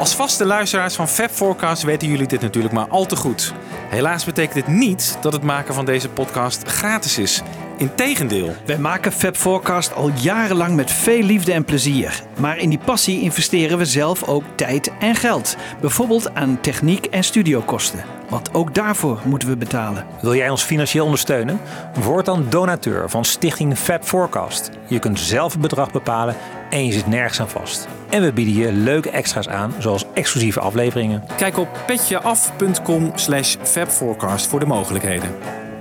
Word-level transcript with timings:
Als 0.00 0.14
vaste 0.14 0.44
luisteraars 0.44 0.94
van 0.94 1.08
Fab 1.08 1.30
Forecast 1.30 1.82
weten 1.82 2.08
jullie 2.08 2.26
dit 2.26 2.40
natuurlijk 2.40 2.74
maar 2.74 2.88
al 2.88 3.06
te 3.06 3.16
goed. 3.16 3.54
Helaas 3.88 4.24
betekent 4.24 4.54
dit 4.54 4.66
niet 4.66 5.18
dat 5.20 5.32
het 5.32 5.42
maken 5.42 5.74
van 5.74 5.84
deze 5.84 6.08
podcast 6.08 6.68
gratis 6.68 7.18
is. 7.18 7.42
Integendeel. 7.76 8.54
Wij 8.66 8.78
maken 8.78 9.12
Fab 9.12 9.36
Forecast 9.36 9.94
al 9.94 10.10
jarenlang 10.14 10.76
met 10.76 10.90
veel 10.90 11.22
liefde 11.22 11.52
en 11.52 11.64
plezier. 11.64 12.22
Maar 12.38 12.58
in 12.58 12.68
die 12.68 12.78
passie 12.78 13.20
investeren 13.20 13.78
we 13.78 13.84
zelf 13.84 14.22
ook 14.22 14.44
tijd 14.54 14.90
en 15.00 15.14
geld. 15.14 15.56
Bijvoorbeeld 15.80 16.34
aan 16.34 16.60
techniek 16.60 17.06
en 17.06 17.24
studiokosten. 17.24 18.19
Want 18.30 18.54
ook 18.54 18.74
daarvoor 18.74 19.20
moeten 19.24 19.48
we 19.48 19.56
betalen. 19.56 20.06
Wil 20.20 20.34
jij 20.34 20.50
ons 20.50 20.62
financieel 20.62 21.04
ondersteunen? 21.04 21.60
Word 21.94 22.24
dan 22.24 22.46
donateur 22.48 23.10
van 23.10 23.24
Stichting 23.24 23.78
Fab 23.78 24.04
Forecast. 24.04 24.70
Je 24.86 24.98
kunt 24.98 25.20
zelf 25.20 25.52
het 25.52 25.60
bedrag 25.60 25.92
bepalen 25.92 26.36
en 26.70 26.86
je 26.86 26.92
zit 26.92 27.06
nergens 27.06 27.40
aan 27.40 27.48
vast. 27.48 27.88
En 28.08 28.22
we 28.22 28.32
bieden 28.32 28.54
je 28.54 28.72
leuke 28.72 29.10
extra's 29.10 29.48
aan, 29.48 29.74
zoals 29.78 30.04
exclusieve 30.14 30.60
afleveringen. 30.60 31.24
Kijk 31.36 31.58
op 31.58 31.68
petjeaf.com 31.86 33.12
slash 33.14 33.56
fabforecast 33.62 34.46
voor 34.46 34.60
de 34.60 34.66
mogelijkheden. 34.66 35.30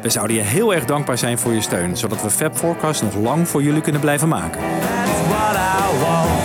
We 0.01 0.09
zouden 0.09 0.35
je 0.35 0.41
heel 0.41 0.73
erg 0.73 0.85
dankbaar 0.85 1.17
zijn 1.17 1.37
voor 1.37 1.53
je 1.53 1.61
steun, 1.61 1.97
zodat 1.97 2.21
we 2.21 2.29
Fab 2.29 2.55
Forecast 2.57 3.03
nog 3.03 3.15
lang 3.15 3.47
voor 3.47 3.63
jullie 3.63 3.81
kunnen 3.81 4.01
blijven 4.01 4.27
maken. 4.27 4.61
That's 4.61 5.27
what 5.27 5.55
I 5.55 5.99
want. 5.99 6.38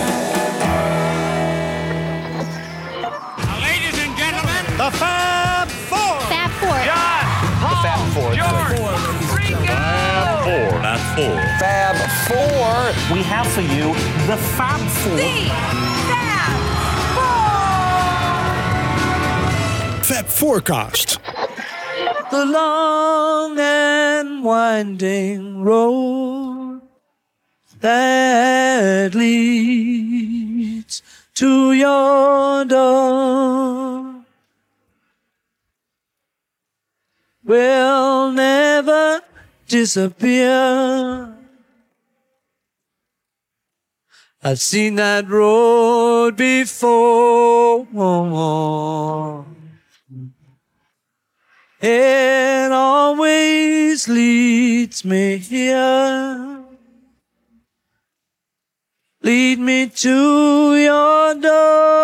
Fab 11.15 11.95
Four. 12.27 12.91
We 13.15 13.23
have 13.23 13.47
for 13.47 13.61
you 13.61 13.93
the 14.27 14.35
Fab 14.35 14.81
Four. 14.99 15.17
Fab 20.03 20.25
Forecast. 20.25 21.19
The 22.31 22.45
long 22.45 23.57
and 23.57 24.43
winding 24.43 25.63
road 25.63 26.81
that 27.79 29.15
leads 29.15 31.01
to 31.35 31.71
your 31.71 32.65
door 32.65 34.15
will 37.45 38.31
never 38.33 39.21
disappear. 39.67 41.35
I've 44.43 44.59
seen 44.59 44.95
that 44.95 45.27
road 45.27 46.35
before. 46.37 47.87
It 51.81 52.71
always 52.71 54.07
leads 54.07 55.03
me 55.03 55.37
here. 55.37 56.63
Lead 59.23 59.59
me 59.59 59.87
to 59.89 60.75
your 60.75 61.33
door. 61.33 61.95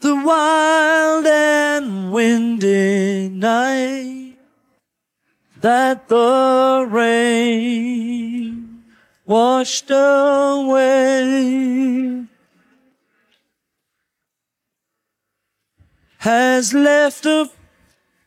The 0.00 0.14
wild 0.16 1.26
and 1.26 2.12
windy 2.12 3.28
night 3.28 4.17
that 5.60 6.08
the 6.08 6.86
rain 6.90 8.84
washed 9.26 9.90
away. 9.90 11.48
has 16.18 16.74
left 16.74 17.24
a 17.26 17.48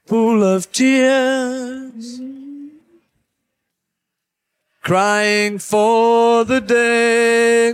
pool 0.08 0.44
of 0.44 0.72
tears, 0.72 2.22
crying 4.82 5.60
for 5.60 6.46
the 6.46 6.62
day. 6.62 7.74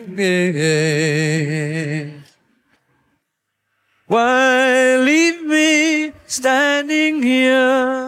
Why 4.08 4.98
leave 4.98 5.44
me 5.44 6.14
standing 6.26 7.22
here? 7.22 8.07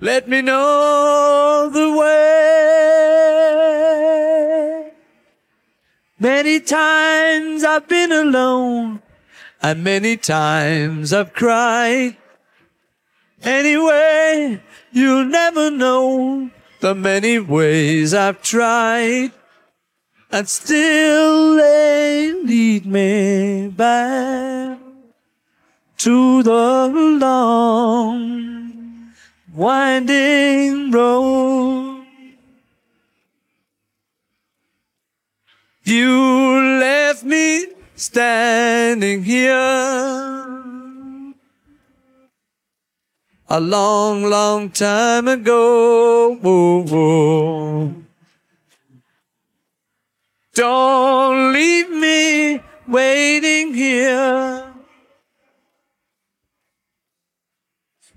Let 0.00 0.28
me 0.28 0.42
know 0.42 1.70
the 1.72 1.90
way. 1.96 2.36
Many 6.18 6.60
times 6.60 7.64
I've 7.64 7.88
been 7.88 8.12
alone, 8.12 9.00
and 9.62 9.82
many 9.82 10.18
times 10.18 11.14
I've 11.14 11.32
cried. 11.32 12.18
Anyway, 13.42 14.60
you'll 14.92 15.24
never 15.24 15.70
know 15.70 16.50
the 16.80 16.94
many 16.94 17.38
ways 17.38 18.12
I've 18.12 18.42
tried, 18.42 19.32
and 20.30 20.46
still 20.46 21.56
they 21.56 22.32
lead 22.32 22.84
me 22.84 23.68
back 23.68 24.78
to 25.98 26.42
the 26.42 26.88
long, 26.88 28.45
winding 29.56 30.90
road. 30.90 32.04
You 35.82 36.78
left 36.80 37.24
me 37.24 37.66
standing 37.94 39.24
here 39.24 39.54
a 43.48 43.60
long, 43.60 44.24
long 44.24 44.68
time 44.70 45.26
ago. 45.26 46.36
Don't 50.52 51.52
leave 51.52 51.90
me 51.90 52.60
waiting 52.86 53.72
here. 53.72 54.55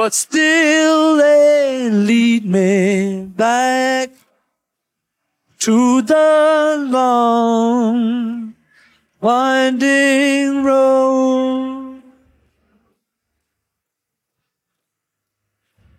but 0.00 0.14
still 0.14 1.16
they 1.16 1.90
lead 1.90 2.42
me 2.46 3.22
back 3.36 4.08
to 5.58 6.00
the 6.00 6.86
long 6.88 8.54
winding 9.20 10.64
road. 10.64 12.00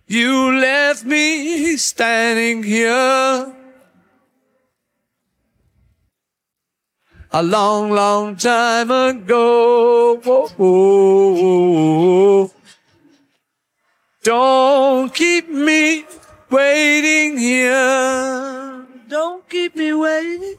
You 0.08 0.58
left 0.58 1.06
me 1.06 1.78
standing 1.78 2.64
here 2.64 3.54
a 7.34 7.42
long, 7.42 7.92
long 7.92 8.36
time 8.36 8.92
ago. 8.92 10.20
Don't 14.24 15.14
keep 15.14 15.50
me 15.50 16.06
waiting 16.50 17.38
here. 17.38 18.86
Don't 19.08 19.48
keep 19.50 19.76
me 19.76 19.94
waiting. 19.94 20.56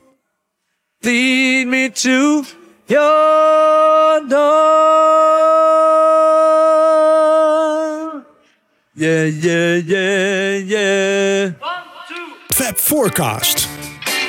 Lead 1.03 1.67
me 1.67 1.91
to 1.91 2.45
your 2.89 4.21
door. 4.29 4.73
Yeah, 8.95 9.25
yeah, 9.25 9.77
yeah, 9.77 10.57
yeah. 10.57 11.51
One, 11.59 11.83
two. 12.09 12.35
Fab 12.51 12.77
Forecast. 12.77 13.69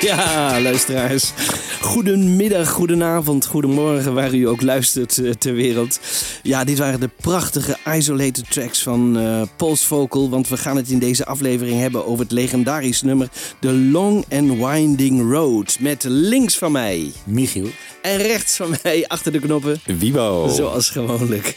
Ja, 0.01 0.57
luisteraars. 0.59 1.33
Goedemiddag, 1.83 2.69
goedenavond, 2.69 3.45
goedemorgen, 3.45 4.13
waar 4.13 4.33
u 4.33 4.47
ook 4.47 4.61
luistert 4.61 5.17
eh, 5.17 5.31
ter 5.31 5.53
wereld. 5.53 5.99
Ja, 6.43 6.63
dit 6.63 6.77
waren 6.77 6.99
de 6.99 7.09
prachtige 7.21 7.77
isolated 7.95 8.51
tracks 8.51 8.83
van 8.83 9.17
eh 9.17 9.41
Pulse 9.57 9.85
Vocal. 9.85 10.29
Want 10.29 10.47
we 10.47 10.57
gaan 10.57 10.75
het 10.75 10.89
in 10.89 10.99
deze 10.99 11.25
aflevering 11.25 11.79
hebben 11.79 12.05
over 12.05 12.23
het 12.23 12.31
legendarisch 12.31 13.01
nummer 13.01 13.29
The 13.59 13.73
Long 13.73 14.25
and 14.29 14.57
Winding 14.57 15.31
Road. 15.31 15.77
Met 15.79 16.03
links 16.07 16.57
van 16.57 16.71
mij 16.71 17.11
Michiel. 17.23 17.67
en 18.01 18.17
rechts 18.17 18.55
van 18.55 18.75
mij 18.83 19.07
achter 19.07 19.31
de 19.31 19.39
knoppen. 19.39 19.81
Wibo. 19.85 20.47
Zoals 20.49 20.89
gewoonlijk. 20.89 21.55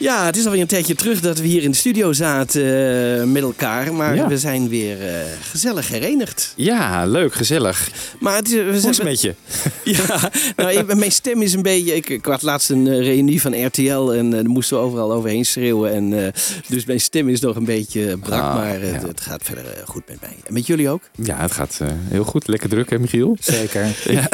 Ja, 0.00 0.24
het 0.26 0.36
is 0.36 0.44
alweer 0.44 0.60
een 0.60 0.66
tijdje 0.66 0.94
terug 0.94 1.20
dat 1.20 1.38
we 1.38 1.46
hier 1.46 1.62
in 1.62 1.70
de 1.70 1.76
studio 1.76 2.12
zaten 2.12 2.62
eh, 3.20 3.24
met 3.24 3.42
elkaar. 3.42 3.94
Maar 3.94 4.14
Ja. 4.14 4.28
we 4.28 4.38
zijn 4.38 4.68
weer 4.68 5.08
eh, 5.08 5.14
gezellig 5.50 5.88
herenigd. 5.88 6.52
Ja, 6.56 7.06
leuk, 7.06 7.34
gezellig. 7.34 7.90
Maar 8.20 8.36
het 8.36 8.46
is, 8.48 8.52
we 8.54 8.62
Hoe 8.62 8.72
is 8.72 8.80
zijn 8.80 8.94
het 8.94 9.02
met 9.04 9.20
je? 9.20 9.34
Ja, 9.92 10.30
nou, 10.56 10.70
ik- 10.72 10.94
mijn 10.96 11.12
stem 11.12 11.42
is 11.42 11.52
een 11.52 11.62
beetje... 11.62 11.94
Ik, 11.96 12.08
ik 12.08 12.24
had 12.24 12.42
laatst 12.42 12.70
een 12.70 12.86
eh, 12.88 12.98
reunie 13.00 13.40
van 13.40 13.66
RTL 13.66 14.10
en 14.12 14.30
daar 14.30 14.44
moesten 14.48 14.76
we 14.76 14.82
overal 14.82 15.12
overheen 15.12 15.44
schreeuwen. 15.44 15.92
En, 15.92 16.24
eh, 16.24 16.32
dus 16.68 16.84
mijn 16.84 17.00
stem 17.00 17.28
is 17.28 17.40
nog 17.40 17.56
een 17.56 17.64
beetje 17.64 18.16
brak, 18.18 18.40
Ah, 18.42 18.54
maar 18.54 18.80
het, 18.80 19.00
ja. 19.02 19.08
het 19.08 19.20
gaat 19.20 19.42
verder 19.44 19.64
goed 19.84 20.02
met 20.08 20.20
mij. 20.20 20.36
En 20.46 20.52
met 20.52 20.66
jullie 20.66 20.88
ook? 20.88 21.02
Ja, 21.22 21.36
het 21.40 21.52
gaat 21.52 21.78
eh, 21.82 21.88
heel 22.08 22.24
goed. 22.24 22.48
Lekker 22.48 22.68
druk, 22.68 22.90
hè, 22.90 22.98
Michiel? 22.98 23.36
Zeker. 23.40 23.86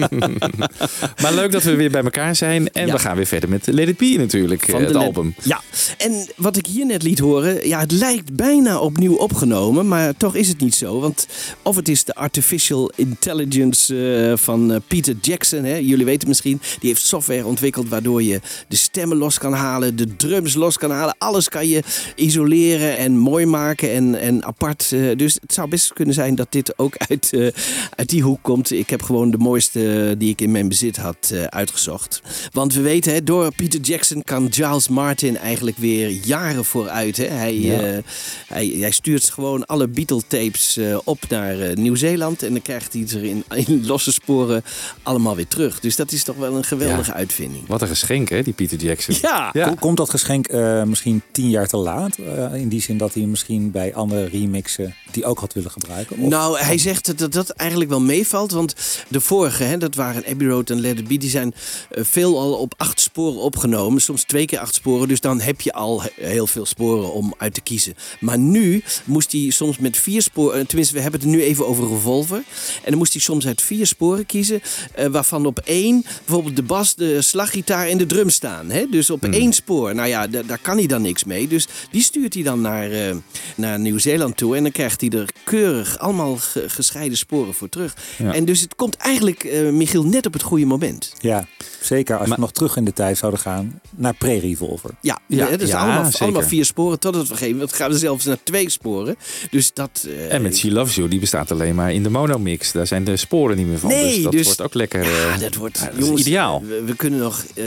Maar 1.22 1.32
leuk 1.34 1.52
dat 1.52 1.62
we 1.62 1.74
weer 1.74 1.90
bij 1.90 2.02
elkaar 2.02 2.36
zijn. 2.36 2.72
En 2.72 2.86
Ja. 2.86 2.92
we 2.92 2.98
gaan 2.98 3.16
weer 3.16 3.26
verder 3.26 3.48
met 3.48 3.66
Let 3.66 3.88
It 3.88 3.96
Be 3.96 4.14
natuurlijk, 4.18 4.66
Van 4.84 4.94
het 4.94 5.04
album. 5.06 5.34
Ja, 5.42 5.60
en 5.98 6.26
wat 6.36 6.56
ik 6.56 6.66
hier 6.66 6.86
net 6.86 7.02
liet 7.02 7.18
horen, 7.18 7.68
ja, 7.68 7.80
het 7.80 7.92
lijkt 7.92 8.36
bijna 8.36 8.78
opnieuw 8.78 9.14
opgenomen, 9.14 9.88
maar 9.88 10.16
toch 10.16 10.34
is 10.34 10.48
het 10.48 10.60
niet 10.60 10.74
zo. 10.74 11.00
Want 11.00 11.26
of 11.62 11.76
het 11.76 11.88
is 11.88 12.04
de 12.04 12.14
artificial 12.14 12.92
intelligence 12.96 14.28
eh, 14.30 14.36
van 14.36 14.72
eh, 14.72 14.80
Peter 14.86 15.14
Jackson, 15.20 15.64
hè, 15.64 15.76
jullie 15.76 16.04
weten 16.04 16.28
misschien, 16.28 16.60
die 16.80 16.88
heeft 16.88 17.06
software 17.06 17.46
ontwikkeld 17.46 17.88
waardoor 17.88 18.22
je 18.22 18.40
de 18.68 18.76
stemmen 18.76 19.16
los 19.16 19.38
kan 19.38 19.52
halen, 19.52 19.96
de 19.96 20.16
drums 20.16 20.54
los 20.54 20.78
kan 20.78 20.90
halen, 20.90 21.14
alles 21.18 21.48
kan 21.48 21.68
je 21.68 21.82
isoleren 22.16 22.96
en 22.96 23.16
mooi 23.16 23.46
maken 23.46 23.92
en, 23.92 24.20
en 24.20 24.44
apart. 24.44 24.92
eh, 24.92 25.16
dus 25.16 25.34
het 25.40 25.52
zou 25.54 25.68
best 25.68 25.92
kunnen 25.92 26.14
zijn 26.14 26.34
dat 26.34 26.46
dit 26.50 26.78
ook 26.78 26.94
uit, 26.96 27.52
uit 27.94 28.08
die 28.08 28.22
hoek 28.22 28.38
komt. 28.42 28.70
Ik 28.70 28.90
heb 28.90 29.02
gewoon 29.02 29.30
de 29.30 29.38
mooiste 29.38 30.14
die 30.18 30.30
ik 30.30 30.40
in 30.40 30.50
mijn 30.50 30.68
bezit 30.68 30.96
had 30.96 31.32
uitgezocht. 31.48 32.20
Want 32.52 32.74
we 32.74 32.80
weten, 32.80 33.12
hè, 33.12 33.24
door 33.24 33.54
Peter 33.54 33.80
Jackson 33.80 34.22
kan 34.22 34.48
Giles 34.70 34.88
Martin 34.88 35.36
eigenlijk 35.36 35.76
weer 35.76 36.08
jaren 36.10 36.64
vooruit. 36.64 37.16
Hè. 37.16 37.24
Hij, 37.24 37.58
Ja. 37.58 37.80
eh, 37.80 37.98
hij, 38.46 38.66
hij 38.80 38.90
stuurt 38.90 39.30
gewoon 39.30 39.66
alle 39.66 39.88
Beatle-tapes 39.88 40.76
eh, 40.76 40.98
op 41.04 41.18
naar 41.28 41.60
eh, 41.60 41.76
Nieuw-Zeeland. 41.76 42.42
En 42.42 42.52
dan 42.52 42.62
krijgt 42.62 42.92
hij 42.92 43.08
ze 43.08 43.28
in, 43.28 43.44
in 43.54 43.86
losse 43.86 44.12
sporen 44.12 44.62
allemaal 45.02 45.36
weer 45.36 45.46
terug. 45.48 45.80
Dus 45.80 45.96
dat 45.96 46.12
is 46.12 46.24
toch 46.24 46.36
wel 46.36 46.56
een 46.56 46.64
geweldige 46.64 47.12
uitvinding. 47.12 47.66
Wat 47.66 47.82
een 47.82 47.88
geschenk, 47.88 48.28
hè, 48.28 48.42
die 48.42 48.52
Peter 48.52 48.78
Jackson. 48.78 49.14
Ja, 49.20 49.50
Ja. 49.52 49.66
Kom- 49.66 49.78
Komt 49.78 49.96
dat 49.96 50.10
geschenk 50.10 50.46
eh, 50.48 50.82
misschien 50.82 51.22
tien 51.32 51.50
jaar 51.50 51.68
te 51.68 51.76
laat? 51.76 52.16
Eh, 52.16 52.54
in 52.54 52.68
die 52.68 52.80
zin 52.82 52.96
dat 52.98 53.14
hij 53.14 53.22
misschien 53.22 53.70
bij 53.70 53.94
andere 53.94 54.24
remixen 54.24 54.94
die 55.10 55.24
ook 55.24 55.38
had 55.38 55.52
willen 55.52 55.70
gebruiken? 55.70 56.18
Of- 56.18 56.28
Nou, 56.28 56.58
hij 56.58 56.78
zegt 56.78 57.18
dat- 57.18 57.32
dat 57.32 57.50
eigenlijk 57.50 57.90
wel 57.90 58.00
meevalt. 58.00 58.50
Want 58.50 58.74
de 59.08 59.20
vorige, 59.20 59.62
hè, 59.64 59.78
dat 59.78 59.94
waren 59.94 60.24
Abbey 60.26 60.46
Road 60.48 60.70
en 60.70 60.80
Let 60.80 60.98
It 60.98 61.08
Be... 61.08 61.16
die 61.18 61.30
zijn 61.30 61.54
veel 61.90 62.38
al 62.38 62.52
op 62.54 62.74
acht 62.76 63.00
sporen 63.00 63.40
opgenomen. 63.40 64.00
Soms 64.00 64.22
twee 64.24 64.46
keer 64.46 64.58
acht 64.60 64.74
sporen. 64.74 65.08
Dus 65.08 65.20
dan 65.20 65.40
heb 65.40 65.60
je 65.60 65.72
al 65.72 66.02
he- 66.02 66.08
heel 66.26 66.46
veel 66.46 66.66
sporen 66.66 67.12
om 67.12 67.34
uit 67.38 67.54
te 67.54 67.60
kiezen. 67.60 67.94
Maar 68.20 68.38
nu 68.38 68.82
moest 69.04 69.32
hij 69.32 69.50
soms 69.50 69.78
met 69.78 69.96
vier 69.96 70.22
sporen... 70.22 70.66
Tenminste, 70.66 70.94
we 70.94 71.00
hebben 71.00 71.20
het 71.20 71.28
nu 71.28 71.42
even 71.42 71.66
over 71.66 71.88
Revolver. 71.88 72.36
En 72.36 72.88
dan 72.90 72.98
moest 72.98 73.12
hij 73.12 73.22
soms 73.22 73.46
uit 73.46 73.62
vier 73.62 73.86
sporen 73.86 74.26
kiezen... 74.26 74.62
eh, 74.94 75.06
waarvan 75.06 75.46
op 75.46 75.58
één 75.58 76.04
bijvoorbeeld 76.24 76.56
de 76.56 76.62
bas, 76.62 76.94
de 76.94 77.22
slaggitaar 77.22 77.86
en 77.88 77.98
de 77.98 78.06
drum 78.06 78.30
staan. 78.30 78.70
Hè? 78.70 78.86
Dus 78.90 79.10
op 79.10 79.24
één 79.24 79.52
spoor. 79.52 79.94
Nou 79.94 80.08
ja, 80.08 80.26
da- 80.26 80.42
daar 80.42 80.58
kan 80.62 80.76
hij 80.76 80.86
dan 80.86 81.02
niks 81.02 81.24
mee. 81.24 81.48
Dus 81.48 81.66
die 81.90 82.02
stuurt 82.02 82.34
hij 82.34 82.42
dan 82.42 82.60
naar, 82.60 82.90
eh, 82.90 83.16
naar 83.56 83.78
Nieuw-Zeeland 83.80 84.36
toe. 84.36 84.56
En 84.56 84.62
dan 84.62 84.72
krijgt 84.72 85.00
hij 85.00 85.10
er 85.10 85.28
keurig 85.44 85.98
allemaal 85.98 86.36
ge- 86.36 86.68
gescheiden 86.68 87.18
sporen 87.18 87.54
voor 87.54 87.68
terug. 87.68 87.96
Ja. 88.18 88.34
En 88.34 88.44
dus 88.44 88.60
het 88.60 88.74
komt 88.74 88.94
eigenlijk, 88.96 89.44
eh, 89.44 89.68
Michiel, 89.68 90.04
net 90.04 90.26
op 90.26 90.32
het 90.32 90.42
goede 90.42 90.64
moment. 90.66 91.12
Ja, 91.20 91.46
zeker 91.80 92.18
als 92.18 92.26
Maar- 92.28 92.36
we 92.36 92.42
nog 92.42 92.52
terug 92.52 92.76
in 92.76 92.84
de 92.84 92.92
tijd 92.92 93.18
zouden 93.18 93.40
gaan 93.40 93.80
naar 93.96 94.14
pre-revolver. 94.14 94.90
Ja, 95.00 95.18
Ja, 95.26 95.46
het 95.48 95.62
is 95.62 95.68
ja, 95.68 95.78
allemaal, 95.78 96.10
allemaal 96.18 96.42
vier 96.42 96.64
sporen. 96.64 96.98
Totdat 96.98 97.28
we 97.28 97.36
geven, 97.36 97.60
het 97.60 97.72
gaan 97.72 97.90
we 97.90 97.98
zelfs 97.98 98.24
naar 98.24 98.38
twee 98.42 98.70
sporen. 98.70 99.16
Dus 99.50 99.72
dat... 99.74 100.06
eh, 100.08 100.32
En 100.34 100.42
met 100.42 100.56
She 100.58 100.70
Loves 100.72 100.94
You, 100.94 101.08
die 101.08 101.20
bestaat 101.20 101.50
alleen 101.50 101.74
maar 101.74 101.92
in 101.92 102.02
de 102.02 102.10
monomix. 102.10 102.72
Daar 102.72 102.86
zijn 102.86 103.04
de 103.04 103.16
sporen 103.16 103.56
niet 103.56 103.66
meer 103.66 103.78
van. 103.78 103.88
Nee, 103.88 104.14
dus 104.14 104.22
dat 104.22 104.32
dus- 104.32 104.44
wordt 104.44 104.60
ook 104.62 104.74
lekker. 104.74 105.04
Ja, 105.04 105.32
eh, 105.34 105.40
dat 105.40 105.54
wordt 105.54 105.78
ja, 105.78 105.84
dat 105.84 105.94
is 105.94 106.00
jongens, 106.04 106.20
ideaal. 106.20 106.62
We, 106.66 106.82
we 106.86 106.96
kunnen 106.96 107.18
nog 107.20 107.44
eh, 107.54 107.64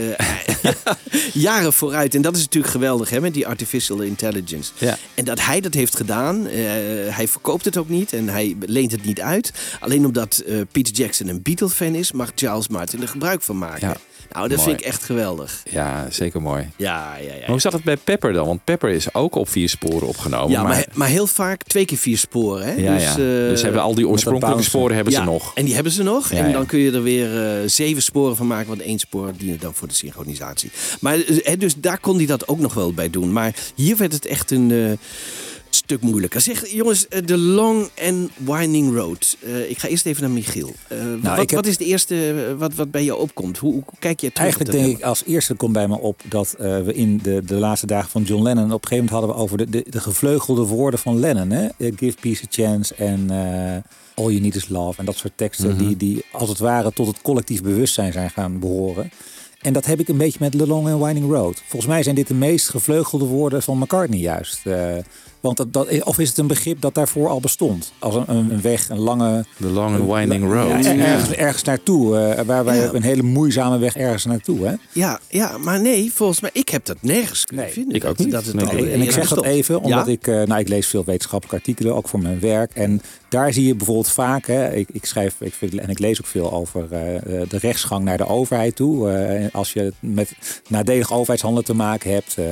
jaren 1.32 1.72
vooruit. 1.72 2.14
En 2.14 2.22
dat 2.22 2.36
is 2.36 2.42
natuurlijk 2.42 2.72
geweldig 2.72 3.10
hè, 3.10 3.20
met 3.20 3.34
die 3.34 3.46
artificial 3.46 4.00
intelligence. 4.00 4.72
Ja. 4.78 4.98
En 5.14 5.24
dat 5.24 5.40
hij 5.44 5.60
dat 5.60 5.74
heeft 5.74 5.96
gedaan, 5.96 6.46
eh, 6.46 6.54
hij 7.14 7.28
verkoopt 7.28 7.64
het 7.64 7.76
ook 7.76 7.88
niet 7.88 8.12
en 8.12 8.28
hij 8.28 8.56
leent 8.66 8.90
het 8.92 9.04
niet 9.04 9.20
uit. 9.20 9.52
Alleen 9.80 10.04
omdat 10.06 10.38
eh, 10.46 10.56
Peter 10.72 10.94
Jackson 10.94 11.28
een 11.28 11.42
Beatle-fan 11.42 11.94
is, 11.94 12.12
mag 12.12 12.30
Charles 12.34 12.68
Martin 12.68 13.02
er 13.02 13.08
gebruik 13.08 13.42
van 13.42 13.58
maken. 13.58 13.88
Ja, 13.88 13.96
nou, 14.34 14.48
dat 14.48 14.56
mooi. 14.56 14.68
vind 14.68 14.80
ik 14.80 14.86
echt 14.86 15.04
geweldig. 15.04 15.62
Ja, 15.70 16.06
zeker 16.10 16.42
mooi. 16.42 16.70
Ja, 16.76 17.16
ja, 17.16 17.32
ja. 17.32 17.38
Maar 17.38 17.48
hoe 17.48 17.60
zat 17.60 17.72
het 17.72 17.84
bij 17.84 17.96
Pepper 17.96 18.32
dan? 18.32 18.46
Want 18.46 18.64
Pepper 18.64 18.90
is 18.90 19.14
ook 19.14 19.34
op 19.34 19.48
vier 19.48 19.68
sporen 19.68 20.08
opgenomen. 20.08 20.50
Ja, 20.50 20.62
maar, 20.62 20.86
maar 20.92 21.08
heel 21.08 21.26
vaak 21.26 21.62
twee 21.62 21.84
keer 21.84 21.98
vier 21.98 22.18
sporen. 22.18 22.66
Hè? 22.66 22.72
ja, 22.72 22.94
dus, 22.94 23.02
ja. 23.02 23.10
eh, 23.10 23.16
dus 23.16 23.62
hebben 23.62 23.82
al 23.82 23.94
die 23.94 24.08
oorspronkelijke 24.08 24.62
sporen 24.62 24.94
hebben 24.94 25.12
ja, 25.12 25.18
ze 25.18 25.24
nog. 25.24 25.54
En 25.54 25.64
die 25.64 25.74
hebben 25.74 25.92
ze 25.92 26.02
nog. 26.02 26.30
Ja, 26.30 26.36
en 26.38 26.46
ja. 26.46 26.52
dan 26.52 26.66
kun 26.66 26.78
je 26.78 26.92
er 26.92 27.02
weer 27.02 27.44
eh, 27.44 27.68
zeven 27.68 28.02
sporen 28.02 28.36
van 28.36 28.46
maken. 28.46 28.68
Want 28.68 28.80
één 28.80 28.98
spoor 28.98 29.32
dient 29.36 29.60
dan 29.60 29.74
voor 29.74 29.88
de 29.88 29.94
synchronisatie. 29.94 30.70
Maar 31.00 31.14
eh, 31.14 31.36
hè, 31.42 31.56
dus 31.56 31.74
daar 31.76 31.98
kon 31.98 32.16
hij 32.16 32.26
dat 32.26 32.48
ook 32.48 32.58
nog 32.58 32.74
wel 32.74 32.92
bij 32.92 33.10
doen. 33.10 33.32
Maar 33.32 33.54
hier 33.74 33.96
werd 33.96 34.12
het 34.12 34.26
echt 34.26 34.50
een 34.50 34.70
eh, 34.70 34.92
stuk 35.74 36.00
moeilijker. 36.00 36.40
Zeg, 36.40 36.70
jongens, 36.70 37.08
eh, 37.08 37.26
de 37.26 37.38
Long 37.38 37.88
and 38.02 38.30
Winding 38.36 38.94
Road. 38.96 39.36
Eh, 39.44 39.70
ik 39.70 39.78
ga 39.78 39.88
eerst 39.88 40.06
even 40.06 40.22
naar 40.22 40.30
Michiel. 40.30 40.72
Eh, 40.88 40.98
wat, 40.98 41.22
Nou, 41.22 41.38
heb- 41.38 41.50
wat 41.50 41.66
is 41.66 41.72
het 41.72 41.82
eerste 41.82 42.54
wat, 42.58 42.74
wat 42.74 42.90
bij 42.90 43.04
jou 43.04 43.20
opkomt? 43.20 43.58
Hoe, 43.58 43.72
hoe 43.72 43.82
kijk 43.98 44.20
je 44.20 44.32
terug? 44.32 44.40
Eigenlijk 44.54 44.72
denk 44.72 44.96
ik 44.98 45.04
als 45.04 45.22
eerste 45.26 45.54
komt 45.54 45.72
bij 45.72 45.88
me 45.88 45.98
op 45.98 46.20
dat 46.28 46.54
we 46.58 46.92
in 46.94 47.20
de, 47.22 47.42
de 47.44 47.54
laatste 47.54 47.86
dagen 47.86 48.10
van 48.10 48.22
John 48.22 48.42
Lennon 48.42 48.72
op 48.72 48.82
een 48.82 48.88
gegeven 48.88 49.04
moment 49.04 49.10
hadden 49.10 49.30
we 49.30 49.42
over 49.42 49.56
de, 49.58 49.70
de, 49.82 49.90
de 49.90 50.00
gevleugelde 50.00 50.62
woorden 50.62 51.00
van 51.00 51.20
Lennon. 51.20 51.50
Hè? 51.50 51.68
Give 51.78 52.16
peace 52.20 52.42
a 52.42 52.46
chance 52.50 52.94
en 52.94 53.30
All 54.16 54.24
you 54.28 54.40
need 54.40 54.54
is 54.54 54.68
love. 54.68 54.98
En 54.98 55.04
dat 55.04 55.16
soort 55.16 55.32
teksten 55.36 55.68
Mhm. 55.70 55.78
die, 55.86 55.96
die 55.96 56.24
als 56.32 56.48
het 56.48 56.58
ware 56.58 56.92
tot 56.92 57.06
het 57.06 57.22
collectief 57.22 57.62
bewustzijn 57.62 58.12
zijn 58.12 58.30
gaan 58.30 58.58
behoren. 58.58 59.10
En 59.60 59.72
dat 59.72 59.84
heb 59.86 60.00
ik 60.00 60.08
een 60.08 60.16
beetje 60.16 60.38
met 60.40 60.52
The 60.52 60.66
Long 60.66 60.88
and 60.88 61.02
Winding 61.04 61.30
Road. 61.30 61.62
Volgens 61.66 61.90
mij 61.92 62.02
zijn 62.02 62.14
dit 62.14 62.26
de 62.28 62.34
meest 62.34 62.68
gevleugelde 62.68 63.24
woorden 63.24 63.62
van 63.62 63.78
McCartney 63.78 64.18
juist. 64.18 64.60
Want 65.44 65.56
dat, 65.56 65.72
dat, 65.72 66.02
of 66.04 66.18
is 66.18 66.28
het 66.28 66.38
een 66.38 66.46
begrip 66.46 66.80
dat 66.80 66.94
daarvoor 66.94 67.28
al 67.28 67.40
bestond? 67.40 67.92
Als 67.98 68.14
een, 68.14 68.24
een 68.28 68.60
weg, 68.60 68.88
een 68.88 68.98
lange... 68.98 69.44
The 69.60 69.66
Long 69.70 69.96
and 70.00 70.12
Winding 70.12 70.52
Road. 70.52 70.84
Ja, 70.84 70.96
ergens, 70.96 71.30
ergens 71.36 71.62
naartoe. 71.62 72.18
eh, 72.18 72.44
waar 72.44 72.64
wij 72.64 72.76
Ja. 72.76 72.90
een 72.92 73.02
hele 73.02 73.22
moeizame 73.22 73.78
weg 73.78 73.96
ergens 73.96 74.24
naartoe. 74.24 74.66
Hè? 74.66 74.74
Ja, 74.92 75.20
ja, 75.28 75.58
maar 75.58 75.80
nee, 75.80 76.12
volgens 76.12 76.40
mij, 76.40 76.50
ik 76.52 76.68
heb 76.68 76.84
dat 76.84 76.96
nergens 77.00 77.44
kunnen 77.44 77.64
Nee, 77.64 77.74
vinden. 77.74 77.94
ik 77.94 78.04
ook 78.04 78.16
dat, 78.16 78.26
niet. 78.26 78.34
Dat 78.34 78.44
het 78.44 78.54
Nee, 78.54 78.66
al 78.66 78.72
nee, 78.74 78.92
En 78.92 79.00
ik 79.00 79.10
zeg 79.10 79.28
dat 79.28 79.44
even 79.44 79.80
omdat 79.82 80.06
Ja? 80.06 80.12
ik, 80.12 80.26
eh, 80.26 80.42
nou, 80.42 80.60
ik 80.60 80.68
lees 80.68 80.86
veel 80.86 81.04
wetenschappelijke 81.04 81.56
artikelen, 81.66 81.94
ook 81.96 82.08
voor 82.08 82.20
mijn 82.20 82.40
werk. 82.40 82.70
En 82.74 83.02
daar 83.28 83.52
zie 83.52 83.66
je 83.66 83.74
bijvoorbeeld 83.74 84.08
vaak, 84.10 84.46
hè, 84.46 84.72
ik, 84.74 84.88
ik 84.92 85.04
schrijf 85.04 85.34
ik 85.40 85.54
vind, 85.54 85.74
en 85.74 85.88
ik 85.88 85.98
lees 85.98 86.20
ook 86.20 86.26
veel 86.26 86.52
over 86.52 86.86
eh, 86.90 87.14
eh, 87.16 87.48
de 87.48 87.58
rechtsgang 87.58 88.04
naar 88.04 88.16
de 88.16 88.26
overheid 88.26 88.76
toe. 88.76 89.10
Eh, 89.10 89.42
en 89.44 89.50
als 89.52 89.72
je 89.72 89.92
met 90.00 90.32
nadelig 90.68 91.12
overheidshandelen 91.12 91.64
te 91.66 91.74
maken 91.74 92.12
hebt, 92.12 92.34
eh, 92.38 92.44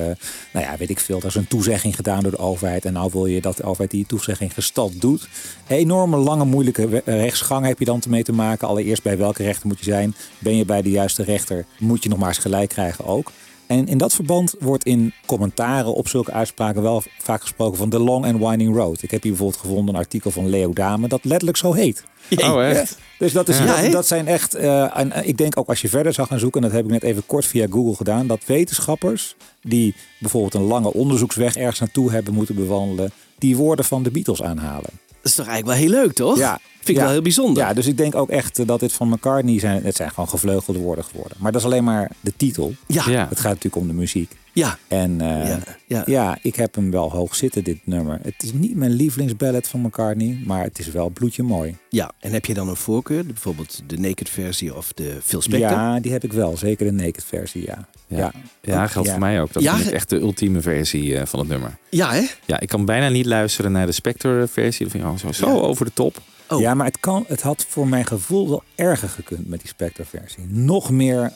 nou 0.53 0.65
ja, 0.65 0.75
weet 0.77 0.89
ik 0.89 0.99
veel, 0.99 1.19
er 1.19 1.25
is 1.25 1.35
een 1.35 1.47
toezegging 1.47 1.95
gedaan 1.95 2.21
door 2.21 2.31
de 2.31 2.37
overheid. 2.37 2.82
En 2.85 2.93
nou 2.93 3.09
wil 3.13 3.25
je 3.25 3.41
dat 3.41 3.63
overheid 3.63 3.91
die 3.91 4.05
toezegging 4.05 4.53
gestald 4.53 5.01
doet. 5.01 5.27
Enorme 5.67 6.17
lange, 6.17 6.45
moeilijke 6.45 7.01
rechtsgang 7.05 7.65
heb 7.65 7.79
je 7.79 7.85
dan 7.85 8.01
mee 8.09 8.23
te 8.23 8.33
maken. 8.33 8.67
Allereerst 8.67 9.03
bij 9.03 9.17
welke 9.17 9.43
rechter 9.43 9.67
moet 9.67 9.79
je 9.79 9.85
zijn? 9.91 10.15
Ben 10.39 10.57
je 10.57 10.65
bij 10.65 10.81
de 10.81 10.89
juiste 10.89 11.23
rechter? 11.23 11.65
Moet 11.79 12.03
je 12.03 12.09
nog 12.09 12.19
maar 12.19 12.27
eens 12.27 12.37
gelijk 12.37 12.69
krijgen 12.69 13.05
ook. 13.05 13.31
En 13.73 13.87
in 13.87 13.97
dat 13.97 14.13
verband 14.13 14.55
wordt 14.59 14.85
in 14.85 15.13
commentaren 15.25 15.93
op 15.93 16.07
zulke 16.07 16.31
uitspraken 16.31 16.81
wel 16.81 17.03
vaak 17.17 17.41
gesproken 17.41 17.77
van 17.77 17.89
The 17.89 17.99
Long 17.99 18.25
and 18.25 18.39
Winding 18.39 18.75
Road. 18.75 19.01
Ik 19.01 19.11
heb 19.11 19.21
hier 19.21 19.31
bijvoorbeeld 19.31 19.61
gevonden 19.61 19.93
een 19.93 19.99
artikel 19.99 20.31
van 20.31 20.49
Leo 20.49 20.73
Dame 20.73 21.07
dat 21.07 21.23
letterlijk 21.23 21.57
zo 21.57 21.73
heet. 21.73 22.03
Oh, 22.35 22.65
echt? 22.65 22.97
Dus 23.19 23.31
dat, 23.31 23.49
is, 23.49 23.57
Ja, 23.57 23.65
dat, 23.65 23.77
hè? 23.77 23.89
dat 23.89 24.07
zijn 24.07 24.27
echt, 24.27 24.53
eh, 24.53 24.97
en 24.97 25.11
eh, 25.11 25.27
ik 25.27 25.37
denk 25.37 25.57
ook 25.57 25.67
als 25.67 25.81
je 25.81 25.89
verder 25.89 26.13
zou 26.13 26.27
gaan 26.27 26.39
zoeken, 26.39 26.61
en 26.61 26.67
dat 26.67 26.75
heb 26.75 26.85
ik 26.85 26.91
net 26.91 27.03
even 27.03 27.25
kort 27.25 27.45
via 27.45 27.67
Google 27.69 27.95
gedaan, 27.95 28.27
dat 28.27 28.45
wetenschappers 28.45 29.35
die 29.61 29.95
bijvoorbeeld 30.19 30.53
een 30.53 30.61
lange 30.61 30.93
onderzoeksweg 30.93 31.55
ergens 31.55 31.79
naartoe 31.79 32.11
hebben 32.11 32.33
moeten 32.33 32.55
bewandelen, 32.55 33.11
die 33.37 33.57
woorden 33.57 33.85
van 33.85 34.03
de 34.03 34.11
Beatles 34.11 34.43
aanhalen. 34.43 34.89
Dat 35.23 35.31
is 35.31 35.37
toch 35.37 35.47
eigenlijk 35.47 35.79
wel 35.79 35.89
heel 35.89 36.01
leuk, 36.03 36.13
toch? 36.13 36.37
Ja. 36.37 36.59
Vind 36.75 36.89
ik 36.89 36.95
Ja. 36.95 37.01
wel 37.01 37.11
heel 37.11 37.21
bijzonder. 37.21 37.63
Ja, 37.63 37.73
dus 37.73 37.87
ik 37.87 37.97
denk 37.97 38.15
ook 38.15 38.29
echt 38.29 38.59
eh, 38.59 38.67
dat 38.67 38.79
dit 38.79 38.93
van 38.93 39.09
McCartney 39.09 39.59
zijn, 39.59 39.83
het 39.83 39.95
zijn 39.95 40.09
gewoon 40.09 40.29
gevleugelde 40.29 40.79
woorden 40.79 41.03
geworden. 41.05 41.37
Maar 41.39 41.51
dat 41.51 41.61
is 41.61 41.67
alleen 41.67 41.83
maar 41.83 42.11
de 42.19 42.33
titel. 42.37 42.73
Ja, 42.87 43.03
ja. 43.05 43.11
Ja. 43.11 43.27
Het 43.29 43.39
gaat 43.39 43.49
natuurlijk 43.49 43.75
om 43.75 43.87
de 43.87 43.93
muziek. 43.93 44.31
Ja. 44.53 44.77
En 44.87 45.21
eh, 45.21 45.47
Ja, 45.47 45.59
ja, 45.87 46.03
ja. 46.05 46.37
ik 46.41 46.55
heb 46.55 46.75
hem 46.75 46.91
wel 46.91 47.11
hoog 47.11 47.35
zitten, 47.35 47.63
dit 47.63 47.77
nummer. 47.83 48.19
Het 48.21 48.43
is 48.43 48.53
niet 48.53 48.75
mijn 48.75 48.91
lievelingsballad 48.91 49.67
van 49.67 49.81
McCartney, 49.81 50.41
maar 50.45 50.63
het 50.63 50.79
is 50.79 50.87
wel 50.91 51.09
bloedje 51.09 51.43
mooi. 51.43 51.77
Ja, 51.89 52.11
en 52.19 52.31
heb 52.31 52.45
je 52.45 52.53
dan 52.53 52.67
een 52.69 52.75
voorkeur? 52.75 53.25
Bijvoorbeeld 53.25 53.81
de 53.87 53.97
naked 53.99 54.29
versie 54.29 54.75
of 54.75 54.93
de 54.93 55.17
Phil 55.23 55.41
Spector? 55.41 55.69
Ja, 55.69 55.99
die 55.99 56.11
heb 56.11 56.23
ik 56.23 56.33
wel. 56.33 56.57
Zeker 56.57 56.85
de 56.85 56.91
naked 56.91 57.23
versie, 57.23 57.65
ja. 57.65 57.87
Ja. 58.07 58.31
Ja, 58.61 58.87
geldt 58.87 59.09
voor 59.09 59.19
mij 59.19 59.41
ook. 59.41 59.53
Dat 59.53 59.63
Ja, 59.63 59.71
vind 59.71 59.83
ik 59.83 59.89
ge- 59.89 59.95
echt 59.95 60.09
de 60.09 60.19
ultieme 60.19 60.61
versie 60.61 61.17
eh, 61.17 61.25
van 61.25 61.39
het 61.39 61.47
nummer. 61.47 61.77
Ja, 61.89 62.11
hè? 62.11 62.21
Ja, 62.45 62.59
ik 62.59 62.67
kan 62.67 62.85
bijna 62.85 63.09
niet 63.09 63.25
luisteren 63.25 63.71
naar 63.71 63.85
de 63.85 63.91
Spectre-versie. 63.91 64.83
Dat 64.85 64.91
vind 64.95 65.03
ik 65.03 65.09
oh, 65.11 65.17
zo, 65.17 65.31
zo 65.31 65.47
Ja. 65.47 65.53
over 65.59 65.85
de 65.85 65.93
top. 65.93 66.21
Oh. 66.49 66.59
Ja, 66.59 66.73
maar 66.73 66.85
het, 66.85 66.99
kan, 66.99 67.25
het 67.27 67.41
had 67.41 67.65
voor 67.69 67.87
mijn 67.87 68.05
gevoel 68.05 68.49
wel 68.49 68.63
erger 68.75 69.09
gekund 69.09 69.47
met 69.49 69.59
die 69.59 69.67
Spectre-versie. 69.69 70.43
Nog 70.47 70.89
meer 70.91 71.21
eh, 71.21 71.31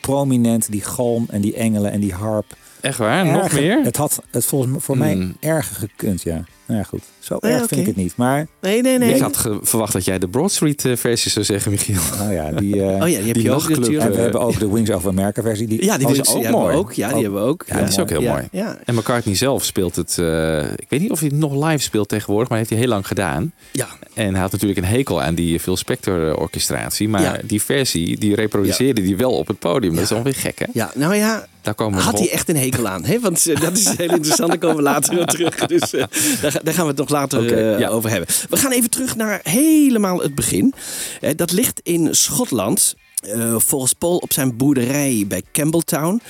prominent, 0.00 0.70
die 0.70 0.80
galm 0.80 1.26
en 1.30 1.40
die 1.40 1.54
engelen 1.54 1.90
en 1.90 2.00
die 2.00 2.14
harp. 2.14 2.56
Echt 2.80 2.98
waar? 2.98 3.26
Nog 3.26 3.52
meer? 3.52 3.82
Het 3.84 3.96
had 3.96 4.22
het 4.30 4.44
volgens 4.44 4.70
mij 4.70 4.80
voor 4.80 4.96
mij 4.98 5.12
Hmm. 5.12 5.36
erger 5.40 5.76
gekund, 5.76 6.22
ja. 6.22 6.44
Nou 6.70 6.82
ja, 6.82 6.88
goed. 6.88 7.02
Zo 7.18 7.36
erg 7.40 7.66
vind 7.66 7.80
ik 7.80 7.86
het 7.86 7.96
niet. 7.96 8.16
Maar, 8.16 8.46
Nee, 8.60 8.82
nee, 8.82 8.98
nee. 8.98 9.14
Ik 9.14 9.20
had 9.20 9.48
verwacht 9.62 9.92
dat 9.92 10.04
jij 10.04 10.18
de 10.18 10.28
Broad 10.28 10.52
Street 10.52 10.84
eh, 10.84 10.96
versie 10.96 11.30
zou 11.30 11.44
zeggen, 11.44 11.70
Michiel. 11.70 12.00
nou 12.18 12.32
ja, 12.32 12.50
die... 12.52 12.82
eh, 12.82 13.02
Oh 13.02 13.08
ja, 13.08 13.16
die 13.18 13.26
heb 13.26 13.34
Die 13.34 13.42
je 13.42 13.50
ook 13.52 13.68
natuurlijk. 13.68 14.04
en 14.04 14.10
we 14.12 14.16
hebben 14.20 14.40
ook 14.40 14.58
de 14.58 14.70
Wings 14.70 14.90
of 14.90 15.06
America 15.06 15.42
versie. 15.42 15.66
Die, 15.66 15.84
Ja, 15.84 15.98
die 15.98 16.06
was 16.06 16.18
is 16.18 16.28
ook 16.28 16.34
mooi. 16.42 16.50
mooi. 16.50 16.76
Ook, 16.76 16.92
ja, 16.92 17.06
die 17.08 17.16
Ook- 17.16 17.22
hebben 17.22 17.40
we 17.42 17.46
ook. 17.48 17.64
Ja, 17.66 17.78
dat 17.80 17.88
is 17.88 17.98
ook 17.98 18.08
heel 18.10 18.20
ja, 18.22 18.32
mooi. 18.32 18.48
Ja, 18.52 18.78
En 18.84 18.94
McCartney 18.94 19.34
zelf 19.34 19.64
speelt 19.64 19.96
het... 19.96 20.18
eh, 20.18 20.72
ik 20.72 20.86
weet 20.88 21.00
niet 21.00 21.10
of 21.10 21.18
hij 21.20 21.28
het 21.28 21.38
nog 21.38 21.68
live 21.68 21.82
speelt 21.82 22.08
tegenwoordig, 22.08 22.48
maar 22.48 22.58
heeft 22.58 22.70
hij 22.70 22.78
heel 22.78 22.88
lang 22.88 23.06
gedaan. 23.06 23.52
ja. 23.72 23.86
En 24.14 24.32
hij 24.32 24.40
had 24.40 24.52
natuurlijk 24.52 24.80
een 24.80 24.86
hekel 24.86 25.22
aan 25.22 25.34
die 25.34 25.60
Phil 25.60 25.76
Spector 25.76 26.28
eh, 26.30 26.38
orchestratie. 26.38 27.08
Maar 27.08 27.22
Ja. 27.22 27.36
die 27.44 27.62
versie, 27.62 28.18
die 28.18 28.34
reproduceerde 28.34 29.02
die 29.02 29.16
wel 29.16 29.32
op 29.32 29.46
het 29.46 29.58
podium. 29.58 29.94
Dat 29.94 30.02
is 30.02 30.08
dan 30.08 30.22
weer 30.22 30.34
gek, 30.34 30.58
hè? 30.58 30.64
ja, 30.72 30.90
nou 30.94 31.14
ja, 31.14 31.46
Daar 31.62 31.74
komen 31.74 31.98
we 31.98 32.04
had 32.04 32.18
hij 32.18 32.30
echt 32.30 32.48
een 32.48 32.56
hekel 32.56 32.88
aan. 32.88 33.04
Hè? 33.04 33.20
Want 33.20 33.46
eh, 33.46 33.60
dat 33.60 33.76
is 33.76 33.96
heel 33.96 34.10
interessant, 34.10 34.48
daar 34.48 34.58
komen 34.58 34.76
we 34.76 34.82
later 34.82 35.14
weer 35.16 35.24
terug. 35.26 35.54
Dus 35.66 35.92
eh, 35.94 36.04
daar, 36.40 36.59
daar 36.62 36.74
gaan 36.74 36.82
we 36.82 36.90
het 36.90 36.98
nog 36.98 37.08
later 37.08 37.52
eh, 37.52 37.78
ja. 37.78 37.88
over 37.88 38.10
hebben. 38.10 38.28
We 38.50 38.56
gaan 38.56 38.72
even 38.72 38.90
terug 38.90 39.16
naar 39.16 39.40
helemaal 39.42 40.20
het 40.20 40.34
begin. 40.34 40.74
Eh, 41.20 41.30
dat 41.36 41.52
ligt 41.52 41.80
in 41.82 42.14
Schotland. 42.14 42.94
eh, 43.20 43.54
volgens 43.58 43.92
Paul 43.92 44.16
op 44.16 44.32
zijn 44.32 44.56
boerderij 44.56 45.24
bij 45.28 45.42
Campbelltown. 45.52 46.20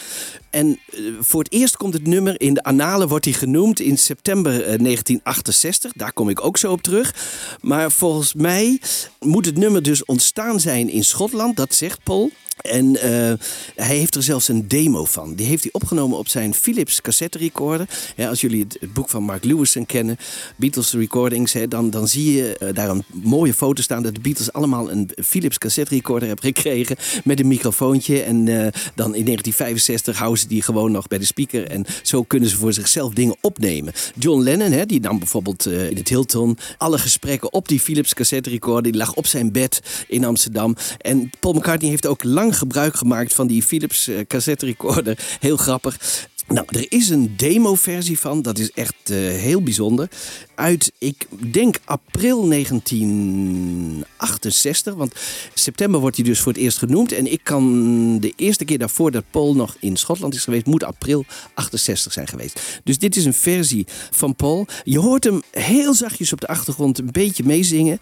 En 0.50 0.78
voor 1.20 1.42
het 1.42 1.52
eerst 1.52 1.76
komt 1.76 1.92
het 1.92 2.06
nummer 2.06 2.40
in 2.40 2.54
de 2.54 2.62
annalen, 2.62 3.08
wordt 3.08 3.24
hij 3.24 3.34
genoemd 3.34 3.80
in 3.80 3.98
september 3.98 4.52
eh, 4.52 4.58
1968. 4.58 5.92
Daar 5.92 6.12
kom 6.12 6.28
ik 6.28 6.44
ook 6.44 6.56
zo 6.56 6.72
op 6.72 6.82
terug. 6.82 7.14
Maar 7.60 7.90
volgens 7.90 8.34
mij 8.34 8.80
moet 9.20 9.46
het 9.46 9.56
nummer 9.56 9.82
dus 9.82 10.04
ontstaan 10.04 10.60
zijn 10.60 10.88
in 10.88 11.04
Schotland, 11.04 11.56
dat 11.56 11.74
zegt 11.74 12.02
Paul. 12.02 12.30
En 12.62 12.96
eh, 12.96 13.32
hij 13.74 13.96
heeft 13.96 14.14
er 14.14 14.22
zelfs 14.22 14.48
een 14.48 14.68
demo 14.68 15.04
van. 15.04 15.34
Die 15.34 15.46
heeft 15.46 15.62
hij 15.62 15.72
opgenomen 15.72 16.18
op 16.18 16.28
zijn 16.28 16.54
Philips 16.54 17.00
cassette 17.00 17.38
recorder. 17.38 17.88
Als 18.28 18.40
jullie 18.40 18.66
het, 18.68 18.92
boek 18.92 19.08
van 19.08 19.22
Mark 19.22 19.44
Lewison 19.44 19.86
kennen, 19.86 20.16
Beatles 20.56 20.92
Recordings, 20.92 21.52
hè, 21.52 21.68
dan, 21.68 21.90
dan 21.90 22.08
zie 22.08 22.32
je 22.32 22.58
eh, 22.58 22.74
daar 22.74 22.88
een 22.88 23.04
mooie 23.12 23.54
foto 23.54 23.82
staan 23.82 24.02
dat 24.02 24.14
de 24.14 24.20
Beatles 24.20 24.52
allemaal 24.52 24.90
een 24.90 25.10
Philips 25.24 25.58
cassette 25.58 25.94
recorder 25.94 26.28
hebben 26.28 26.46
gekregen 26.46 26.96
met 27.24 27.40
een 27.40 27.48
microfoontje. 27.48 28.22
En 28.22 28.36
eh, 28.36 28.54
dan 28.94 29.14
in 29.14 29.24
1965 29.24 30.18
houden 30.18 30.40
ze 30.40 30.48
die 30.48 30.62
gewoon 30.62 30.92
nog 30.92 31.08
bij 31.08 31.18
de 31.18 31.24
speaker. 31.24 31.66
En 31.66 31.84
zo 32.02 32.22
kunnen 32.22 32.48
ze 32.48 32.56
voor 32.56 32.72
zichzelf 32.72 33.14
dingen 33.14 33.36
opnemen. 33.40 33.92
John 34.18 34.42
Lennon, 34.42 34.72
hè, 34.72 34.86
die 34.86 35.00
nam 35.00 35.18
bijvoorbeeld 35.18 35.66
in 35.66 35.96
het 35.96 36.08
Hilton 36.08 36.58
alle 36.78 36.98
gesprekken 36.98 37.52
op 37.52 37.68
die 37.68 37.80
Philips 37.80 38.14
cassette 38.14 38.50
recorder. 38.50 38.82
Die 38.82 39.00
lag 39.00 39.14
op 39.14 39.26
zijn 39.26 39.52
bed 39.52 39.80
in 40.08 40.24
Amsterdam. 40.24 40.76
En 40.98 41.30
Paul 41.40 41.54
McCartney 41.54 41.90
heeft 41.90 42.06
ook 42.06 42.24
lang 42.24 42.49
gebruik 42.52 42.94
gemaakt 42.94 43.34
van 43.34 43.46
die 43.46 43.62
Philips 43.62 44.08
eh, 44.08 44.26
cassette 44.26 44.66
recorder. 44.66 45.18
Heel 45.40 45.56
grappig. 45.56 46.28
Nou, 46.50 46.66
er 46.70 46.86
is 46.88 47.08
een 47.08 47.36
demo-versie 47.36 48.18
van. 48.18 48.42
Dat 48.42 48.58
is 48.58 48.72
echt 48.72 48.94
eh, 49.04 49.16
heel 49.16 49.62
bijzonder. 49.62 50.08
Uit, 50.54 50.92
ik 50.98 51.26
denk, 51.52 51.76
april 51.84 52.48
1968. 52.48 54.94
Want 54.94 55.14
september 55.54 56.00
wordt 56.00 56.16
hij 56.16 56.24
dus 56.24 56.40
voor 56.40 56.52
het 56.52 56.60
eerst 56.60 56.78
genoemd. 56.78 57.12
En 57.12 57.32
ik 57.32 57.40
kan 57.42 58.20
de 58.20 58.32
eerste 58.36 58.64
keer 58.64 58.78
daarvoor 58.78 59.10
dat 59.10 59.24
Paul 59.30 59.54
nog 59.54 59.76
in 59.80 59.96
Schotland 59.96 60.34
is 60.34 60.44
geweest... 60.44 60.66
moet 60.66 60.84
april 60.84 61.24
68 61.54 62.12
zijn 62.12 62.28
geweest. 62.28 62.60
Dus 62.84 62.98
dit 62.98 63.16
is 63.16 63.24
een 63.24 63.34
versie 63.34 63.86
van 64.10 64.36
Paul. 64.36 64.66
Je 64.84 64.98
hoort 64.98 65.24
hem 65.24 65.42
heel 65.50 65.94
zachtjes 65.94 66.32
op 66.32 66.40
de 66.40 66.48
achtergrond 66.48 66.98
een 66.98 67.12
beetje 67.12 67.44
meezingen. 67.44 68.00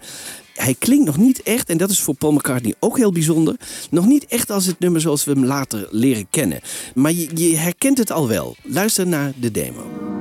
Hij 0.58 0.74
klinkt 0.78 1.06
nog 1.06 1.16
niet 1.16 1.42
echt, 1.42 1.68
en 1.68 1.76
dat 1.76 1.90
is 1.90 2.00
voor 2.00 2.14
Paul 2.14 2.32
McCartney 2.32 2.74
ook 2.78 2.96
heel 2.96 3.12
bijzonder, 3.12 3.56
nog 3.90 4.06
niet 4.06 4.26
echt 4.26 4.50
als 4.50 4.66
het 4.66 4.78
nummer 4.78 5.00
zoals 5.00 5.24
we 5.24 5.32
hem 5.32 5.44
later 5.44 5.88
leren 5.90 6.26
kennen. 6.30 6.60
Maar 6.94 7.12
je, 7.12 7.28
je 7.34 7.56
herkent 7.56 7.98
het 7.98 8.12
al 8.12 8.28
wel. 8.28 8.56
Luister 8.62 9.06
naar 9.06 9.32
de 9.36 9.50
demo. 9.50 10.17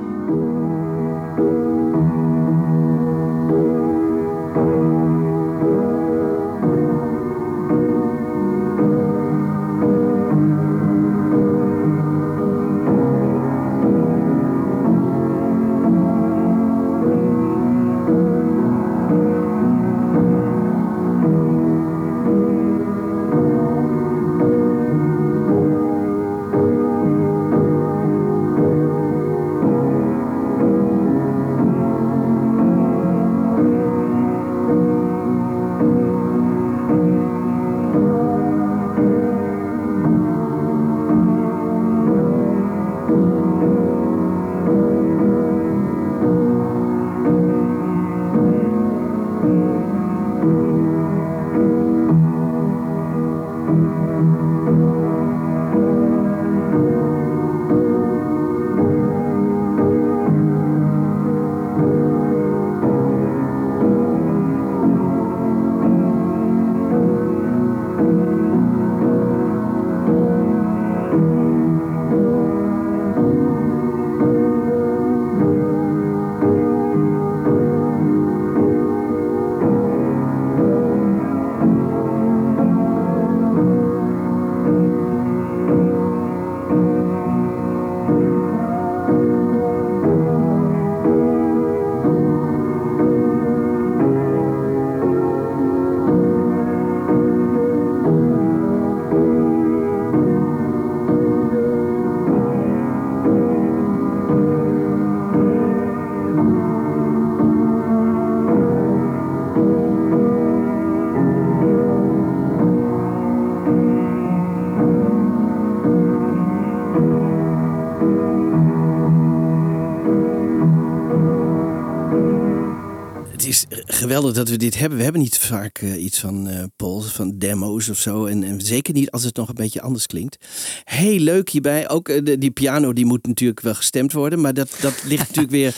Geweldig 124.08 124.34
dat 124.34 124.48
we 124.48 124.56
dit 124.56 124.78
hebben. 124.78 124.98
We 124.98 125.04
hebben 125.04 125.22
niet 125.22 125.38
vaak 125.38 125.78
eh, 125.78 126.02
iets 126.04 126.20
van 126.20 126.48
eh 126.48 126.64
Paul, 126.76 127.00
van 127.00 127.38
demo's 127.38 127.88
of 127.88 127.98
zo. 127.98 128.26
En, 128.26 128.42
en 128.42 128.60
zeker 128.60 128.94
niet 128.94 129.10
als 129.10 129.24
het 129.24 129.36
nog 129.36 129.48
een 129.48 129.54
beetje 129.54 129.80
anders 129.80 130.06
klinkt. 130.06 130.36
Heel 130.84 131.18
leuk 131.18 131.50
hierbij. 131.50 131.88
Ook 131.88 132.08
eh, 132.08 132.24
de, 132.24 132.38
die 132.38 132.50
piano 132.50 132.92
die 132.92 133.04
moet 133.04 133.26
natuurlijk 133.26 133.60
wel 133.60 133.74
gestemd 133.74 134.12
worden. 134.12 134.40
Maar 134.40 134.54
dat, 134.54 134.76
dat 134.80 135.02
ligt 135.04 135.26
natuurlijk 135.28 135.50
weer... 135.50 135.74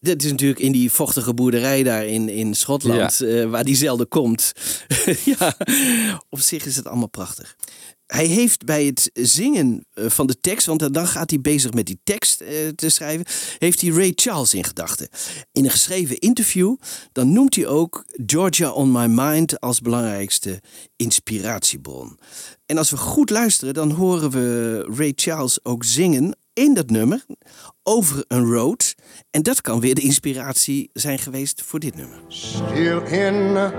Dat 0.00 0.22
is 0.22 0.30
natuurlijk 0.30 0.60
in 0.60 0.72
die 0.72 0.90
vochtige 0.90 1.34
boerderij 1.34 1.82
daar 1.82 2.06
in, 2.06 2.28
in 2.28 2.54
Schotland. 2.54 3.18
waar 3.48 3.64
die 3.64 3.76
zelden 3.76 4.08
komt. 4.08 4.52
ja, 5.38 5.56
op 6.30 6.40
zich 6.40 6.66
is 6.66 6.76
het 6.76 6.86
allemaal 6.86 7.08
prachtig. 7.08 7.56
Hij 8.06 8.26
heeft 8.26 8.64
bij 8.64 8.84
het 8.84 9.10
zingen 9.12 9.86
eh, 9.92 10.08
van 10.08 10.26
de 10.26 10.40
tekst, 10.40 10.66
want 10.66 10.94
dan 10.94 11.06
gaat 11.06 11.30
hij 11.30 11.40
bezig 11.40 11.72
met 11.72 11.86
die 11.86 12.00
tekst 12.04 12.40
eh, 12.40 12.68
te 12.68 12.88
schrijven, 12.88 13.26
heeft 13.58 13.80
hij 13.80 13.90
Ray 13.90 14.12
Charles 14.14 14.54
in 14.54 14.64
gedachten. 14.64 15.08
In 15.52 15.64
een 15.64 15.70
geschreven 15.70 16.18
interview, 16.18 16.76
dan 17.12 17.32
noemt 17.32 17.54
hij 17.54 17.66
ook 17.66 18.04
Georgia 18.26 18.70
on 18.70 18.92
My 18.92 19.06
Mind 19.06 19.60
als 19.60 19.80
belangrijkste 19.80 20.60
inspiratiebron. 20.96 22.18
En 22.66 22.78
als 22.78 22.90
we 22.90 22.96
goed 22.96 23.30
luisteren, 23.30 23.74
dan 23.74 23.90
horen 23.90 24.30
we 24.30 24.78
Ray 24.96 25.12
Charles 25.16 25.64
ook 25.64 25.84
zingen 25.84 26.36
in 26.52 26.74
dat 26.74 26.90
nummer 26.90 27.24
over 27.82 28.24
een 28.28 28.44
road. 28.44 28.94
En 29.30 29.42
dat 29.42 29.60
kan 29.60 29.80
weer 29.80 29.94
de 29.94 30.00
inspiratie 30.00 30.90
zijn 30.92 31.18
geweest 31.18 31.62
voor 31.62 31.80
dit 31.80 31.94
nummer. 31.94 32.18
Still 32.28 32.98
in 32.98 33.72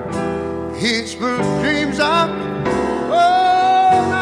Pittsburgh 0.79 1.59
dreams 1.59 1.99
of 1.99 2.29
Oh, 3.09 3.44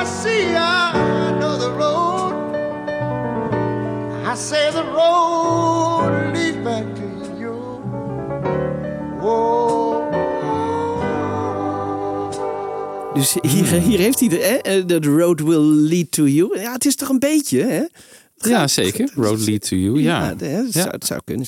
I 0.04 0.06
see 0.06 0.54
I 0.54 1.32
know 1.40 1.58
the 1.58 1.72
road 1.72 2.34
I 4.26 4.36
say 4.36 4.70
the 4.72 4.84
road 4.84 6.34
leads 6.34 6.58
back 6.58 6.84
to 6.96 7.08
you. 7.40 7.56
Oh. 9.22 10.02
Dus 13.14 13.36
hier, 13.42 13.66
hier 13.66 14.00
heeft 14.00 14.20
hij 14.20 14.30
de, 14.30 14.36
hè? 14.36 14.56
eh, 14.56 14.82
The 14.82 15.00
road 15.10 15.40
will 15.40 15.74
lead 15.74 16.12
to 16.12 16.28
you. 16.28 16.60
Ja, 16.60 16.72
het 16.72 16.86
is 16.86 16.96
toch 16.96 17.10
een 17.10 17.20
beetje, 17.20 17.62
hè? 17.64 17.84
Ja, 18.50 18.68
zeker. 18.68 19.12
Road 19.16 19.40
lead 19.40 19.68
to 19.68 19.76
you. 19.76 20.00
Ja. 20.02 20.20
Ja, 20.24 20.36
hè, 20.38 20.48
het, 20.48 20.74
Zou, 20.74 20.90
het 20.90 21.06
zou 21.06 21.22
kunnen. 21.26 21.46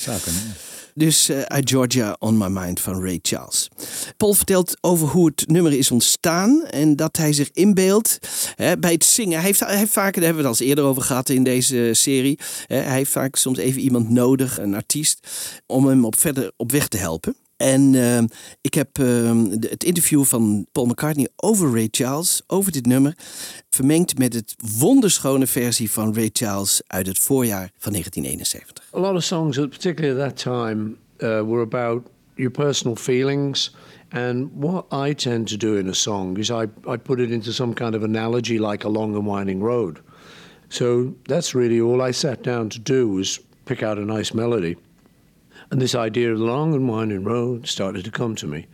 Dus 0.97 1.29
eh 1.29 1.41
uit 1.41 1.69
Georgia 1.69 2.15
on 2.19 2.37
My 2.37 2.47
Mind 2.47 2.79
van 2.79 3.01
Ray 3.01 3.19
Charles. 3.21 3.69
Paul 4.17 4.33
vertelt 4.33 4.77
over 4.81 5.07
hoe 5.07 5.25
het 5.25 5.47
nummer 5.47 5.73
is 5.73 5.91
ontstaan 5.91 6.65
en 6.65 6.95
dat 6.95 7.17
hij 7.17 7.33
zich 7.33 7.49
inbeeldt 7.53 8.19
hè, 8.55 8.77
bij 8.77 8.91
het 8.91 9.05
zingen. 9.05 9.37
Hij 9.37 9.45
heeft, 9.45 9.59
hij 9.59 9.87
daar 9.93 10.13
hebben 10.13 10.35
we 10.35 10.49
het 10.49 10.59
al 10.59 10.65
eerder 10.65 10.83
over 10.83 11.01
gehad 11.01 11.29
in 11.29 11.43
deze 11.43 11.89
serie. 11.93 12.39
Hè, 12.65 12.77
hij 12.77 12.95
heeft 12.95 13.11
vaak 13.11 13.35
soms 13.35 13.57
even 13.57 13.81
iemand 13.81 14.09
nodig, 14.09 14.59
een 14.59 14.75
artiest, 14.75 15.27
om 15.65 15.87
hem 15.87 16.05
op 16.05 16.19
verder 16.19 16.51
op 16.57 16.71
weg 16.71 16.87
te 16.87 16.97
helpen. 16.97 17.35
En 17.57 17.95
eh, 17.95 18.23
ik 18.61 18.73
heb 18.73 18.87
eh, 18.99 19.05
de- 19.05 19.67
het 19.69 19.83
interview 19.83 20.23
van 20.23 20.67
Paul 20.71 20.85
McCartney 20.85 21.27
over 21.35 21.71
Ray 21.73 21.87
Charles, 21.91 22.41
over 22.47 22.71
dit 22.71 22.85
nummer, 22.85 23.17
vermengd 23.69 24.17
met 24.17 24.33
het 24.33 24.55
wonderschone 24.79 25.47
versie 25.47 25.91
van 25.91 26.13
Ray 26.15 26.29
Charles 26.33 26.81
uit 26.87 27.07
het 27.07 27.19
voorjaar 27.19 27.71
van 27.77 27.91
1971. 27.91 28.83
A 28.95 28.99
lot 28.99 29.15
of 29.15 29.23
songs, 29.23 29.57
particularly 29.57 30.21
at 30.21 30.27
that 30.29 30.43
time, 30.43 30.95
uh, 31.17 31.41
were 31.41 31.61
about 31.61 32.03
your 32.35 32.51
personal 32.51 32.95
feelings. 32.95 33.75
And 34.09 34.49
what 34.53 34.85
I 35.09 35.13
tend 35.13 35.47
to 35.47 35.57
do 35.57 35.75
in 35.77 35.89
a 35.89 35.93
song 35.93 36.37
is 36.37 36.49
I, 36.49 36.67
I 36.93 36.97
put 36.97 37.19
it 37.19 37.29
into 37.29 37.51
some 37.51 37.73
kind 37.73 37.95
of 37.95 38.03
analogy 38.03 38.57
like 38.59 38.85
a 38.85 38.89
long 38.89 39.15
and 39.15 39.25
winding 39.25 39.61
road. 39.63 39.99
So 40.67 41.13
that's 41.23 41.53
really 41.53 41.81
all 41.81 42.07
I 42.09 42.13
sat 42.13 42.43
down 42.43 42.69
to 42.69 42.79
do 42.83 43.07
was 43.13 43.39
pick 43.63 43.81
out 43.83 43.97
a 43.97 44.05
nice 44.17 44.33
melody. 44.33 44.75
And 45.75 45.81
this 45.81 45.93
idea 45.93 46.31
of 46.31 46.39
the 46.39 46.45
long 46.45 46.73
and 46.73 46.87
winding 46.87 47.25
road 47.25 47.67
started 47.67 48.05
to 48.05 48.09
come 48.09 48.33
to 48.35 48.47
me. 48.47 48.65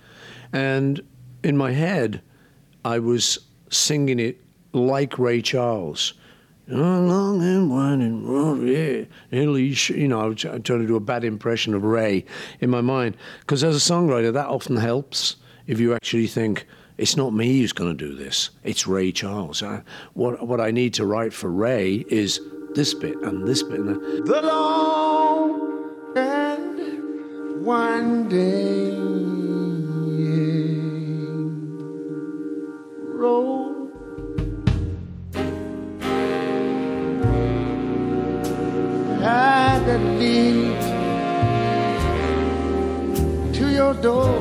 And 0.53 1.01
in 1.43 1.58
my 1.58 1.72
head, 1.72 2.22
I 2.86 3.00
was 3.00 3.39
singing 3.72 4.20
it 4.20 4.39
like 4.72 5.17
Ray 5.17 5.41
Charles. 5.41 6.13
Oh, 6.70 6.75
long 6.75 7.41
and 7.41 7.72
winding 7.72 8.27
road, 8.27 8.67
yeah. 8.67 9.05
You 9.31 10.08
know, 10.08 10.36
try- 10.36 10.51
I'm 10.51 10.62
trying 10.62 10.81
to 10.81 10.86
do 10.86 10.96
a 10.96 11.00
bad 11.00 11.24
impression 11.24 11.74
of 11.74 11.84
Ray 11.84 12.24
in 12.60 12.70
my 12.70 12.81
mind. 12.81 13.17
Because 13.39 13.63
as 13.63 13.75
a 13.75 13.79
songwriter, 13.79 14.31
that 14.31 14.46
often 14.46 14.75
helps 14.75 15.38
if 15.65 15.79
you 15.79 15.96
actually 15.96 16.27
think, 16.27 16.67
it's 17.00 17.17
not 17.17 17.34
me 17.34 17.62
who's 17.62 17.74
going 17.74 17.98
to 17.98 18.08
do 18.10 18.13
this, 18.13 18.51
it's 18.63 18.86
Ray 18.86 19.12
Charles. 19.12 19.63
I, 19.63 19.81
what, 20.13 20.46
what 20.46 20.62
I 20.62 20.70
need 20.70 20.93
to 20.93 21.08
write 21.08 21.34
for 21.34 21.50
Ray 21.50 22.05
is 22.10 22.39
this 22.75 22.93
bit 22.93 23.17
and 23.24 23.48
this 23.48 23.63
bit. 23.63 23.79
And. 23.79 24.27
The 24.27 24.41
long 24.43 25.72
and 27.62 27.65
winding 27.65 28.98
road 33.13 33.91
that 39.22 40.01
leads 40.20 40.86
to 43.58 43.70
your 43.70 43.94
door. 43.96 44.39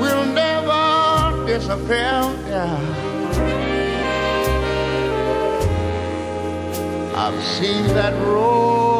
Will 0.00 0.24
never 0.26 1.46
disappear. 1.46 2.22
Yeah. 2.48 2.97
I've 7.20 7.42
seen 7.42 7.84
that 7.94 8.14
road 8.22 8.97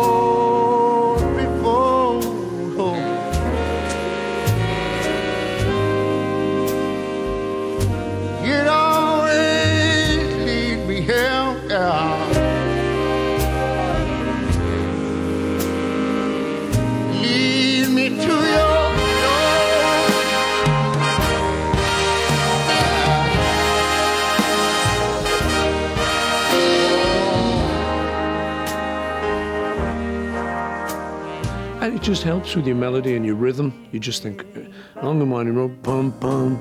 just 32.08 32.22
helps 32.22 32.56
with 32.56 32.66
your 32.66 32.74
melody 32.74 33.16
and 33.16 33.26
your 33.26 33.34
rhythm. 33.34 33.86
You 33.92 34.00
just 34.00 34.22
think, 34.22 34.40
uh, 34.56 35.02
long 35.02 35.20
and 35.20 35.30
winding 35.30 35.56
road, 35.56 35.82
bum, 35.82 36.08
bum, 36.08 36.58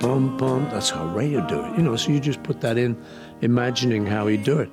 bum, 0.00 0.36
bum. 0.36 0.64
That's 0.72 0.90
how 0.90 1.06
Ray 1.14 1.32
would 1.36 1.46
do 1.46 1.64
it, 1.64 1.76
you 1.76 1.84
know. 1.84 1.94
So 1.94 2.10
you 2.10 2.18
just 2.18 2.42
put 2.42 2.60
that 2.62 2.76
in, 2.76 3.00
imagining 3.40 4.04
how 4.04 4.26
he'd 4.26 4.42
do 4.42 4.58
it. 4.58 4.68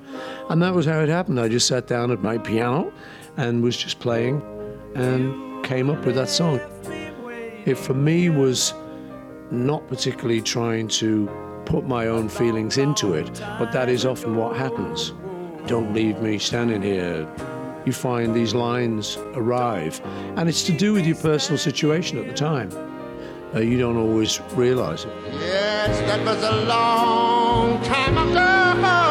And 0.50 0.60
that 0.60 0.74
was 0.74 0.86
how 0.86 0.98
it 0.98 1.08
happened. 1.08 1.38
I 1.38 1.46
just 1.46 1.68
sat 1.68 1.86
down 1.86 2.10
at 2.10 2.20
my 2.20 2.36
piano 2.36 2.92
and 3.36 3.62
was 3.62 3.76
just 3.76 4.00
playing 4.00 4.42
and 4.96 5.64
came 5.64 5.88
up 5.88 6.04
with 6.04 6.16
that 6.16 6.28
song. 6.28 6.58
It 7.64 7.78
for 7.78 7.94
me 7.94 8.28
was 8.28 8.74
not 9.52 9.86
particularly 9.86 10.42
trying 10.42 10.88
to 10.88 11.30
put 11.64 11.86
my 11.86 12.08
own 12.08 12.28
feelings 12.28 12.76
into 12.76 13.14
it, 13.14 13.30
but 13.56 13.70
that 13.70 13.88
is 13.88 14.04
often 14.04 14.34
what 14.34 14.56
happens. 14.56 15.12
Don't 15.68 15.94
leave 15.94 16.18
me 16.20 16.40
standing 16.40 16.82
here. 16.82 17.32
You 17.88 17.94
find 17.94 18.34
these 18.34 18.54
lines 18.54 19.16
arrive, 19.32 19.98
and 20.36 20.46
it's 20.46 20.62
to 20.64 20.72
do 20.72 20.92
with 20.92 21.06
your 21.06 21.16
personal 21.16 21.56
situation 21.56 22.18
at 22.18 22.26
the 22.26 22.34
time. 22.34 22.70
Uh, 23.54 23.60
you 23.60 23.78
don't 23.78 23.96
always 23.96 24.42
realize 24.52 25.06
it. 25.06 25.12
Yes, 25.32 25.98
that 26.00 26.22
was 26.22 26.42
a 26.42 26.66
long 26.66 27.82
time 27.84 28.18
ago 28.18 29.07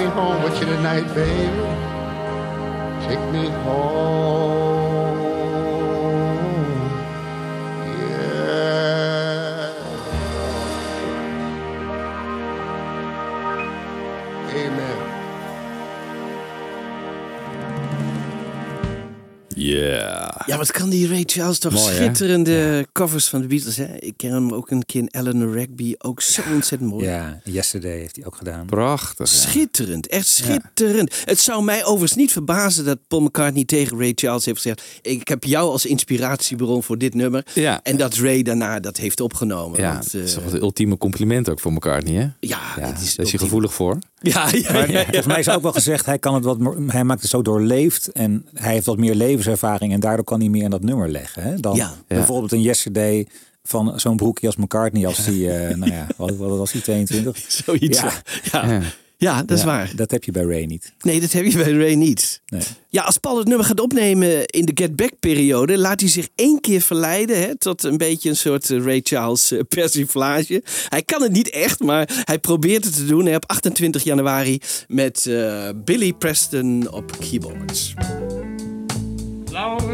me 0.00 0.06
home 0.06 0.42
with 0.42 0.58
you 0.58 0.64
tonight, 0.64 1.06
baby. 1.14 1.60
Take 3.06 3.32
me 3.32 3.50
home. 3.64 4.19
Ja, 20.50 20.56
wat 20.56 20.72
kan 20.72 20.90
die 20.90 21.08
Ray 21.08 21.22
Charles 21.26 21.58
toch 21.58 21.72
Mooi, 21.72 21.94
schitterende 21.94 22.86
covers 22.92 23.28
van 23.28 23.40
de 23.40 23.46
Beatles. 23.46 23.76
Hè? 23.76 23.96
Ik 23.98 24.14
ken 24.16 24.32
hem 24.32 24.52
ook 24.52 24.70
een 24.70 24.84
keer 24.84 25.00
in 25.00 25.08
Eleanor 25.10 25.52
Rigby. 25.52 25.94
Ook 25.98 26.20
zo 26.22 26.42
ontzettend 26.52 26.90
mooi. 26.90 27.04
Ja, 27.06 27.40
Yesterday 27.44 27.98
heeft 27.98 28.16
hij 28.16 28.24
ook 28.24 28.36
gedaan. 28.36 28.66
Prachtig. 28.66 29.30
ja. 29.32 29.38
Schitterend, 29.38 30.06
echt 30.06 30.26
schitterend. 30.26 31.14
Het 31.24 31.38
zou 31.40 31.64
mij 31.64 31.84
overigens 31.84 32.14
niet 32.14 32.32
verbazen 32.32 32.84
dat 32.84 32.98
Paul 33.08 33.22
McCartney 33.22 33.64
tegen 33.64 33.98
Ray 33.98 34.12
Charles 34.14 34.44
heeft 34.44 34.56
gezegd: 34.60 34.82
Ik 35.02 35.28
heb 35.28 35.44
jou 35.44 35.70
als 35.70 35.86
inspiratiebron 35.86 36.82
voor 36.82 36.98
dit 36.98 37.14
nummer. 37.14 37.46
Ja. 37.54 37.80
En 37.82 37.96
dat 37.96 38.14
Ray 38.14 38.42
daarna 38.42 38.80
dat 38.80 38.96
heeft 38.96 39.20
opgenomen. 39.20 39.80
Ja, 39.80 39.92
Want, 39.92 40.04
dat 40.04 40.14
eh, 40.14 40.26
is 40.26 40.34
toch 40.34 40.44
het 40.44 40.60
ultieme 40.62 40.98
compliment 40.98 41.48
ook 41.48 41.60
voor 41.60 41.72
McCartney, 41.72 42.14
hè? 42.14 42.20
ja, 42.20 42.32
Ja, 42.40 42.58
het 42.74 42.80
daar 42.82 43.02
is 43.02 43.16
is 43.16 43.30
hij 43.30 43.40
gevoelig 43.40 43.74
voor. 43.74 43.98
Ja, 44.22 44.48
ja, 44.52 44.72
Maar 44.72 44.90
ja, 44.90 45.02
volgens 45.04 45.26
mij 45.26 45.38
is 45.38 45.48
ook 45.48 45.62
wel 45.62 45.72
gezegd, 45.72 46.06
hij, 46.06 46.18
kan 46.18 46.34
het 46.34 46.44
wat, 46.44 46.58
hij 46.86 47.04
maakt 47.04 47.20
het 47.20 47.30
zo 47.30 47.42
doorleefd 47.42 48.08
en 48.12 48.46
hij 48.54 48.72
heeft 48.72 48.86
wat 48.86 48.98
meer 48.98 49.14
levenservaring 49.14 49.92
en 49.92 50.00
daardoor 50.00 50.24
kan 50.24 50.40
hij 50.40 50.48
meer 50.48 50.62
in 50.62 50.70
dat 50.70 50.82
nummer 50.82 51.08
leggen. 51.10 51.42
Hè? 51.42 51.56
Dan 51.56 51.76
Ja. 51.76 51.94
bijvoorbeeld 52.06 52.52
een 52.52 52.62
Yesterday 52.62 53.26
van 53.62 54.00
zo'n 54.00 54.16
broekje 54.16 54.46
als 54.46 54.56
McCartney 54.56 55.06
als 55.06 55.26
hij, 55.26 55.68
eh, 55.68 55.76
nou 55.76 55.92
ja, 55.92 56.06
wat, 56.16 56.36
wat 56.36 56.58
was 56.58 56.72
hij, 56.72 56.80
22? 56.90 57.44
Zoiets. 57.48 58.00
Ja. 58.52 58.80
Ja. 59.20 59.42
Dat 59.42 59.58
is 59.58 59.64
waar. 59.64 59.92
Dat 59.94 60.10
heb 60.10 60.24
je 60.24 60.32
bij 60.32 60.42
Ray 60.42 60.64
niet. 60.64 60.92
Nee, 61.00 61.20
dat 61.20 61.32
heb 61.32 61.44
je 61.44 61.56
bij 61.56 61.72
Ray 61.72 61.94
niet. 61.94 62.40
Nee. 62.46 62.62
Ja, 62.88 63.02
als 63.02 63.18
Paul 63.18 63.38
het 63.38 63.48
nummer 63.48 63.66
gaat 63.66 63.80
opnemen 63.80 64.46
in 64.46 64.64
de 64.64 64.72
Get 64.74 64.96
Back-periode, 64.96 65.78
laat 65.78 66.00
hij 66.00 66.08
zich 66.08 66.28
één 66.34 66.60
keer 66.60 66.80
verleiden 66.80 67.38
hè, 67.40 67.56
tot 67.56 67.84
een 67.84 67.96
beetje 67.96 68.28
een 68.28 68.36
soort 68.36 68.70
eh, 68.70 68.84
Ray 68.84 69.00
Charles 69.02 69.50
eh, 69.50 69.60
persiflage. 69.68 70.62
Hij 70.88 71.02
kan 71.02 71.22
het 71.22 71.32
niet 71.32 71.50
echt, 71.50 71.80
maar 71.80 72.22
hij 72.24 72.38
probeert 72.38 72.84
het 72.84 72.94
te 72.94 73.06
doen 73.06 73.26
hè, 73.26 73.36
op 73.36 73.44
28 73.46 74.02
januari 74.02 74.60
met 74.88 75.26
eh, 75.26 75.68
Billy 75.84 76.12
Preston 76.12 76.90
op 76.90 77.18
keyboards. 77.18 77.94
Long 79.50 79.89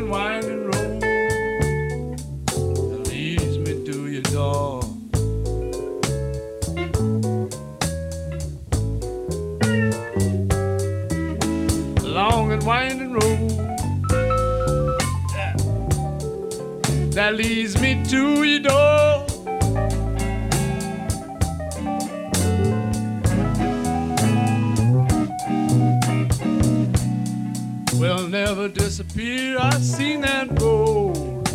winding 12.67 13.13
road 13.13 13.49
that 17.13 17.35
leads 17.37 17.81
me 17.81 18.03
to 18.05 18.43
your 18.43 18.59
door. 18.59 19.27
will 27.95 28.29
never 28.29 28.69
disappear. 28.69 29.57
I've 29.61 29.81
seen 29.83 30.23
that 30.23 30.61
road, 30.61 31.47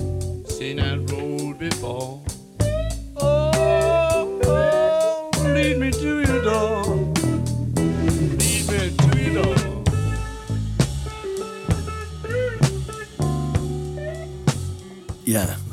seen 0.47 0.77
that 0.77 0.97
road 1.11 1.59
before. 1.59 2.21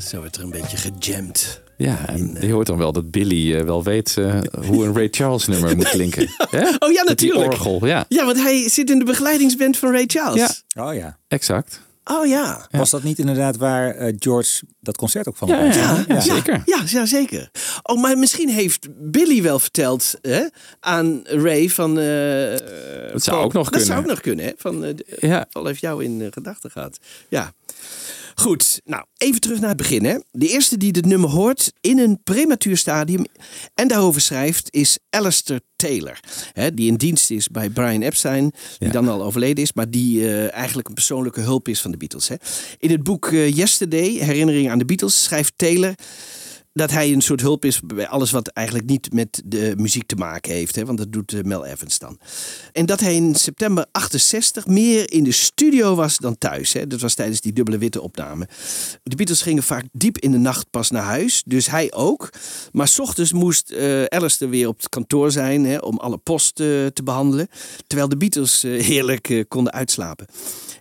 Zo 0.09 0.19
wordt 0.19 0.37
er 0.37 0.43
een 0.43 0.51
beetje 0.51 0.77
gejamd. 0.77 1.61
Ja, 1.77 2.09
en 2.09 2.37
je 2.41 2.53
hoort 2.53 2.67
dan 2.67 2.79
wel 2.79 2.93
dat 2.93 3.11
Billy 3.11 3.55
eh, 3.57 3.65
wel 3.65 3.83
weet 3.85 4.17
eh, 4.19 4.41
hoe 4.67 4.85
een 4.87 4.95
Ray 4.95 5.09
Charles 5.11 5.47
nummer 5.47 5.77
moet 5.77 5.89
klinken. 5.89 6.29
Hè? 6.51 6.69
Oh 6.79 6.93
ja, 6.93 7.03
Met 7.05 7.19
die 7.19 7.29
natuurlijk. 7.29 7.53
orgel, 7.53 7.87
ja. 7.87 8.05
Ja, 8.09 8.25
want 8.25 8.37
hij 8.43 8.69
zit 8.69 8.91
in 8.91 8.99
de 8.99 9.05
begeleidingsband 9.05 9.77
van 9.77 9.91
Ray 9.93 10.05
Charles. 10.07 10.65
Oh 10.77 10.95
ja. 10.95 11.19
Exact. 11.29 11.81
Oh 12.05 12.27
ja. 12.27 12.67
Was 12.71 12.91
dat 12.91 13.03
niet 13.03 13.19
inderdaad 13.19 13.57
waar 13.57 13.95
eh, 13.95 14.15
George 14.19 14.63
dat 14.81 14.97
concert 14.97 15.29
ook 15.29 15.37
van 15.37 15.49
Ja, 15.49 15.65
had? 15.65 15.75
ja, 15.75 16.05
ja, 16.09 16.21
zeker. 16.21 16.63
Ja, 16.65 16.83
ja, 16.87 17.07
zeker. 17.07 17.51
Oh, 17.83 18.01
maar 18.03 18.19
misschien 18.19 18.49
heeft 18.49 18.87
Billy 19.11 19.43
wel 19.43 19.59
verteld 19.59 20.15
hè, 20.23 20.41
aan 20.81 21.21
Ray 21.25 21.69
van... 21.69 21.99
eh, 21.99 22.57
Dat 23.13 23.23
zou 23.23 23.43
ook 23.45 23.53
nog 23.53 23.63
Dat 23.63 23.69
kunnen. 23.71 23.87
zou 23.87 24.01
ook 24.01 24.07
nog 24.07 24.21
kunnen, 24.21 24.45
hè? 24.45 24.53
Van, 24.57 24.99
Ja. 25.21 25.47
Paul 25.53 25.67
heeft 25.67 25.81
jou 25.81 26.05
in 26.05 26.29
gedachten 26.31 26.71
gehad. 26.71 26.99
Ja. 27.29 27.53
Goed, 28.39 28.81
nou, 28.85 29.05
even 29.17 29.41
terug 29.41 29.59
naar 29.61 29.69
het 29.69 29.77
begin. 29.79 30.05
Hè. 30.05 30.17
De 30.31 30.49
eerste 30.49 30.77
die 30.77 30.93
dit 30.93 31.05
nummer 31.07 31.31
hoort 31.31 31.73
in 31.81 31.99
een 31.99 32.21
prematuur 32.25 32.77
stadium 32.77 33.25
en 33.75 33.89
daarover 33.89 34.21
schrijft 34.21 34.69
is 34.71 34.99
Alistair 35.11 35.61
Taylor. 35.77 36.21
Hè, 36.53 36.75
die 36.75 36.89
in 36.91 36.95
dienst 36.97 37.31
is 37.31 37.49
bij 37.49 37.69
Brian 37.71 38.03
Epstein, 38.03 38.51
die 38.79 38.87
Ja. 38.89 38.93
dan 38.93 39.09
al 39.09 39.23
overleden 39.23 39.63
is, 39.65 39.73
maar 39.73 39.91
die 39.91 40.21
eh, 40.27 40.53
eigenlijk 40.53 40.89
een 40.89 40.95
persoonlijke 40.95 41.41
hulp 41.41 41.69
is 41.69 41.81
van 41.81 41.91
de 41.91 41.97
Beatles. 41.97 42.29
Hè. 42.29 42.35
In 42.79 42.91
het 42.91 43.03
boek 43.03 43.27
eh, 43.27 43.57
Yesterday, 43.57 44.09
Herinneringen 44.11 44.71
aan 44.73 44.79
de 44.79 44.85
Beatles, 44.85 45.23
schrijft 45.23 45.53
Taylor 45.57 45.95
dat 46.79 46.91
hij 46.91 47.13
een 47.13 47.21
soort 47.21 47.41
hulp 47.41 47.65
is 47.65 47.81
bij 47.85 48.09
alles 48.09 48.31
wat 48.31 48.49
eigenlijk 48.49 48.89
niet 48.89 49.13
met 49.13 49.43
de 49.45 49.75
muziek 49.77 50.07
te 50.07 50.17
maken 50.17 50.53
heeft. 50.53 50.75
Hè? 50.77 50.85
Want 50.85 50.99
dat 50.99 51.13
doet 51.13 51.33
eh, 51.33 51.43
Mel 51.43 51.65
Evans 51.65 51.99
dan. 51.99 52.19
En 52.73 52.87
dat 52.87 53.01
hij 53.01 53.15
in 53.15 53.35
september 53.35 53.87
68 53.93 54.67
meer 54.67 55.13
in 55.13 55.25
de 55.25 55.33
studio 55.33 55.95
was 55.95 56.17
dan 56.17 56.39
thuis. 56.39 56.73
Hè? 56.73 56.87
Dat 56.87 57.01
was 57.01 57.15
tijdens 57.15 57.41
die 57.41 57.53
dubbele 57.53 57.79
witte 57.79 58.01
opname. 58.01 58.49
De 59.03 59.17
Beatles 59.17 59.43
gingen 59.43 59.63
vaak 59.63 59.85
diep 59.93 60.19
in 60.19 60.33
de 60.33 60.39
nacht 60.39 60.71
pas 60.71 60.91
naar 60.91 61.03
huis. 61.03 61.43
Dus 61.47 61.71
hij 61.71 61.93
ook. 61.93 62.31
Maar 62.73 62.89
s 62.89 62.99
ochtends 62.99 63.33
moest 63.33 63.75
Alistair 64.09 64.51
weer 64.51 64.69
op 64.69 64.77
het 64.77 64.89
kantoor 64.89 65.31
zijn 65.31 65.65
hè, 65.65 65.77
om 65.77 65.97
alle 65.97 66.19
post 66.19 66.61
eh, 66.61 66.67
te 66.87 67.03
behandelen. 67.05 67.49
Terwijl 67.87 68.09
de 68.09 68.17
Beatles 68.17 68.63
heerlijk 68.63 69.45
konden 69.49 69.73
uitslapen. 69.73 70.27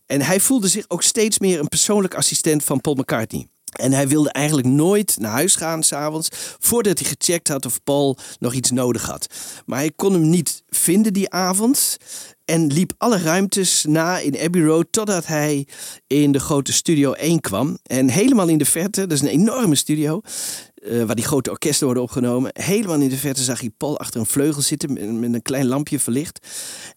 En 0.06 0.22
hij 0.22 0.40
voelde 0.40 0.68
zich 0.68 0.86
ook 0.88 1.04
steeds 1.04 1.40
meer 1.40 1.60
een 1.60 1.68
persoonlijk 1.68 2.16
assistent 2.16 2.64
van 2.64 2.82
Paul 2.82 2.96
McCartney. 2.96 3.48
En 3.72 3.92
hij 3.92 4.08
wilde 4.08 4.32
eigenlijk 4.32 4.68
nooit 4.68 5.16
naar 5.20 5.32
huis 5.32 5.56
gaan 5.56 5.84
s'avonds 5.84 6.30
voordat 6.60 7.00
hij 7.00 7.16
gecheckt 7.18 7.48
had 7.48 7.66
of 7.66 7.84
Paul 7.84 8.18
nog 8.40 8.54
iets 8.54 8.72
nodig 8.72 9.06
had. 9.06 9.28
Maar 9.66 9.80
hij 9.80 9.92
kon 9.96 10.14
hem 10.14 10.30
niet 10.30 10.64
vinden 10.70 11.14
die 11.14 11.30
avond 11.30 11.98
en 12.46 12.68
liep 12.68 12.94
alle 12.98 13.18
ruimtes 13.18 13.86
na 13.88 14.20
in 14.20 14.40
Abbey 14.40 14.62
Road 14.62 14.88
totdat 14.90 15.26
hij 15.26 15.68
in 16.08 16.32
de 16.32 16.40
grote 16.40 16.74
studio 16.74 17.12
1 17.12 17.40
kwam. 17.40 17.78
En 17.84 18.10
helemaal 18.10 18.48
in 18.48 18.58
de 18.58 18.66
verte, 18.66 19.02
dat 19.02 19.12
is 19.12 19.22
een 19.22 19.28
enorme 19.28 19.76
studio, 19.76 20.22
eh, 20.88 21.04
waar 21.04 21.16
die 21.16 21.26
grote 21.26 21.50
orkesten 21.50 21.86
worden 21.86 22.04
opgenomen. 22.04 22.52
Helemaal 22.54 23.00
in 23.00 23.10
de 23.10 23.18
verte 23.18 23.44
zag 23.44 23.60
hij 23.60 23.72
Paul 23.78 24.00
achter 24.00 24.20
een 24.20 24.26
vleugel 24.26 24.62
zitten 24.62 25.20
met, 25.20 25.34
een 25.34 25.42
klein 25.42 25.68
lampje 25.68 26.00
verlicht. 26.00 26.48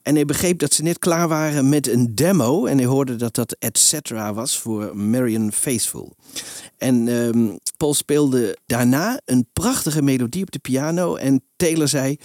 En 0.03 0.15
hij 0.15 0.25
begreep 0.25 0.59
dat 0.59 0.73
ze 0.73 0.83
net 0.83 0.99
klaar 0.99 1.29
waren 1.29 1.69
met 1.69 1.89
een 1.89 2.15
demo. 2.15 2.67
En 2.67 2.79
hij 2.79 2.87
hoorde 2.87 3.17
dat 3.17 3.35
dat 3.35 3.57
Et 3.59 3.79
cetera 3.79 4.35
was 4.35 4.59
voor 4.59 4.97
Marion 4.97 5.53
Faithful. 5.53 6.17
En 6.79 7.09
ehm, 7.09 7.57
Paul 7.77 7.95
speelde 7.95 8.59
daarna 8.67 9.21
een 9.25 9.47
prachtige 9.53 10.03
melodie 10.03 10.43
op 10.43 10.51
de 10.51 10.59
piano. 10.59 11.15
En 11.17 11.43
Taylor 11.61 11.89
zei: 11.89 12.17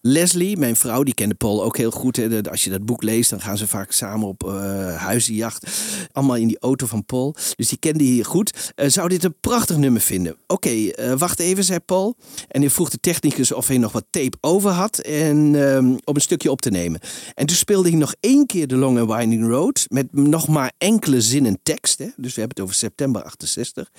Leslie, 0.00 0.56
mijn 0.56 0.76
vrouw, 0.76 1.02
die 1.02 1.14
kende 1.14 1.34
Paul 1.34 1.64
ook 1.64 1.76
heel 1.76 1.90
goed. 1.90 2.16
Hè. 2.16 2.50
Als 2.50 2.64
je 2.64 2.70
dat 2.70 2.84
boek 2.84 3.02
leest, 3.02 3.30
dan 3.30 3.40
gaan 3.40 3.56
ze 3.58 3.66
vaak 3.66 3.92
samen 3.92 4.28
op 4.28 4.46
eh 4.46 4.96
huizenjacht. 4.96 5.66
Allemaal 6.12 6.36
in 6.36 6.48
die 6.48 6.58
auto 6.58 6.86
van 6.86 7.04
Paul. 7.04 7.34
Dus 7.56 7.68
die 7.68 7.78
kende 7.78 8.04
hij 8.04 8.22
goed. 8.22 8.72
Eh, 8.74 8.88
zou 8.88 9.08
dit 9.08 9.24
een 9.24 9.34
prachtig 9.40 9.76
nummer 9.76 10.00
vinden? 10.00 10.36
Oké, 10.46 10.68
eh, 10.68 11.12
wacht 11.12 11.38
even, 11.38 11.64
zei 11.64 11.78
Paul. 11.78 12.16
En 12.48 12.60
hij 12.60 12.70
vroeg 12.70 12.90
de 12.90 13.00
technicus 13.00 13.52
of 13.52 13.66
hij 13.66 13.78
nog 13.78 13.92
wat 13.92 14.04
tape 14.10 14.36
over 14.40 14.70
had. 14.70 14.98
En, 14.98 15.54
ehm, 15.54 15.86
om 15.86 16.14
een 16.14 16.20
stukje 16.20 16.50
op 16.50 16.60
te 16.60 16.70
nemen. 16.70 17.00
En 17.34 17.46
toen 17.46 17.56
speelde 17.56 17.88
hij 17.88 17.98
nog 17.98 18.14
één 18.20 18.46
keer 18.46 18.66
de 18.66 18.76
Long 18.76 18.98
and 18.98 19.12
Winding 19.12 19.48
Road. 19.48 19.86
Met 19.88 20.12
nog 20.12 20.48
maar 20.48 20.72
enkele 20.78 21.20
zinnen 21.20 21.58
tekst. 21.62 21.98
Hè. 21.98 22.08
Dus 22.16 22.34
we 22.34 22.40
hebben 22.40 22.56
het 22.56 22.60
over 22.60 22.74
september 22.74 23.22
68. 23.22 23.90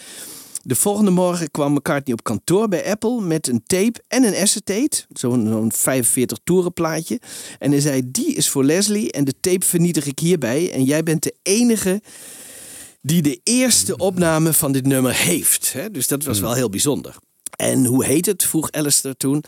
De 0.66 0.76
volgende 0.76 1.12
morgen 1.12 1.52
kwam 1.52 1.74
McCartney 1.74 2.14
op 2.14 2.24
kantoor 2.24 2.68
bij 2.68 2.92
Apple 2.92 3.22
met 3.22 3.48
een 3.48 3.64
tape 3.66 4.04
en 4.08 4.24
een 4.24 4.36
acetate. 4.36 5.06
Zo'n 5.14 5.48
zo'n 5.48 5.72
45 5.72 6.38
toeren 6.44 6.74
plaatje. 6.74 7.20
En 7.60 7.72
hij 7.72 7.80
zei, 7.80 8.02
die 8.12 8.34
is 8.34 8.50
voor 8.50 8.64
Leslie 8.64 9.12
en 9.12 9.24
de 9.24 9.34
tape 9.40 9.66
vernietig 9.66 10.06
ik 10.06 10.20
hierbij. 10.20 10.72
En 10.72 10.84
jij 10.84 11.04
bent 11.04 11.24
de 11.24 11.36
enige 11.42 12.02
die 13.02 13.22
de 13.22 13.40
eerste 13.44 13.98
opname 13.98 14.54
van 14.54 14.72
dit 14.72 14.86
nummer 14.86 15.14
heeft. 15.14 15.76
Dus 15.92 16.08
dat 16.08 16.24
was 16.24 16.40
wel 16.40 16.54
heel 16.54 16.70
bijzonder. 16.70 17.16
En 17.56 17.86
hoe 17.86 18.06
heet 18.06 18.26
het? 18.26 18.44
vroeg 18.44 18.72
Alistair 18.72 19.18
toen 19.18 19.44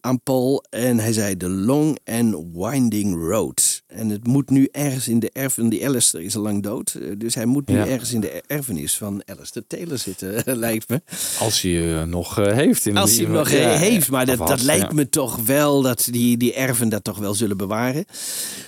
aan 0.00 0.22
Paul. 0.22 0.64
En 0.70 0.98
hij 0.98 1.12
zei 1.12 1.36
The 1.36 1.48
Long 1.48 1.98
and 2.04 2.36
Winding 2.54 3.14
Road. 3.30 3.82
En 3.86 4.08
het 4.08 4.26
moet 4.26 4.50
nu 4.50 4.68
ergens 4.72 5.08
in 5.08 5.18
de 5.18 5.30
erfenis. 5.32 5.70
Die 5.70 5.86
Alistair 5.86 6.24
is 6.24 6.36
al 6.36 6.42
lang 6.42 6.62
dood. 6.62 6.94
eh, 6.94 7.10
Dus 7.18 7.34
hij 7.34 7.46
moet 7.46 7.68
nu 7.68 7.76
Ja. 7.76 7.86
ergens 7.86 8.12
in 8.12 8.20
de 8.20 8.42
erfenis 8.46 8.96
van 8.96 9.22
Alistair 9.26 9.64
Taylor 9.66 9.98
zitten, 9.98 10.42
lijkt 10.58 10.88
me. 10.88 11.02
Als 11.38 11.60
hij 11.62 11.70
je 11.70 12.04
nog 12.06 12.38
eh, 12.38 12.52
heeft. 12.54 12.86
In 12.86 12.96
Als 12.96 13.14
hij 13.16 13.24
hem 13.24 13.32
nog 13.34 13.48
heeft. 13.50 14.10
Maar 14.10 14.26
dat, 14.26 14.38
had, 14.38 14.48
dat 14.48 14.62
lijkt 14.62 14.88
ja. 14.88 14.94
me 14.94 15.08
toch 15.08 15.36
wel 15.36 15.82
dat 15.82 16.08
die, 16.10 16.36
die 16.36 16.54
erven 16.54 16.88
dat 16.88 17.04
toch 17.04 17.18
wel 17.18 17.34
zullen 17.34 17.56
bewaren. 17.56 18.04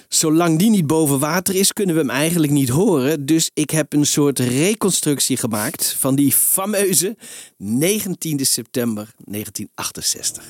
Zolang 0.08 0.58
die 0.58 0.70
niet 0.70 0.86
boven 0.86 1.18
water 1.18 1.54
is, 1.54 1.72
kunnen 1.72 1.94
we 1.94 2.00
hem 2.00 2.10
eigenlijk 2.10 2.52
niet 2.52 2.68
horen. 2.68 3.26
Dus 3.26 3.50
ik 3.54 3.70
heb 3.70 3.92
een 3.92 4.06
soort 4.06 4.38
reconstructie 4.38 5.36
gemaakt 5.36 5.96
van 5.98 6.14
die 6.14 6.32
fameuze 6.32 7.16
19 7.56 8.46
september 8.46 9.10
1968. 9.24 10.44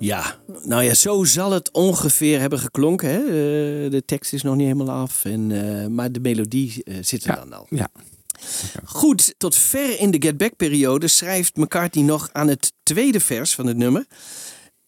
Ja, 0.00 0.38
nou 0.62 0.82
ja, 0.82 0.94
zo 0.94 1.24
zal 1.24 1.52
het 1.52 1.70
ongeveer 1.70 2.40
hebben 2.40 2.58
geklonken. 2.58 3.08
Hè? 3.08 3.18
Eh, 3.18 3.90
de 3.90 4.02
tekst 4.06 4.32
is 4.32 4.42
nog 4.42 4.56
niet 4.56 4.66
helemaal 4.66 4.96
af, 4.96 5.24
en, 5.24 5.50
eh, 5.80 5.86
maar 5.86 6.12
de 6.12 6.20
melodie 6.20 6.84
eh, 6.84 6.94
zit 7.00 7.24
er 7.24 7.34
dan 7.34 7.52
al. 7.52 7.66
Ja. 7.70 7.88
Goed, 8.84 9.34
tot 9.38 9.56
ver 9.56 9.98
in 9.98 10.10
de 10.10 10.22
Get 10.22 10.36
Back-periode 10.36 11.08
schrijft 11.08 11.56
McCartney 11.56 12.04
nog 12.04 12.28
aan 12.32 12.48
het 12.48 12.72
tweede 12.82 13.20
vers 13.20 13.54
van 13.54 13.66
het 13.66 13.76
nummer. 13.76 14.06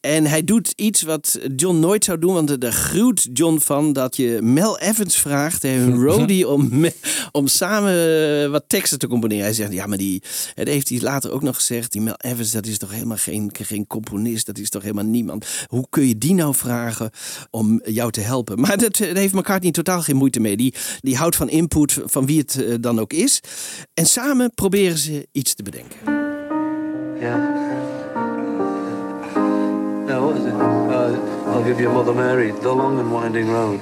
En 0.02 0.26
hij 0.26 0.44
doet 0.44 0.72
iets 0.76 1.02
wat 1.02 1.38
John 1.56 1.78
nooit 1.78 2.04
zou 2.04 2.18
doen, 2.18 2.34
want 2.34 2.60
daar 2.60 2.72
gruwt 2.72 3.28
John 3.32 3.58
van 3.58 3.92
dat 3.92 4.16
je 4.16 4.38
Mel 4.42 4.78
Evans 4.78 5.16
vraagt, 5.16 5.64
een 5.64 5.94
roadie, 6.04 6.48
om, 6.48 6.86
om 7.32 7.46
samen 7.46 8.50
wat 8.50 8.64
teksten 8.66 8.98
te 8.98 9.06
componeren. 9.06 9.44
Hij 9.44 9.52
zegt, 9.52 9.72
ja, 9.72 9.86
maar 9.86 9.98
die, 9.98 10.22
dat 10.54 10.66
heeft 10.66 10.88
hij 10.88 11.00
later 11.00 11.32
ook 11.32 11.42
nog 11.42 11.54
gezegd, 11.54 11.92
die 11.92 12.00
Mel 12.00 12.16
Evans, 12.16 12.50
dat 12.50 12.66
is 12.66 12.78
toch 12.78 12.92
helemaal 12.92 13.16
geen, 13.16 13.50
geen 13.52 13.86
componist, 13.86 14.46
dat 14.46 14.58
is 14.58 14.68
toch 14.68 14.82
helemaal 14.82 15.04
niemand. 15.04 15.46
Hoe 15.66 15.86
kun 15.90 16.08
je 16.08 16.18
die 16.18 16.34
nou 16.34 16.54
vragen 16.54 17.10
om 17.50 17.80
jou 17.84 18.10
te 18.10 18.20
helpen? 18.20 18.60
Maar 18.60 18.78
dat, 18.78 18.96
daar 18.96 19.16
heeft 19.16 19.34
McCartney 19.34 19.72
totaal 19.72 20.02
geen 20.02 20.16
moeite 20.16 20.40
mee. 20.40 20.56
Die, 20.56 20.74
die 21.00 21.16
houdt 21.16 21.36
van 21.36 21.48
input, 21.48 21.98
van 22.04 22.26
wie 22.26 22.38
het 22.38 22.62
eh, 22.62 22.74
dan 22.80 23.00
ook 23.00 23.12
is. 23.12 23.40
En 23.94 24.06
samen 24.06 24.54
proberen 24.54 24.98
ze 24.98 25.28
iets 25.32 25.54
te 25.54 25.62
bedenken. 25.62 25.98
Yeah. 27.20 27.91
Now, 30.12 30.26
what 30.26 30.36
is 30.36 30.44
it? 30.44 30.52
Uh, 30.52 31.50
I'll 31.50 31.64
give 31.64 31.80
you 31.80 31.88
Mother 31.88 32.12
Mary, 32.12 32.50
the 32.50 32.70
long 32.70 33.00
and 33.00 33.10
winding 33.10 33.48
road. 33.48 33.80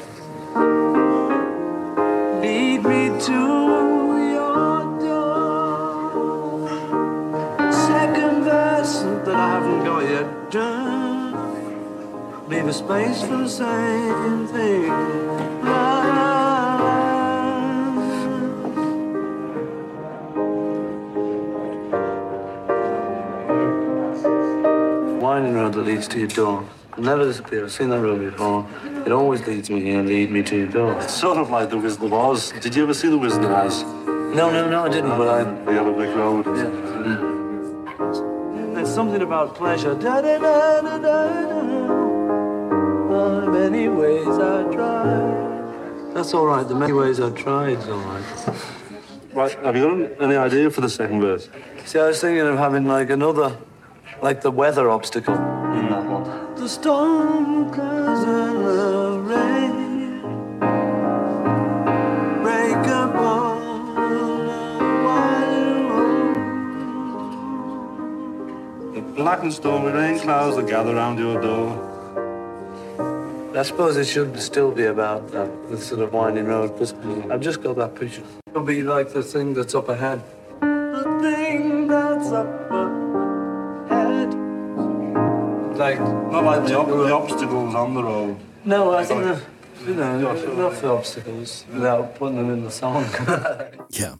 Lead 2.40 2.84
me 2.84 3.08
to 3.26 3.40
your 4.36 4.76
door. 5.00 6.68
Second 7.72 8.44
verse 8.44 9.00
that 9.24 9.34
I 9.34 9.48
haven't 9.54 9.82
got 9.84 10.04
yet 10.04 10.50
done. 10.52 11.34
Leave 12.48 12.68
a 12.68 12.72
space 12.74 13.22
for 13.22 13.38
the 13.38 13.48
same 13.48 14.46
thing. 14.46 16.39
Winding 25.30 25.54
road 25.54 25.74
that 25.74 25.82
leads 25.82 26.08
to 26.08 26.18
your 26.18 26.26
door. 26.26 26.64
It'll 26.90 27.04
never 27.04 27.24
disappear. 27.24 27.62
I've 27.64 27.70
seen 27.70 27.88
that 27.90 28.00
road 28.00 28.18
before. 28.18 28.66
It 29.06 29.12
always 29.12 29.46
leads 29.46 29.70
me 29.70 29.80
here, 29.80 30.02
lead 30.02 30.28
me 30.28 30.42
to 30.42 30.56
your 30.56 30.66
door. 30.66 31.00
It's 31.00 31.14
sort 31.14 31.38
of 31.38 31.50
like 31.50 31.70
the 31.70 31.78
Wizard 31.78 32.02
of 32.02 32.12
Oz. 32.12 32.50
Did 32.60 32.74
you 32.74 32.82
ever 32.82 32.92
see 32.92 33.08
the 33.08 33.16
Wizard 33.16 33.44
of 33.44 33.52
Oz? 33.52 33.84
No, 33.84 34.50
no, 34.50 34.68
no, 34.68 34.86
I 34.86 34.88
didn't, 34.88 35.16
but 35.16 35.28
I. 35.28 35.44
Have 35.72 35.86
a 35.86 35.92
big 35.92 36.16
road. 36.16 36.46
Mm. 36.46 37.44
There's 38.74 38.92
something 38.92 39.22
about 39.22 39.54
pleasure. 39.54 39.94
Da, 39.94 40.20
da, 40.20 40.36
da, 40.38 40.80
da, 40.80 40.98
da, 40.98 40.98
da. 40.98 41.50
Many 43.52 43.86
ways 43.88 44.26
I 44.26 44.64
tried. 44.74 46.12
That's 46.12 46.34
all 46.34 46.46
right. 46.46 46.66
The 46.66 46.74
many 46.74 46.92
ways 46.92 47.20
I 47.20 47.30
tried 47.30 47.78
is 47.78 47.88
all 47.88 48.00
right. 48.00 48.24
Right, 49.32 49.52
have 49.64 49.76
you 49.76 50.08
got 50.08 50.22
any 50.24 50.34
idea 50.34 50.70
for 50.70 50.80
the 50.80 50.88
second 50.88 51.20
verse? 51.20 51.48
See, 51.84 52.00
I 52.00 52.08
was 52.08 52.20
thinking 52.20 52.44
of 52.44 52.58
having 52.58 52.86
like 52.86 53.10
another, 53.10 53.56
like 54.22 54.40
the 54.42 54.50
weather 54.50 54.90
obstacle 54.90 55.34
in 55.34 55.88
that 55.90 56.04
one. 56.04 56.54
The 56.56 56.68
storm 56.68 57.72
clouds 57.72 58.24
and 58.24 58.64
the 58.64 59.18
rain 59.32 60.20
break 62.42 62.86
upon 62.86 63.94
the 63.94 64.78
wide 65.04 65.54
The 68.94 69.00
black 69.00 69.42
and 69.42 69.52
stormy 69.52 69.92
rain 69.92 70.18
clouds 70.18 70.56
that 70.56 70.66
gather 70.66 70.94
round 70.94 71.18
your 71.18 71.40
door. 71.40 71.86
I 73.56 73.62
suppose 73.62 73.96
it 73.96 74.04
should 74.06 74.38
still 74.40 74.70
be 74.70 74.84
about 74.84 75.32
that, 75.32 75.50
the 75.68 75.76
sort 75.76 76.02
of 76.02 76.12
winding 76.12 76.46
road, 76.46 76.78
but 76.78 76.94
I've 77.32 77.40
just 77.40 77.62
got 77.62 77.76
that 77.76 77.94
picture. 77.96 78.22
It'll 78.48 78.62
be 78.62 78.82
like 78.82 79.12
the 79.12 79.22
thing 79.22 79.54
that's 79.54 79.74
up 79.74 79.88
ahead. 79.88 80.22
The 80.60 81.18
thing 81.20 81.88
that's 81.88 82.30
up 82.30 82.70
ahead. 82.70 82.99
Like, 85.86 86.00
Not 86.30 86.44
like 86.54 86.66
the, 86.66 86.78
ob- 86.78 87.06
the 87.06 87.14
obstacles 87.14 87.74
on 87.74 87.92
the 87.94 88.00
road. 88.02 88.34
no, 88.62 89.00
I 89.00 89.04
think 89.04 89.22
the, 89.22 89.34
you 89.86 89.94
know, 89.94 90.36
enough 90.58 90.84
obstacles 90.84 91.64
without 91.72 92.18
putting 92.18 92.36
them 92.38 92.50
in 92.54 92.64
the 92.68 92.70
song. 92.70 93.04
Ja. 93.88 94.18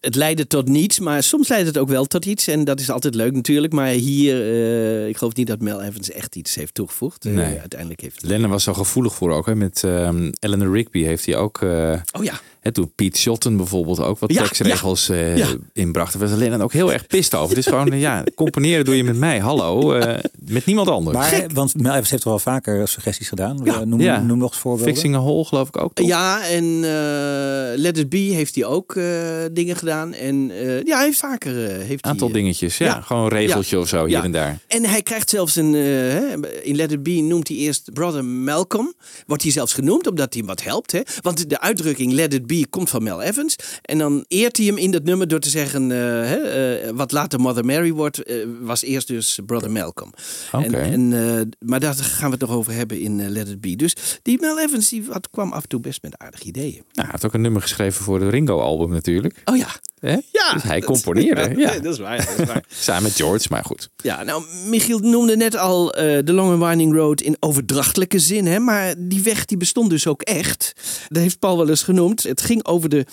Het 0.00 0.14
leidde 0.14 0.46
tot 0.46 0.68
niets, 0.68 0.98
maar 1.00 1.22
soms 1.22 1.48
leidt 1.48 1.66
het 1.66 1.78
ook 1.78 1.88
wel 1.88 2.04
tot 2.04 2.24
iets. 2.24 2.46
En 2.48 2.64
dat 2.64 2.80
is 2.80 2.90
altijd 2.90 3.14
leuk 3.14 3.32
natuurlijk. 3.32 3.72
Maar 3.72 3.86
hier, 3.88 4.40
eh, 4.40 5.08
ik 5.08 5.16
geloof 5.16 5.34
niet 5.34 5.46
dat 5.46 5.60
Mel 5.60 5.82
Evans 5.82 6.10
echt 6.10 6.36
iets 6.36 6.54
heeft 6.54 6.74
toegevoegd. 6.74 7.24
Eh, 7.24 7.32
Nee. 7.32 7.58
uiteindelijk 7.60 8.00
heeft 8.00 8.22
Lennon 8.22 8.50
was 8.50 8.62
zo 8.64 8.74
gevoelig 8.74 9.14
voor 9.14 9.32
ook. 9.32 9.46
Hè. 9.46 9.54
Met 9.54 9.84
ehm 9.84 10.30
Eleanor 10.40 10.72
Rigby 10.72 11.02
heeft 11.02 11.26
hij 11.26 11.36
ook... 11.36 11.62
eh, 11.62 11.92
Oh 12.18 12.24
ja. 12.24 12.32
Hè, 12.66 12.72
toen 12.72 12.92
Pete 12.94 13.18
Shotton 13.18 13.56
bijvoorbeeld 13.56 14.00
ook 14.00 14.18
wat 14.18 14.32
Ja, 14.32 14.42
tekstregels 14.42 15.08
eh, 15.08 15.36
Ja. 15.36 15.46
inbracht. 15.72 16.18
Daar 16.18 16.28
was 16.28 16.38
Lennon 16.38 16.62
ook 16.62 16.72
heel 16.72 16.92
erg 16.92 17.06
pist 17.06 17.34
over. 17.34 17.48
Het 17.48 17.58
is 17.58 17.66
gewoon, 17.66 17.92
eh, 17.92 18.00
ja, 18.00 18.24
componeren 18.34 18.84
doe 18.84 18.96
je 18.96 19.04
met 19.04 19.16
mij. 19.16 19.38
Hallo, 19.38 19.92
eh, 19.92 20.24
met 20.46 20.66
niemand 20.66 20.88
anders. 20.88 21.16
Maar, 21.16 21.46
want 21.54 21.74
Mel 21.80 21.92
Evans 21.92 22.10
heeft 22.10 22.24
wel 22.24 22.38
vaker 22.38 22.88
suggesties 22.88 23.28
gedaan. 23.28 23.56
Noem, 23.84 24.00
Ja. 24.00 24.20
noem 24.20 24.38
nog 24.38 24.50
eens 24.50 24.60
voorbeelden. 24.60 24.92
Fixing 24.94 25.14
a 25.14 25.18
Hole 25.18 25.44
geloof 25.44 25.68
ik 25.68 25.76
ook. 25.82 25.94
toch? 25.94 26.06
Ja, 26.06 26.46
en 26.48 26.64
eh 26.84 27.78
Let 27.78 27.98
It 27.98 28.08
Be 28.08 28.16
heeft 28.18 28.54
hij 28.54 28.64
ook 28.64 28.94
eh, 28.96 29.04
dingen 29.52 29.76
gedaan. 29.76 30.12
En 30.12 30.50
eh, 30.50 30.82
ja, 30.82 30.96
hij 30.96 31.04
heeft 31.04 31.18
vaker... 31.18 31.64
eh, 31.70 31.86
heeft 31.86 32.04
aantal 32.04 32.32
dingetjes. 32.32 32.78
Ja, 32.78 32.86
ja. 32.86 33.00
gewoon 33.00 33.22
een 33.22 33.28
regeltje 33.28 33.76
Ja. 33.76 33.82
of 33.82 33.88
zo 33.88 33.98
hier 34.04 34.16
Ja. 34.16 34.22
en 34.24 34.32
daar. 34.32 34.58
En 34.66 34.84
hij 34.84 35.02
krijgt 35.02 35.30
zelfs 35.30 35.56
een. 35.56 35.72
hè, 35.72 36.34
in 36.62 36.76
Let 36.76 36.92
It 36.92 37.02
Be 37.02 37.10
noemt 37.10 37.48
hij 37.48 37.56
eerst 37.56 37.92
Brother 37.92 38.24
Malcolm. 38.24 38.94
Wordt 39.26 39.42
hij 39.42 39.52
zelfs 39.52 39.72
genoemd 39.72 40.06
omdat 40.06 40.32
hij 40.32 40.38
hem 40.38 40.46
wat 40.46 40.62
helpt. 40.62 40.92
Hè? 40.92 41.00
Want 41.22 41.50
de 41.50 41.60
uitdrukking 41.60 42.12
Let 42.12 42.34
It 42.34 42.46
Be 42.46 42.55
komt 42.64 42.90
van 42.90 43.02
Mel 43.02 43.22
Evans. 43.22 43.56
En 43.82 43.98
dan 43.98 44.24
eert 44.28 44.56
hij 44.56 44.66
hem 44.66 44.76
in 44.76 44.90
dat 44.90 45.04
nummer 45.04 45.28
door 45.28 45.40
te 45.40 45.48
zeggen. 45.48 45.90
eh, 45.90 45.98
hè, 45.98 46.36
eh, 46.36 46.90
wat 46.94 47.12
later 47.12 47.40
Mother 47.40 47.64
Mary 47.64 47.92
wordt, 47.92 48.22
eh, 48.22 48.36
was 48.60 48.82
eerst 48.82 49.08
dus 49.08 49.38
Brother 49.46 49.70
Malcolm. 49.70 50.12
Oké. 50.52 50.64
En, 50.64 51.12
en, 51.12 51.50
maar 51.58 51.80
daar 51.80 51.94
gaan 51.94 52.26
we 52.26 52.36
het 52.36 52.40
nog 52.40 52.56
over 52.56 52.72
hebben 52.72 53.00
in 53.00 53.28
Let 53.28 53.48
It 53.48 53.60
Be. 53.60 53.76
Dus 53.76 53.96
die 54.22 54.40
Mel 54.40 54.60
Evans 54.60 54.88
die 54.88 55.04
wat, 55.04 55.30
kwam 55.30 55.52
af 55.52 55.62
en 55.62 55.68
toe 55.68 55.80
best 55.80 56.02
met 56.02 56.18
aardige 56.18 56.44
ideeën. 56.44 56.72
Nou, 56.72 56.84
hij 56.92 57.08
heeft 57.10 57.24
ook 57.24 57.34
een 57.34 57.40
nummer 57.40 57.62
geschreven 57.62 58.04
voor 58.04 58.18
de 58.18 58.28
Ringo-album 58.28 58.90
natuurlijk. 58.90 59.42
Oh 59.44 59.56
ja. 59.56 59.68
Hè? 60.00 60.16
Ja, 60.32 60.52
Dus 60.52 60.62
hij 60.62 60.80
componeerde. 60.80 61.54
Ja. 61.56 61.78
dat 61.78 61.92
is 61.92 61.98
waar. 61.98 62.16
Dat 62.16 62.38
is 62.38 62.46
waar. 62.46 62.64
Samen 62.80 63.02
met 63.02 63.12
George, 63.12 63.46
maar 63.50 63.64
goed. 63.64 63.90
Ja, 63.96 64.22
nou, 64.22 64.44
Michiel 64.66 64.98
noemde 64.98 65.36
net 65.36 65.56
al 65.56 65.94
eh, 65.94 66.24
de 66.24 66.32
Long 66.32 66.50
and 66.52 66.62
Winding 66.62 66.94
Road 66.94 67.20
in 67.20 67.36
overdrachtelijke 67.40 68.18
zin, 68.18 68.46
hè? 68.46 68.58
maar 68.58 68.94
die 68.98 69.22
weg 69.22 69.44
die 69.44 69.56
bestond 69.56 69.90
dus 69.90 70.06
ook 70.06 70.22
echt. 70.22 70.72
Dat 71.08 71.22
heeft 71.22 71.38
Paul 71.38 71.56
wel 71.56 71.68
eens 71.68 71.82
genoemd. 71.82 72.22
Het 72.22 72.40
ging 72.40 72.64
over 72.64 72.88
de 72.88 73.06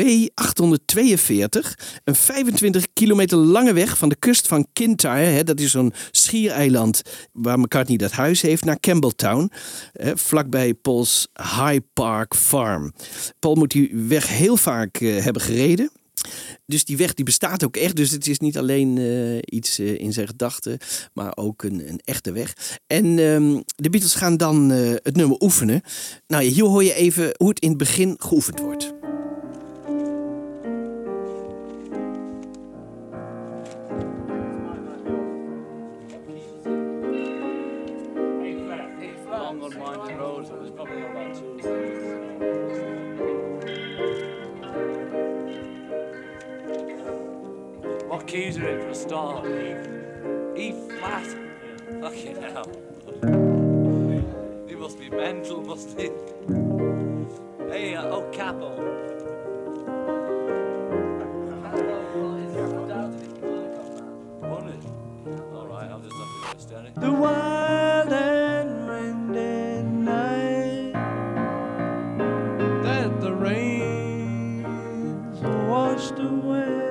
B842, 0.00 1.72
een 2.04 2.14
25 2.14 2.86
kilometer 2.92 3.38
lange 3.38 3.72
weg 3.72 3.98
van 3.98 4.08
de 4.08 4.16
kust 4.16 4.46
van 4.46 4.66
Kintyre, 4.72 5.12
hè? 5.12 5.42
dat 5.44 5.60
is 5.60 5.70
zo'n 5.70 5.92
schiereiland 6.10 7.02
waar 7.32 7.58
McCartney 7.58 7.96
dat 7.96 8.12
huis 8.12 8.40
heeft, 8.40 8.64
naar 8.64 8.80
Campbelltown, 8.80 9.50
hè? 9.92 10.16
vlakbij 10.16 10.74
Paul's 10.74 11.28
High 11.34 11.78
Park 11.92 12.34
Farm. 12.34 12.92
Paul 13.38 13.54
moet 13.54 13.70
die 13.70 13.90
weg 13.94 14.28
heel 14.28 14.56
vaak 14.56 14.96
eh, 14.96 15.22
hebben 15.24 15.42
gereden. 15.42 15.90
Dus 16.66 16.84
die 16.84 16.96
weg 16.96 17.14
die 17.14 17.24
bestaat 17.24 17.64
ook 17.64 17.76
echt. 17.76 17.96
Dus 17.96 18.10
het 18.10 18.26
is 18.26 18.38
niet 18.38 18.58
alleen 18.58 18.98
eh, 18.98 19.38
iets 19.44 19.78
eh, 19.78 19.98
in 19.98 20.12
zijn 20.12 20.26
gedachten, 20.26 20.78
maar 21.12 21.36
ook 21.36 21.62
een, 21.62 21.88
een 21.88 22.00
echte 22.04 22.32
weg. 22.32 22.78
En 22.86 23.04
ehm, 23.04 23.60
de 23.76 23.90
Beatles 23.90 24.14
gaan 24.14 24.36
dan 24.36 24.72
eh, 24.72 24.90
het 25.02 25.16
nummer 25.16 25.40
oefenen. 25.40 25.80
Nou, 26.26 26.44
hier 26.44 26.64
hoor 26.64 26.84
je 26.84 26.94
even 26.94 27.34
hoe 27.36 27.48
het 27.48 27.60
in 27.60 27.68
het 27.68 27.78
begin 27.78 28.14
geoefend 28.18 28.60
wordt. 28.60 28.94
What 48.16 48.26
keys 48.26 48.56
are 48.56 48.66
in 48.66 48.80
for 48.80 48.88
a 48.88 48.94
start? 48.94 49.44
E, 49.44 49.76
e 50.56 50.72
flat. 50.98 51.26
Fucking 52.00 52.40
hell. 52.40 52.66
He 54.66 54.74
must 54.74 54.98
be 54.98 55.10
mental, 55.10 55.60
must 55.60 56.00
he? 56.00 56.08
Hey, 57.68 57.94
uh, 57.94 58.06
oh, 58.06 58.22
capo. 58.32 58.72
The 66.94 67.12
wild 67.12 68.12
and 68.14 68.88
windy 68.88 69.82
night 69.82 70.94
that 72.82 73.20
the 73.20 73.34
rains 73.34 75.38
washed 75.68 76.18
away 76.18 76.86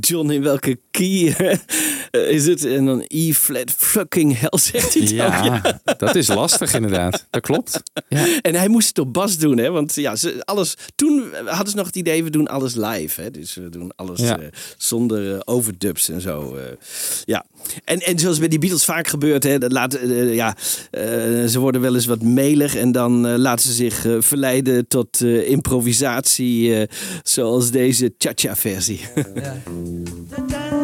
John 0.00 0.30
in 0.30 0.42
welke 0.42 0.76
key 0.90 1.30
eh, 1.30 1.58
is 2.26 2.46
het? 2.46 2.64
En 2.64 2.84
dan 2.86 3.04
E 3.08 3.32
flat 3.32 3.70
fucking 3.76 4.38
hell 4.38 4.58
zegt 4.58 4.94
hij 4.94 5.02
dan. 5.16 5.16
Ja, 5.48 5.80
dat 5.96 6.14
is 6.14 6.28
lastig 6.28 6.74
inderdaad. 6.74 7.24
Dat 7.30 7.42
klopt. 7.42 7.82
Ja. 8.08 8.26
En 8.40 8.54
hij 8.54 8.68
moest 8.68 8.88
het 8.88 8.98
op 8.98 9.12
bas 9.12 9.38
doen, 9.38 9.58
hè? 9.58 9.70
Want 9.70 9.94
ja, 9.94 10.16
ze, 10.16 10.42
alles. 10.44 10.74
Toen 10.94 11.24
hadden 11.44 11.68
ze 11.70 11.76
nog 11.76 11.86
het 11.86 11.96
idee, 11.96 12.24
we 12.24 12.30
doen 12.30 12.46
alles 12.48 12.74
live, 12.74 13.20
hè? 13.22 13.30
Dus 13.30 13.54
we 13.54 13.68
doen 13.68 13.92
alles 13.96 14.20
Ja. 14.20 14.38
eh, 14.38 14.46
zonder 14.76 15.32
eh, 15.34 15.40
overdubs 15.44 16.08
en 16.08 16.20
zo. 16.20 16.56
eh. 16.56 16.62
ja. 17.24 17.44
En, 17.84 17.98
en 18.00 18.18
zoals 18.18 18.38
bij 18.38 18.48
die 18.48 18.58
Beatles 18.58 18.84
vaak 18.84 19.06
gebeurt, 19.08 19.42
hè? 19.42 19.58
Dat 19.58 19.72
laat, 19.72 19.94
eh, 19.94 20.34
ja, 20.34 20.56
eh, 20.90 21.02
ze 21.46 21.58
worden 21.58 21.80
wel 21.80 21.94
eens 21.94 22.06
wat 22.06 22.22
melig 22.22 22.76
en 22.76 22.92
dan 22.92 23.26
eh, 23.26 23.36
laten 23.36 23.66
ze 23.68 23.72
zich 23.74 24.06
eh, 24.06 24.16
verleiden 24.18 24.86
tot 24.88 25.20
eh, 25.20 25.48
improvisatie, 25.50 26.74
eh, 26.74 26.88
zoals 27.22 27.70
deze 27.70 28.12
cha-cha 28.18 28.56
versie. 28.56 29.00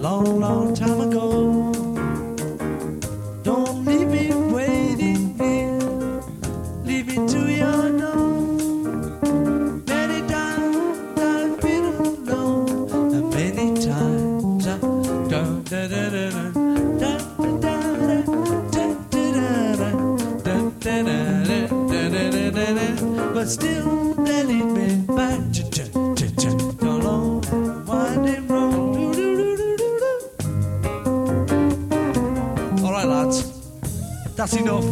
long, 0.00 0.38
long 0.38 0.74
time 0.74 1.00
ago. 1.00 1.72
Don't 3.42 3.84
leave 3.84 4.08
me 4.08 4.32
waiting 4.52 5.34
here, 5.34 6.22
leave 6.84 7.06
me 7.08 7.26
to 7.26 7.40
your 7.50 7.98
door. 7.98 8.26
Many 9.86 10.20
times 10.28 11.18
I've 11.18 11.60
been 11.60 11.84
alone, 11.84 13.14
and 13.14 13.30
many 13.34 13.74
times 13.84 14.66
I've 14.66 15.30
done. 15.30 15.64
But 23.34 23.48
still, 23.48 24.14
that 24.14 24.46
ain't 24.48 24.74
been 24.74 25.06
back. 25.06 25.47
That's 34.38 34.54
enough. 34.54 34.84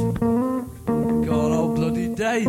God, 1.25 1.53
oh 1.53 1.73
bloody 1.73 2.09
day. 2.17 2.45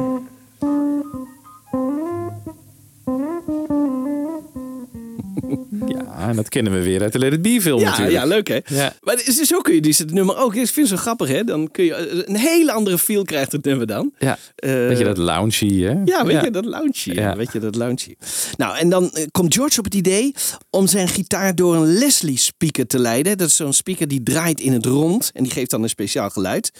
ja, 5.96 6.28
en 6.30 6.36
dat 6.36 6.50
kennen 6.50 6.74
we 6.74 6.84
weer 6.84 7.02
uit 7.02 7.14
de 7.14 7.20
Let 7.20 7.34
It 7.34 7.42
Be 7.42 7.62
film 7.62 7.80
Ja, 7.80 7.90
natuurlijk. 7.90 8.18
ja, 8.18 8.26
leuk 8.26 8.48
hè? 8.48 8.60
Ja. 8.66 8.94
Maar 9.02 9.16
is- 9.26 9.36
zo 9.42 9.62
kun 9.62 9.74
je 9.74 9.82
dus 9.82 9.98
het 9.98 10.12
nummer 10.12 10.38
ook. 10.38 10.56
Ik 10.56 10.68
vind 10.68 10.76
het 10.90 10.98
zo 10.98 11.04
grappig 11.04 11.28
hè. 11.28 11.44
Dan 11.44 11.72
kun 11.72 11.84
je 11.86 11.94
eh, 11.96 12.22
een 12.26 12.36
hele 12.36 12.72
andere 12.72 12.98
feel 12.98 13.24
krijgt 13.24 13.52
het 13.52 13.64
nummer 13.66 13.88
dan. 13.88 14.14
Ja, 14.20 14.38
Eh, 14.56 14.72
weet 14.72 14.98
je 14.98 15.04
dat 15.04 15.18
loungy, 15.18 15.82
hè? 15.82 15.96
Ja, 16.06 16.26
weet 16.26 16.44
je, 16.44 16.52
dat 16.52 16.66
loungy. 16.66 16.92
Ja. 17.14 17.22
Ja. 17.22 17.36
Weet 17.36 17.52
je, 17.54 17.60
dat 17.60 17.76
loungy. 17.76 18.16
Nou, 18.58 18.78
en 18.78 18.90
dan 18.90 19.12
eh, 19.12 19.26
komt 19.32 19.54
George 19.54 19.80
op 19.80 19.86
het 19.86 19.94
idee 19.94 20.34
om 20.70 20.88
zijn 20.88 21.08
gitaar 21.08 21.56
door 21.56 21.76
een 21.76 21.94
Leslie 21.98 22.38
speaker 22.38 22.88
te 22.88 23.00
leiden. 23.00 23.38
Dat 23.38 23.48
is 23.48 23.56
zo'n 23.56 23.74
speaker 23.74 24.08
die 24.08 24.24
draait 24.24 24.60
in 24.60 24.74
het 24.74 24.86
rond 24.86 25.32
en 25.34 25.44
die 25.44 25.52
geeft 25.52 25.72
dan 25.72 25.84
een 25.84 25.90
speciaal 25.90 26.30
geluid. 26.30 26.72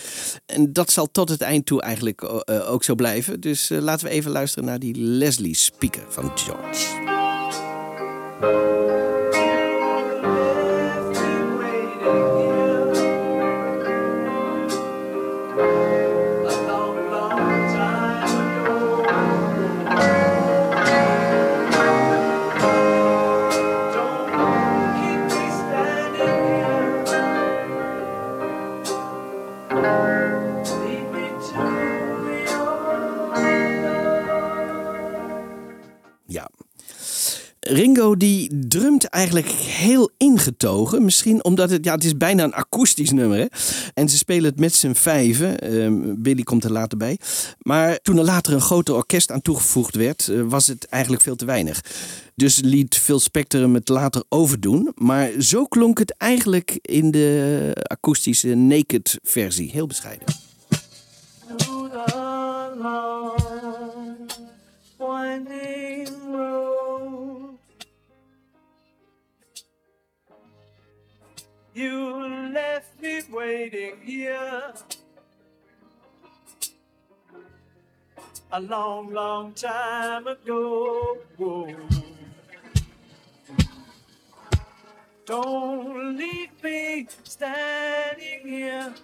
En 0.46 0.74
dat 0.74 0.92
zal 0.92 1.12
tot 1.12 1.30
het 1.30 1.42
eind 1.42 1.66
toe 1.66 1.82
eigenlijk 1.82 2.30
ook 2.68 2.84
zo 2.84 2.96
blijven. 2.96 3.40
Dus 3.40 3.70
laten 3.80 4.06
we 4.08 4.12
even 4.14 4.32
luisteren 4.32 4.66
naar 4.66 4.80
die 4.80 4.96
Leslie 4.98 5.56
speaker 5.56 6.04
van 6.10 6.32
George. 6.36 7.17
Música 8.40 9.17
Ringo 37.70 38.18
die 38.18 38.68
drumt 38.68 39.06
eigenlijk 39.06 39.48
heel 39.50 40.10
ingetogen. 40.18 41.04
Misschien 41.04 41.44
omdat 41.44 41.70
het, 41.70 41.86
ja, 41.86 41.94
het 41.94 42.04
is 42.04 42.18
bijna 42.18 42.44
een 42.44 42.54
akoestisch 42.54 43.12
nummer. 43.12 43.38
Hè? 43.38 43.46
En 43.94 44.10
ze 44.10 44.18
spelen 44.18 44.50
het 44.50 44.60
met 44.60 44.76
z'n 44.76 44.94
vijven. 44.94 45.60
Ehm, 45.60 46.14
Billy 46.18 46.44
komt 46.44 46.64
er 46.64 46.72
later 46.72 46.98
bij. 46.98 47.20
Maar 47.62 48.00
toen 48.02 48.18
er 48.18 48.24
later 48.24 48.54
een 48.54 48.62
groter 48.62 48.96
orkest 48.96 49.32
aan 49.32 49.42
toegevoegd 49.42 49.96
werd, 49.96 50.28
eh, 50.28 50.42
was 50.42 50.68
het 50.68 50.86
eigenlijk 50.86 51.24
veel 51.24 51.36
te 51.36 51.46
weinig. 51.46 51.82
Dus 52.36 52.60
liet 52.62 52.98
Phil 52.98 53.20
Spector 53.20 53.62
hem 53.62 53.74
het 53.74 53.90
later 53.90 54.24
overdoen. 54.30 54.92
Maar 54.96 55.30
zo 55.40 55.66
klonk 55.66 56.00
het 56.00 56.16
eigenlijk 56.18 56.80
in 56.82 57.12
de 57.12 57.72
akoestische 57.84 58.56
naked 58.56 59.20
versie. 59.24 59.72
Heel 59.72 59.88
bescheiden. 59.88 60.26
You 71.78 72.50
left 72.56 73.00
me 73.00 73.22
waiting 73.32 73.98
here 74.02 74.74
a 78.52 78.60
long, 78.60 79.14
long 79.14 79.54
time 79.54 80.26
ago. 80.26 81.20
Don't 85.28 86.18
leave 86.18 86.50
me 86.64 87.08
standing 87.24 88.40
here. 88.42 88.96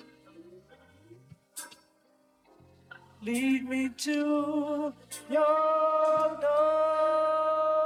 Lead 3.21 3.69
me 3.69 3.89
to 3.89 4.93
your 5.29 6.37
door. 6.41 7.82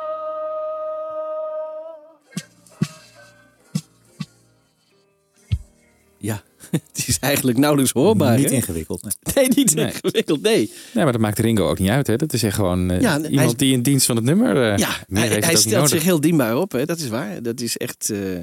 Ja, 6.19 6.43
het 6.71 7.08
is 7.08 7.19
eigenlijk 7.19 7.58
nauwelijks 7.58 7.91
hoorbaar. 7.93 8.38
Niet 8.38 8.49
hè? 8.49 8.56
ingewikkeld. 8.56 9.01
nee. 9.03 9.13
Nee, 9.36 9.47
niet 9.56 9.75
Nee. 9.75 9.86
ingewikkeld, 9.86 10.41
nee. 10.41 10.71
Nee, 10.93 11.04
maar 11.04 11.12
dat 11.12 11.21
maakt 11.21 11.39
Ringo 11.39 11.69
ook 11.69 11.79
niet 11.79 11.89
uit. 11.89 12.08
Hè? 12.08 12.15
Dat 12.15 12.33
is 12.33 12.44
echt 12.44 12.56
gewoon 12.56 12.91
eh, 12.91 13.02
Ja, 13.02 13.19
iemand 13.27 13.60
die 13.60 13.73
in 13.73 13.81
dienst 13.81 14.06
van 14.06 14.15
het 14.15 14.25
nummer. 14.25 14.71
eh 14.71 14.77
Ja, 14.77 14.89
hij, 15.13 15.41
stelt 15.56 15.65
nodig. 15.75 15.89
zich 15.89 16.04
heel 16.04 16.21
dienbaar 16.21 16.58
op, 16.58 16.71
hè? 16.71 16.85
dat 16.85 17.00
is 17.00 17.08
waar. 17.08 17.41
Dat 17.41 17.62
is 17.62 17.77
echt... 17.77 18.10
eh, 18.10 18.35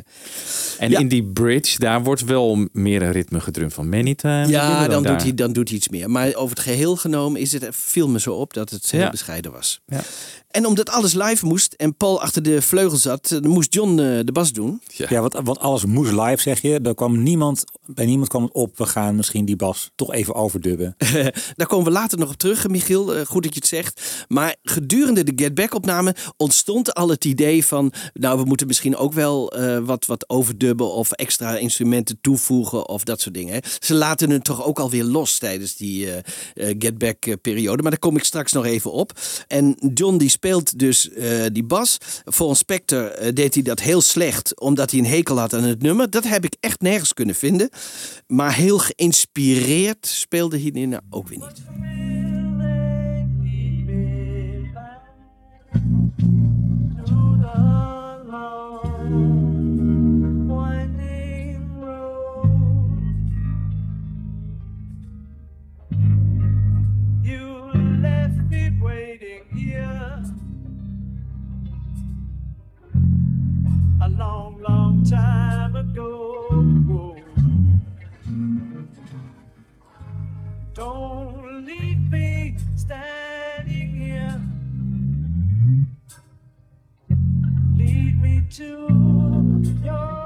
En 0.78 0.90
Ja. 0.90 0.98
in 0.98 1.08
die 1.08 1.24
bridge, 1.24 1.78
daar 1.78 2.02
wordt 2.02 2.24
wel 2.24 2.68
meer 2.72 3.02
een 3.02 3.12
ritme 3.12 3.40
gedrumd 3.40 3.74
van 3.74 3.88
Many 3.88 4.14
Times. 4.14 4.48
Ja, 4.48 4.88
dan 4.88 5.02
daar. 5.02 5.12
doet, 5.12 5.22
hij, 5.22 5.34
dan 5.34 5.52
doet 5.52 5.68
hij 5.68 5.76
iets 5.76 5.88
meer. 5.88 6.10
Maar 6.10 6.34
over 6.34 6.56
het 6.56 6.64
geheel 6.64 6.96
genomen 6.96 7.40
is 7.40 7.52
het, 7.52 7.66
viel 7.70 8.08
me 8.08 8.20
zo 8.20 8.32
op 8.34 8.52
dat 8.54 8.70
het 8.70 8.90
heel 8.90 9.00
Ja. 9.00 9.10
bescheiden 9.10 9.52
was. 9.52 9.80
Ja. 10.54 10.60
En 10.60 10.66
omdat 10.66 10.90
alles 10.90 11.14
live 11.14 11.46
moest 11.46 11.72
en 11.72 11.96
Paul 11.96 12.20
achter 12.20 12.42
de 12.42 12.62
vleugel 12.62 12.96
zat, 12.96 13.30
eh, 13.30 13.40
moest 13.40 13.74
John 13.74 13.90
eh, 13.90 14.18
de 14.24 14.32
bas 14.32 14.52
doen. 14.52 14.82
Ja, 14.86 15.20
want, 15.20 15.34
want 15.42 15.58
alles 15.58 15.84
moest 15.84 16.12
live, 16.12 16.40
zeg 16.40 16.60
je. 16.60 16.80
Er 16.80 16.94
kwam 16.94 17.22
niemand, 17.22 17.64
bij 17.86 18.06
niemand 18.06 18.28
kwam 18.28 18.42
het 18.42 18.52
op. 18.52 18.78
We 18.78 18.86
gaan 18.86 19.16
misschien 19.16 19.44
die 19.44 19.56
bas 19.56 19.90
toch 19.94 20.12
even 20.12 20.34
overdubben. 20.34 20.96
Daar 21.56 21.66
komen 21.66 21.84
we 21.84 21.90
later 21.90 22.18
nog 22.18 22.28
op 22.28 22.36
terug, 22.36 22.68
Michiel. 22.68 23.14
Eh, 23.14 23.26
goed 23.26 23.42
dat 23.42 23.54
je 23.54 23.60
het 23.60 23.68
zegt. 23.68 24.24
Maar 24.28 24.56
gedurende 24.62 25.24
de 25.24 25.32
Get 25.36 25.54
Back 25.54 25.74
opname 25.74 26.14
ontstond 26.36 26.94
al 26.94 27.08
het 27.08 27.24
idee 27.24 27.66
van... 27.66 27.92
nou, 28.12 28.38
we 28.38 28.44
moeten 28.44 28.66
misschien 28.66 28.96
ook 28.96 29.12
wel 29.12 29.52
eh, 29.52 29.78
wat, 29.78 30.06
wat 30.06 30.28
overdubben... 30.28 30.92
of 30.92 31.12
extra 31.12 31.56
instrumenten 31.56 32.18
toevoegen 32.20 32.88
of 32.88 33.04
dat 33.04 33.20
soort 33.20 33.34
dingen. 33.34 33.62
Ze 33.78 33.94
laten 33.94 34.30
het 34.30 34.44
toch 34.44 34.64
ook 34.64 34.78
alweer 34.78 35.04
los 35.04 35.38
tijdens 35.38 35.76
die 35.76 36.10
eh, 36.10 36.18
eh, 36.54 36.76
Get 36.78 36.98
Back 36.98 37.40
periode. 37.40 37.82
Maar 37.82 37.90
daar 37.90 38.00
kom 38.00 38.16
ik 38.16 38.24
straks 38.24 38.52
nog 38.52 38.64
even 38.64 38.92
op. 38.92 39.12
En 39.48 39.76
John 39.94 40.16
die 40.16 40.28
speelt 40.44 40.78
dus 40.78 41.10
eh, 41.10 41.44
die 41.52 41.64
bas. 41.64 41.98
Voor 42.24 42.56
Spector 42.56 43.06
eh, 43.06 43.32
deed 43.34 43.54
hij 43.54 43.62
dat 43.62 43.80
heel 43.80 44.00
slecht... 44.00 44.60
omdat 44.60 44.90
hij 44.90 45.00
een 45.00 45.06
hekel 45.06 45.38
had 45.38 45.54
aan 45.54 45.62
het 45.62 45.82
nummer. 45.82 46.10
Dat 46.10 46.24
heb 46.24 46.44
ik 46.44 46.56
echt 46.60 46.80
nergens 46.80 47.14
kunnen 47.14 47.34
vinden. 47.34 47.70
Maar 48.26 48.54
heel 48.54 48.78
geïnspireerd 48.78 50.06
speelde 50.06 50.60
hij 50.60 50.86
nou 50.86 51.02
ook 51.10 51.28
weer 51.28 51.38
niet. 51.38 52.03
Long 74.00 75.04
time 75.04 75.76
ago. 75.76 77.16
Don't 80.74 81.66
leave 81.66 82.10
me 82.10 82.56
standing 82.74 83.90
here. 83.94 84.40
Lead 87.76 88.20
me 88.20 88.42
to 88.56 89.62
your 89.84 90.24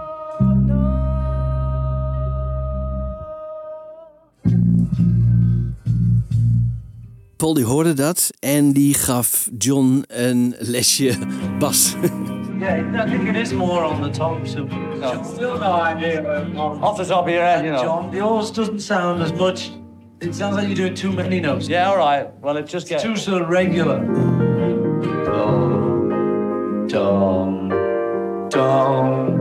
Paul 7.36 7.54
die 7.54 7.64
hoorde 7.64 7.94
dat 7.94 8.30
en 8.40 8.72
die 8.72 8.94
gaf 8.94 9.48
John 9.58 10.04
een 10.06 10.54
lesje 10.58 11.18
bas. 11.58 11.94
Yeah, 12.58 13.02
I 13.02 13.08
think 13.08 13.28
it 13.28 13.36
is 13.36 13.52
more 13.52 13.84
on 13.84 14.02
the 14.02 14.10
top. 14.10 14.46
So 14.46 14.66
still 15.22 15.58
no 15.58 15.72
idea. 15.72 16.24
Off 16.56 16.96
the 16.98 17.04
top 17.04 17.26
of 17.26 17.30
your 17.32 17.42
head, 17.42 17.64
you 17.64 17.70
know. 17.70 17.82
John, 17.82 18.12
yours 18.12 18.50
doesn't 18.50 18.80
sound 18.80 19.22
as 19.22 19.32
much. 19.32 19.70
It 20.20 20.34
sounds 20.34 20.56
like 20.56 20.66
you're 20.66 20.76
doing 20.76 20.94
too 20.96 21.12
many 21.12 21.38
notes. 21.38 21.68
Yeah, 21.68 21.88
all 21.88 21.96
right. 21.96 22.34
Well, 22.40 22.56
it 22.56 22.66
just 22.66 22.88
gets 22.88 23.04
too 23.04 23.16
sort 23.16 23.42
of 23.42 23.48
regular. 23.48 24.00
Dum, 25.24 26.88
dum, 26.88 27.68
dum. 28.48 29.36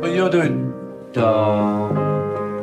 But 0.00 0.10
you're 0.10 0.30
doing 0.30 0.72
dum, 1.12 1.94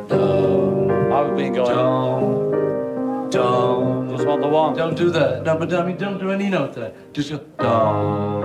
dum. 0.08 0.90
I've 1.10 1.34
been 1.34 1.54
going 1.54 1.74
dum, 1.74 3.30
dum. 3.30 4.08
Just 4.10 4.26
want 4.26 4.42
the 4.42 4.48
one. 4.48 4.74
Don't 4.76 4.94
do 4.94 5.08
that. 5.10 5.44
No, 5.44 5.56
but 5.56 5.72
I 5.72 5.86
mean, 5.86 5.96
don't 5.96 6.18
do 6.18 6.30
any 6.30 6.50
note 6.50 6.74
there. 6.74 6.92
Just 7.14 7.30
go 7.30 7.38
dum, 7.58 8.42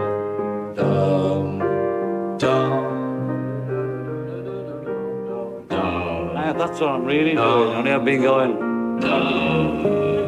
dum, 0.76 1.60
dum. 2.38 2.84
Yeah, 6.36 6.54
that's 6.58 6.80
what 6.80 6.90
I'm 6.90 7.06
really 7.06 7.36
doing. 7.36 7.76
Only 7.76 7.92
I've 7.92 8.06
been 8.06 8.22
going. 8.22 10.23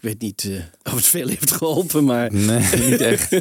Ja, 0.00 0.08
ik 0.08 0.20
weet 0.20 0.20
niet 0.20 0.48
eh, 0.50 0.92
of 0.92 0.98
het 0.98 1.06
veel 1.06 1.28
heeft 1.28 1.52
geholpen, 1.52 2.04
maar... 2.04 2.32
Nee, 2.32 2.90
niet 2.90 3.00
echt. 3.00 3.30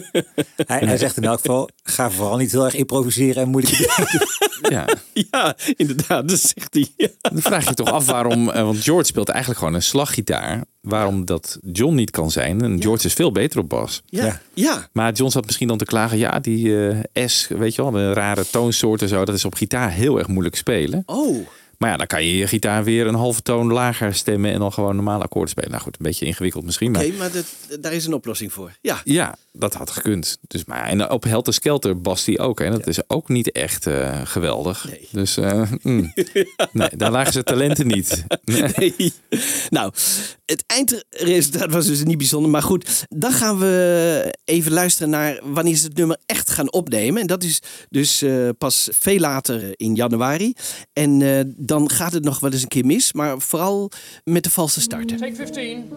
Hij, 0.68 0.80
hij 0.80 0.98
zegt 0.98 1.18
in 1.18 1.24
elk 1.24 1.40
geval, 1.40 1.70
ga 1.84 2.12
vooral 2.12 2.38
niet 2.38 2.52
heel 2.52 2.66
erg 2.66 2.76
improviseren 2.76 3.44
en 3.44 3.52
dingen 3.52 3.72
doen. 4.12 4.28
Ja. 4.70 4.88
ja, 5.32 5.56
inderdaad, 5.76 6.30
dat 6.30 6.40
zegt 6.40 6.74
hij. 6.74 7.12
Dan 7.22 7.42
vraag 7.42 7.68
je 7.68 7.74
toch 7.74 7.92
af 7.92 8.06
waarom, 8.06 8.50
eh, 8.50 8.64
want 8.64 8.84
George 8.84 9.06
speelt 9.06 9.30
eigenlijk 9.30 9.60
gewoon 9.60 9.74
een 9.74 9.84
slaggitaar. 9.84 10.66
Waarom 10.82 11.26
dat 11.26 11.60
John 11.72 11.96
niet 11.96 12.12
kan 12.12 12.32
zijn. 12.32 12.62
En 12.62 12.82
George 12.82 13.06
is 13.06 13.14
veel 13.14 13.32
beter 13.32 13.60
op 13.60 13.70
bas. 13.70 14.02
Ja, 14.06 14.42
ja. 14.54 14.88
Maar 14.92 15.14
John 15.14 15.32
zat 15.32 15.46
misschien 15.46 15.68
dan 15.68 15.78
te 15.78 15.86
klagen, 15.86 16.18
ja, 16.18 16.40
die 16.40 16.88
eh, 16.88 17.28
S, 17.28 17.48
weet 17.48 17.76
je 17.76 17.82
wel, 17.82 17.96
een 17.96 18.14
rare 18.14 18.50
toonsoort 18.50 19.02
en 19.02 19.08
zo, 19.08 19.26
dat 19.26 19.36
is 19.36 19.46
op 19.46 19.56
gitaar 19.56 19.92
heel 19.92 20.18
erg 20.18 20.28
moeilijk 20.28 20.56
spelen. 20.56 21.04
Oh. 21.06 21.48
Maar 21.78 21.90
ja, 21.90 21.98
dan 21.98 22.08
kan 22.08 22.26
je 22.26 22.38
je 22.38 22.48
gitaar 22.48 22.84
weer 22.84 23.08
een 23.08 23.16
halve 23.16 23.42
toon 23.42 23.72
lager 23.72 24.16
stemmen 24.16 24.52
en 24.52 24.60
dan 24.60 24.74
gewoon 24.74 24.96
normale 24.96 25.24
akkoorden 25.24 25.50
spelen. 25.50 25.72
Nou 25.72 25.82
goed, 25.82 25.96
een 25.98 26.06
beetje 26.06 26.26
ingewikkeld 26.26 26.66
misschien. 26.66 26.96
Oké, 26.96 27.12
Maar 27.18 27.28
maar 27.28 27.44
dat, 27.68 27.82
daar 27.82 27.94
is 27.94 28.06
een 28.06 28.14
oplossing 28.14 28.54
voor. 28.54 28.72
Ja. 28.82 29.02
ja, 29.04 29.36
dat 29.52 29.74
had 29.74 29.90
gekund. 29.90 30.38
Dus, 30.42 30.66
maar, 30.66 30.84
en 30.84 31.10
op 31.10 31.24
Helter 31.24 31.54
Skelter 31.54 32.02
bast 32.02 32.26
hij 32.26 32.40
ook. 32.40 32.60
En 32.60 32.72
dat 32.72 32.88
is 32.88 33.10
ook 33.10 33.30
niet 33.30 33.52
echt 33.52 33.88
eh, 33.88 34.22
geweldig. 34.24 34.90
Dus 35.12 35.38
eh, 35.38 35.72
mm. 35.82 36.14
nee, 36.72 36.90
daar 36.96 37.12
lagen 37.12 37.34
zijn 37.34 37.44
talenten 37.44 37.88
niet. 37.88 38.26
Nee. 38.44 39.14
Nou, 39.70 39.94
het 40.46 40.64
eindresultaat 40.68 41.72
was 41.72 41.86
dus 41.86 42.04
niet 42.04 42.18
bijzonder. 42.18 42.52
Maar 42.52 42.62
goed, 42.62 43.06
dan 43.10 43.32
gaan 43.32 43.60
we 43.60 44.36
even 44.44 44.72
luisteren 44.72 45.10
naar 45.10 45.40
wanneer 45.44 45.76
ze 45.76 45.86
het 45.86 45.98
nummer 45.98 46.18
echt 46.26 46.50
gaan 46.50 46.72
opnemen. 46.72 47.22
En 47.22 47.28
dat 47.28 47.44
is 47.44 47.62
dus 47.90 48.22
eh, 48.22 48.50
pas 48.58 48.90
veel 48.92 49.20
later 49.20 49.74
in 49.76 49.96
januari. 49.96 50.54
En 50.94 51.22
dan 51.68 51.90
gaat 51.90 52.14
het 52.14 52.24
nog 52.24 52.40
wel 52.40 52.52
eens 52.52 52.62
een 52.62 52.68
keer 52.68 52.86
mis. 52.86 53.14
Maar 53.14 53.40
vooral 53.40 53.92
met 54.24 54.44
de 54.44 54.50
valse 54.50 54.82
start. 54.82 55.18
Take 55.18 55.36
15. 55.36 55.96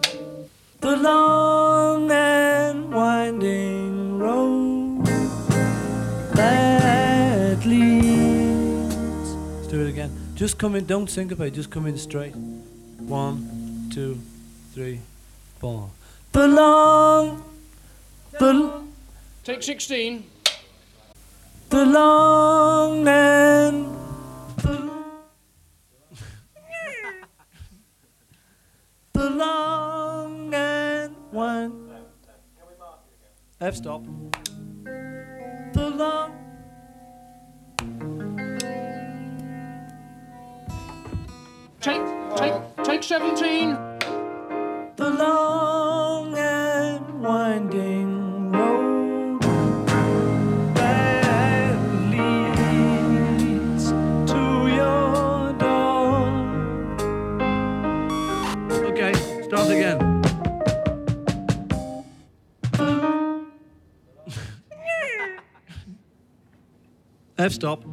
The 0.79 0.99
long 1.01 2.11
and 2.11 2.89
winding 2.89 4.19
road 4.19 5.05
that 6.33 7.65
leads. 7.65 8.95
Let's 9.59 9.67
do 9.69 9.85
it 9.85 9.91
again. 9.91 10.11
Just 10.33 10.55
come 10.55 10.77
in, 10.77 10.85
don't 10.85 11.09
syncopate, 11.09 11.53
just 11.53 11.69
come 11.69 11.87
in 11.89 11.97
straight. 11.97 12.33
One, 13.07 13.87
two, 13.93 14.17
three, 14.73 14.99
four. 15.59 15.89
The 16.31 16.47
long, 16.47 17.43
the, 18.39 18.69
Take 19.43 19.61
16. 19.61 20.23
the 21.69 21.85
long 21.85 23.07
and 23.07 24.10
the 29.21 29.29
long 29.29 30.51
and 30.51 31.15
one. 31.29 31.91
F 33.59 33.75
stop. 33.75 34.03
The 35.73 35.89
long. 36.01 36.31
Take, 41.79 42.01
take, 42.35 42.55
take 42.83 43.03
17. 43.03 43.77
The 44.95 45.09
long 45.11 46.35
and 46.35 47.21
winding 47.21 47.90
F 67.41 67.53
stop. 67.53 67.83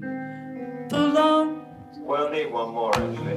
The 0.00 0.98
long. 0.98 1.66
We'll 1.98 2.30
need 2.30 2.50
one 2.50 2.72
more, 2.72 2.90
actually. 2.96 3.36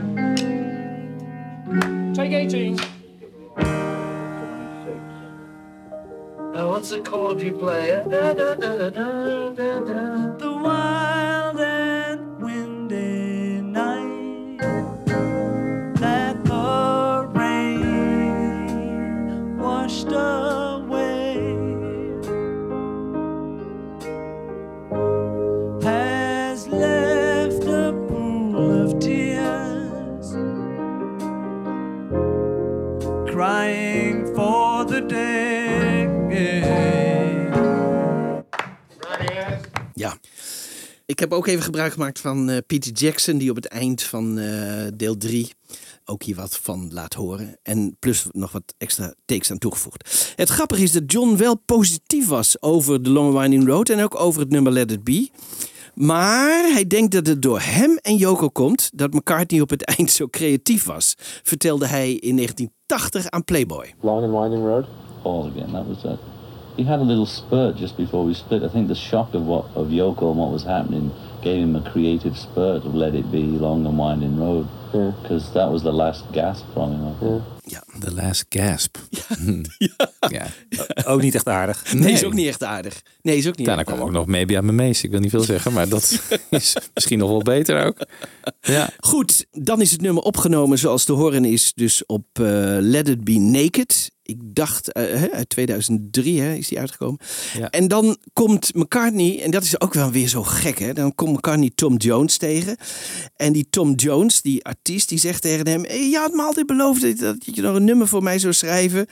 Take 2.14 2.32
18. 2.32 2.78
Now, 6.54 6.70
what's 6.70 6.92
the 6.92 7.02
chord 7.02 7.42
you 7.42 7.52
play? 7.58 7.90
Da, 8.10 8.34
da, 8.34 8.56
da, 8.56 8.78
da, 8.78 8.90
da, 8.90 9.50
da, 9.50 9.80
da. 9.80 10.38
The 10.38 10.52
wild 10.64 11.43
heb 41.24 41.34
ook 41.34 41.48
even 41.48 41.64
gebruik 41.64 41.94
gemaakt 41.94 42.20
van 42.20 42.50
eh, 42.50 42.58
Peter 42.68 42.92
Jackson, 42.92 43.38
die 43.38 43.50
op 43.50 43.56
het 43.56 43.66
eind 43.66 44.04
van 44.04 44.38
eh, 44.38 44.88
deel 44.96 45.18
3 45.18 45.52
ook 46.06 46.24
hier 46.24 46.36
wat 46.36 46.58
van 46.58 46.90
laat 46.92 47.14
horen. 47.14 47.58
En 47.62 47.96
plus 48.00 48.26
nog 48.32 48.52
wat 48.52 48.74
extra 48.78 49.14
takes 49.26 49.52
aan 49.52 49.58
toegevoegd. 49.58 50.34
Het 50.36 50.50
grappige 50.50 50.84
is 50.84 50.92
dat 50.92 51.12
John 51.12 51.38
wel 51.38 51.56
positief 51.56 52.28
was 52.28 52.62
over 52.62 53.02
The 53.02 53.10
Long 53.10 53.40
Winding 53.40 53.68
Road 53.68 53.90
en 53.90 54.04
ook 54.04 54.20
over 54.20 54.42
het 54.42 54.50
nummer 54.50 54.72
Let 54.72 54.92
It 54.92 55.04
Be. 55.04 55.30
Maar 55.94 56.72
hij 56.72 56.88
denkt 56.88 57.12
dat 57.12 57.28
het 57.28 57.42
door 57.42 57.60
hem 57.60 57.98
en 58.02 58.16
Yoko 58.16 58.50
komt 58.50 58.90
dat 58.94 59.14
McCartney 59.14 59.62
op 59.62 59.70
het 59.70 59.86
eind 59.98 60.12
zo 60.12 60.28
creatief 60.28 60.84
was, 60.84 61.14
vertelde 61.44 61.88
hij 61.88 62.14
in 62.14 62.36
1980 62.36 63.30
aan 63.30 63.44
Playboy. 63.44 63.94
Long 64.02 64.24
and 64.24 64.40
winding 64.40 64.64
road. 64.64 64.86
All 65.24 65.50
again. 65.50 65.72
That 65.72 65.88
was 65.88 66.14
it. 66.14 66.33
He 66.76 66.84
had 66.84 67.00
a 67.00 67.04
little 67.04 67.26
spurt 67.26 67.76
just 67.76 67.98
before 67.98 68.26
we 68.26 68.34
split. 68.34 68.64
I 68.64 68.70
think 68.70 68.88
the 68.88 68.96
shock 68.96 69.34
of 69.34 69.46
what 69.46 69.66
of 69.76 69.88
Yoko 69.88 70.30
and 70.30 70.38
what 70.38 70.52
was 70.52 70.64
happening 70.64 71.12
gave 71.42 71.62
him 71.62 71.76
a 71.76 71.82
creative 71.92 72.38
spurt 72.38 72.86
of 72.86 72.96
Let 72.96 73.14
It 73.14 73.32
Be, 73.32 73.44
Long 73.60 73.86
and 73.86 73.98
Winding 73.98 74.40
Road. 74.40 74.68
Because 74.92 75.52
that 75.54 75.72
was 75.72 75.82
the 75.82 75.92
last 75.92 76.24
gasp 76.32 76.66
from 76.74 76.92
him. 76.92 77.08
I 77.08 77.14
think. 77.20 77.44
Ja, 77.66 77.84
the 78.00 78.14
last 78.14 78.46
gasp. 78.50 78.98
Ja. 80.30 80.46
Ook 81.06 81.22
niet 81.22 81.36
echt 81.36 81.48
aardig. 81.48 81.94
Nee, 81.94 82.12
is 82.12 82.24
ook 82.24 82.34
niet 82.34 82.48
echt 82.48 82.64
aardig. 82.64 83.02
Nee, 83.22 83.38
is 83.38 83.48
ook 83.48 83.58
niet 83.58 83.68
Daarna 83.68 83.84
kwam 83.84 84.00
ook 84.00 84.12
nog 84.12 84.26
Maybe 84.26 84.54
I'm 84.54 84.70
a 84.70 84.72
Mace. 84.72 85.06
Ik 85.06 85.12
wil 85.12 85.20
niet 85.20 85.30
veel 85.30 85.44
zeggen, 85.44 85.74
maar 85.74 85.90
dat 85.90 86.20
is 86.50 86.76
misschien 86.94 87.20
nog 87.20 87.30
wel 87.30 87.42
beter 87.42 87.86
ook. 87.86 87.98
Ja. 88.62 88.90
Goed, 89.00 89.46
dan 89.52 89.82
is 89.82 89.92
het 89.92 90.02
nummer 90.02 90.24
opgenomen 90.24 90.78
zoals 90.78 91.06
te 91.06 91.14
horen 91.14 91.46
is, 91.46 91.74
dus 91.74 92.06
op 92.06 92.26
eh, 92.34 92.44
Let 92.80 93.08
It 93.08 93.24
Be 93.24 93.40
Naked. 93.40 94.12
Ik 94.24 94.38
dacht, 94.44 94.92
eh, 94.92 95.04
hè, 95.04 95.32
uit 95.32 95.50
2003 95.50 96.42
hè, 96.42 96.54
is 96.54 96.68
die 96.68 96.80
uitgekomen. 96.80 97.20
Ja. 97.58 97.70
En 97.70 97.88
dan 97.88 98.18
komt 98.34 98.74
McCartney, 98.76 99.42
en 99.42 99.52
dat 99.52 99.64
is 99.64 99.82
ook 99.82 99.94
wel 99.94 100.12
weer 100.12 100.28
zo 100.28 100.44
gek, 100.44 100.80
hè? 100.80 100.94
Dan 100.94 101.16
komt 101.16 101.32
McCartney 101.38 101.72
Tom 101.76 101.96
Jones 101.98 102.38
tegen. 102.38 102.78
En 103.36 103.54
die 103.54 103.68
Tom 103.70 103.94
Jones, 103.96 104.42
die 104.42 104.64
artiest, 104.66 105.10
die 105.10 105.20
zegt 105.20 105.42
tegen 105.42 105.68
hem: 105.68 105.84
hey, 105.86 106.10
Je 106.10 106.18
had 106.18 106.34
me 106.34 106.42
altijd 106.42 106.66
beloofd 106.66 107.20
dat- 107.20 107.36
je 107.56 107.62
nog 107.62 107.76
een 107.76 107.84
nummer 107.84 108.08
voor 108.08 108.24
mij 108.24 108.40
zou 108.40 108.54
schrijven. 108.54 109.06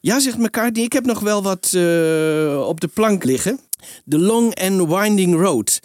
Ja, 0.00 0.20
zegt 0.20 0.38
McCartney, 0.38 0.84
ik 0.84 0.92
heb 0.92 1.04
nog 1.04 1.20
wel 1.20 1.42
wat 1.42 1.70
eh, 1.74 2.64
op 2.68 2.80
de 2.80 2.88
plank 2.94 3.24
liggen. 3.24 3.58
The 4.08 4.18
Long 4.18 4.54
and 4.60 4.88
Winding 4.88 5.34
Road. 5.40 5.80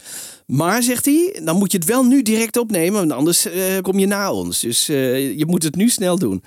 Maar, 0.46 0.84
zegt 0.84 1.06
hij, 1.06 1.40
dan 1.44 1.58
moet 1.58 1.72
je 1.72 1.78
het 1.78 1.88
wel 1.88 2.04
nu 2.04 2.22
direct 2.22 2.58
opnemen, 2.58 3.00
want 3.00 3.12
anders 3.12 3.46
eh, 3.46 3.62
kom 3.82 4.00
je 4.00 4.06
na 4.08 4.32
ons. 4.34 4.60
Dus 4.60 4.86
je 4.86 5.44
moet 5.48 5.64
het 5.64 5.76
nu 5.76 5.90
snel 5.90 6.18
doen. 6.20 6.44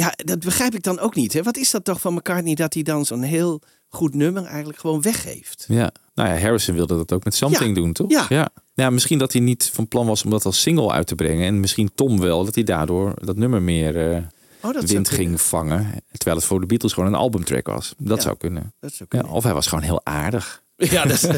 Ja, 0.00 0.12
dat 0.16 0.38
begrijp 0.38 0.74
ik 0.74 0.82
dan 0.82 0.98
ook 0.98 1.14
niet. 1.14 1.32
Hè? 1.32 1.42
Wat 1.42 1.56
is 1.56 1.70
dat 1.70 1.84
toch 1.84 2.00
van 2.00 2.14
McCartney 2.14 2.54
dat 2.54 2.74
hij 2.74 2.82
dan 2.82 3.04
zo'n 3.06 3.22
heel 3.22 3.60
goed 3.88 4.14
nummer 4.14 4.44
eigenlijk 4.44 4.78
gewoon 4.78 5.00
weggeeft? 5.02 5.64
Ja. 5.68 5.92
Nou 6.14 6.28
ja, 6.28 6.38
Harrison 6.40 6.74
wilde 6.74 6.96
dat 6.96 7.12
ook 7.12 7.24
met 7.24 7.34
Something 7.34 7.76
Ja. 7.76 7.82
doen, 7.82 7.92
toch? 7.92 8.10
Ja. 8.10 8.26
ja. 8.28 8.48
Ja, 8.74 8.90
misschien 8.90 9.18
dat 9.18 9.32
hij 9.32 9.40
niet 9.42 9.70
van 9.72 9.88
plan 9.88 10.06
was 10.06 10.24
om 10.24 10.30
dat 10.30 10.44
als 10.44 10.60
single 10.60 10.90
uit 10.90 11.06
te 11.06 11.14
brengen. 11.14 11.46
En 11.46 11.60
misschien 11.60 11.90
Tom 11.94 12.20
wel, 12.20 12.44
dat 12.44 12.54
hij 12.54 12.64
daardoor 12.64 13.14
dat 13.24 13.36
nummer 13.36 13.62
meer 13.62 14.10
eh, 14.12 14.22
Oh, 14.62 14.72
dat 14.72 14.84
wind 14.90 15.08
kunnen. 15.08 15.26
ging 15.26 15.40
vangen. 15.40 15.92
Terwijl 16.12 16.36
het 16.36 16.46
voor 16.46 16.60
de 16.60 16.66
Beatles 16.66 16.92
gewoon 16.92 17.08
een 17.08 17.18
albumtrack 17.18 17.66
was. 17.66 17.94
Dat 17.98 18.16
Ja, 18.16 18.22
zou 18.22 18.36
kunnen. 18.36 18.74
dat 18.80 18.92
zou 18.92 19.08
Ja, 19.12 19.22
of 19.32 19.42
hij 19.44 19.54
was 19.54 19.66
gewoon 19.66 19.84
heel 19.84 20.00
aardig. 20.04 20.62
Ja, 20.90 21.04
dat 21.04 21.22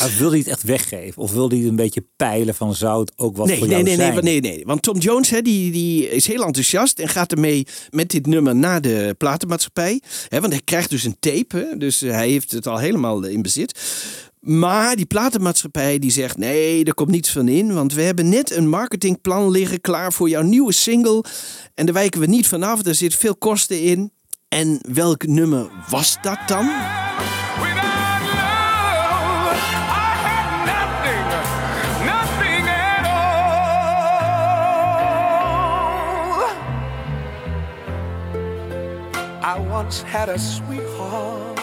Maar 0.00 0.14
wilde 0.18 0.30
hij 0.30 0.38
het 0.38 0.46
echt 0.46 0.62
weggeven? 0.62 1.22
Of 1.22 1.32
wilde 1.32 1.56
hij 1.56 1.66
een 1.66 1.76
beetje 1.76 2.04
peilen 2.16 2.54
van 2.54 2.74
zout 2.74 3.12
ook 3.16 3.36
wat 3.36 3.46
nee, 3.46 3.58
voor 3.58 3.66
nee, 3.66 3.76
jou 3.76 3.88
nee, 3.88 3.96
nee, 3.96 4.12
zijn? 4.12 4.24
nee, 4.24 4.40
nee. 4.40 4.62
Want 4.64 4.82
Tom 4.82 4.98
Jones 4.98 5.30
hè, 5.30 5.42
die, 5.42 5.72
die 5.72 6.10
is 6.10 6.26
heel 6.26 6.44
enthousiast 6.44 6.98
en 6.98 7.08
gaat 7.08 7.32
ermee 7.32 7.66
met 7.90 8.10
dit 8.10 8.26
nummer 8.26 8.56
naar 8.56 8.80
de 8.80 9.14
platenmaatschappij. 9.18 10.00
Hè, 10.28 10.40
want 10.40 10.52
hij 10.52 10.62
krijgt 10.64 10.90
dus 10.90 11.04
een 11.04 11.16
tape, 11.18 11.56
hè, 11.56 11.76
dus 11.76 12.02
eh, 12.02 12.10
hij 12.10 12.28
heeft 12.28 12.52
het 12.52 12.66
al 12.66 12.78
helemaal 12.78 13.24
in 13.24 13.42
bezit. 13.42 13.80
Maar 14.40 14.96
die 14.96 15.06
platenmaatschappij 15.06 15.98
die 15.98 16.10
zegt 16.10 16.36
nee, 16.36 16.84
er 16.84 16.94
komt 16.94 17.10
niets 17.10 17.30
van 17.30 17.48
in. 17.48 17.74
Want 17.74 17.94
we 17.94 18.02
hebben 18.02 18.28
net 18.28 18.50
een 18.50 18.68
marketingplan 18.68 19.50
liggen 19.50 19.80
klaar 19.80 20.12
voor 20.12 20.28
jouw 20.28 20.42
nieuwe 20.42 20.72
single. 20.72 21.24
En 21.74 21.84
daar 21.84 21.94
wijken 21.94 22.20
we 22.20 22.26
niet 22.26 22.46
vanaf, 22.46 22.86
er 22.86 22.94
zit 22.94 23.14
veel 23.14 23.36
kosten 23.36 23.80
in. 23.80 24.12
En 24.48 24.78
welk 24.92 25.26
nummer 25.26 25.70
was 25.88 26.16
dat 26.22 26.38
dan? 26.46 26.70
I 39.44 39.58
once 39.72 40.02
had 40.06 40.28
a 40.28 40.36
sweetheart 40.36 41.60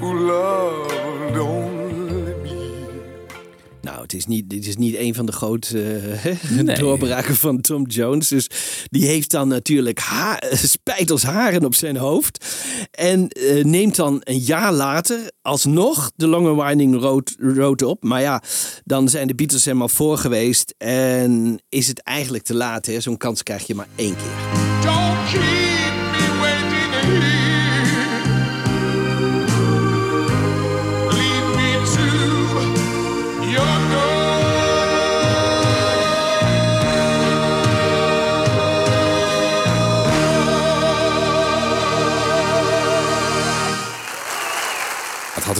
who 0.00 0.14
loved 0.14 1.38
only 1.38 2.34
me. 2.42 2.70
Nou, 3.82 4.02
het 4.02 4.12
is 4.12 4.26
niet, 4.26 4.50
dit 4.50 4.66
is 4.66 4.76
niet 4.76 4.96
een 4.96 5.14
van 5.14 5.26
de 5.26 5.32
grote 5.32 5.82
eh, 5.96 6.34
Nee. 6.62 6.76
doorbraken 6.78 7.34
van 7.36 7.60
Tom 7.60 7.86
Jones. 7.86 8.28
Dus 8.28 8.46
die 8.90 9.06
heeft 9.06 9.30
dan 9.30 9.48
natuurlijk 9.48 9.98
ha 9.98 10.38
spijt 10.52 11.10
als 11.10 11.22
haren 11.22 11.64
op 11.64 11.74
zijn 11.74 11.96
hoofd. 11.96 12.46
En 12.90 13.28
eh, 13.28 13.64
neemt 13.64 13.96
dan 13.96 14.20
een 14.24 14.38
jaar 14.38 14.72
later 14.72 15.30
alsnog 15.42 16.12
de 16.16 16.26
Long 16.26 16.48
and 16.48 16.62
Winding 16.62 17.00
Road, 17.00 17.34
Road 17.38 17.82
op. 17.82 18.02
Maar 18.02 18.20
ja, 18.20 18.42
dan 18.84 19.08
zijn 19.08 19.26
de 19.26 19.34
Beatles 19.34 19.64
helemaal 19.64 19.88
voor 19.88 20.18
geweest. 20.18 20.74
En 20.78 21.60
is 21.68 21.88
het 21.88 22.02
eigenlijk 22.02 22.44
te 22.44 22.54
laat. 22.54 22.86
hè? 22.86 23.00
Zo'n 23.00 23.16
kans 23.16 23.42
krijg 23.42 23.66
je 23.66 23.74
maar 23.74 23.88
één 23.96 24.16
keer. 24.16 24.60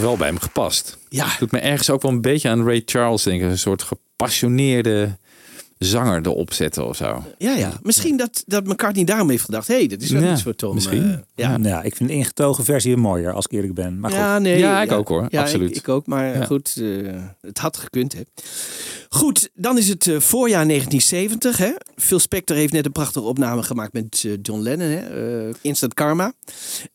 Wel 0.03 0.17
bij 0.17 0.27
hem 0.27 0.39
gepast. 0.39 0.97
Ja. 1.09 1.27
Doet 1.39 1.51
me 1.51 1.59
ergens 1.59 1.89
ook 1.89 2.01
wel 2.01 2.11
een 2.11 2.21
beetje 2.21 2.49
aan 2.49 2.65
Ray 2.65 2.81
Charles 2.85 3.23
denken. 3.23 3.49
Een 3.49 3.57
soort 3.57 3.83
gepassioneerde 3.83 5.17
zanger 5.83 6.21
erop 6.25 6.53
zetten 6.53 6.87
of 6.87 6.95
zo. 6.95 7.23
Ja, 7.37 7.55
ja. 7.55 7.73
Misschien 7.81 8.17
dat, 8.17 8.43
dat 8.45 8.65
McCartney 8.65 9.03
daarom 9.03 9.29
heeft 9.29 9.43
gedacht... 9.43 9.67
hé, 9.67 9.75
hey, 9.75 9.87
dit 9.87 10.01
is 10.01 10.09
wel 10.11 10.21
Ja, 10.21 10.31
iets 10.31 10.43
voor 10.43 10.55
Tom. 10.55 10.73
misschien. 10.75 11.11
eh, 11.11 11.17
ja. 11.35 11.57
Ja, 11.61 11.81
ik 11.81 11.95
vind 11.95 12.09
de 12.09 12.15
ingetogen 12.15 12.63
versie 12.63 12.97
mooier, 12.97 13.33
als 13.33 13.45
ik 13.45 13.51
eerlijk 13.51 13.73
ben. 13.73 13.99
Maar 13.99 14.09
goed. 14.11 14.19
Ja, 14.19 14.39
nee, 14.39 14.57
Ja, 14.57 14.81
ik 14.81 14.91
ook, 14.91 15.07
hoor. 15.07 15.25
Ja, 15.29 15.41
Absoluut. 15.41 15.69
Ik, 15.69 15.75
ik 15.75 15.89
ook, 15.89 16.07
maar 16.07 16.37
Ja. 16.37 16.45
goed, 16.45 16.75
eh, 16.77 16.85
het 17.41 17.57
had 17.57 17.77
gekund. 17.77 18.13
Hè. 18.13 18.21
Goed, 19.09 19.49
dan 19.53 19.77
is 19.77 19.87
het 19.89 20.07
eh, 20.07 20.19
voorjaar 20.19 20.65
1970. 20.67 21.57
Hè. 21.57 21.71
Phil 21.95 22.19
Spector 22.19 22.55
heeft 22.57 22.73
net 22.73 22.85
een 22.85 22.91
prachtige 22.91 23.25
opname 23.25 23.63
gemaakt 23.63 23.93
met 23.93 24.23
eh, 24.25 24.31
John 24.41 24.61
Lennon, 24.61 24.87
hè, 24.87 25.49
Instant 25.61 25.93
Karma. 25.93 26.33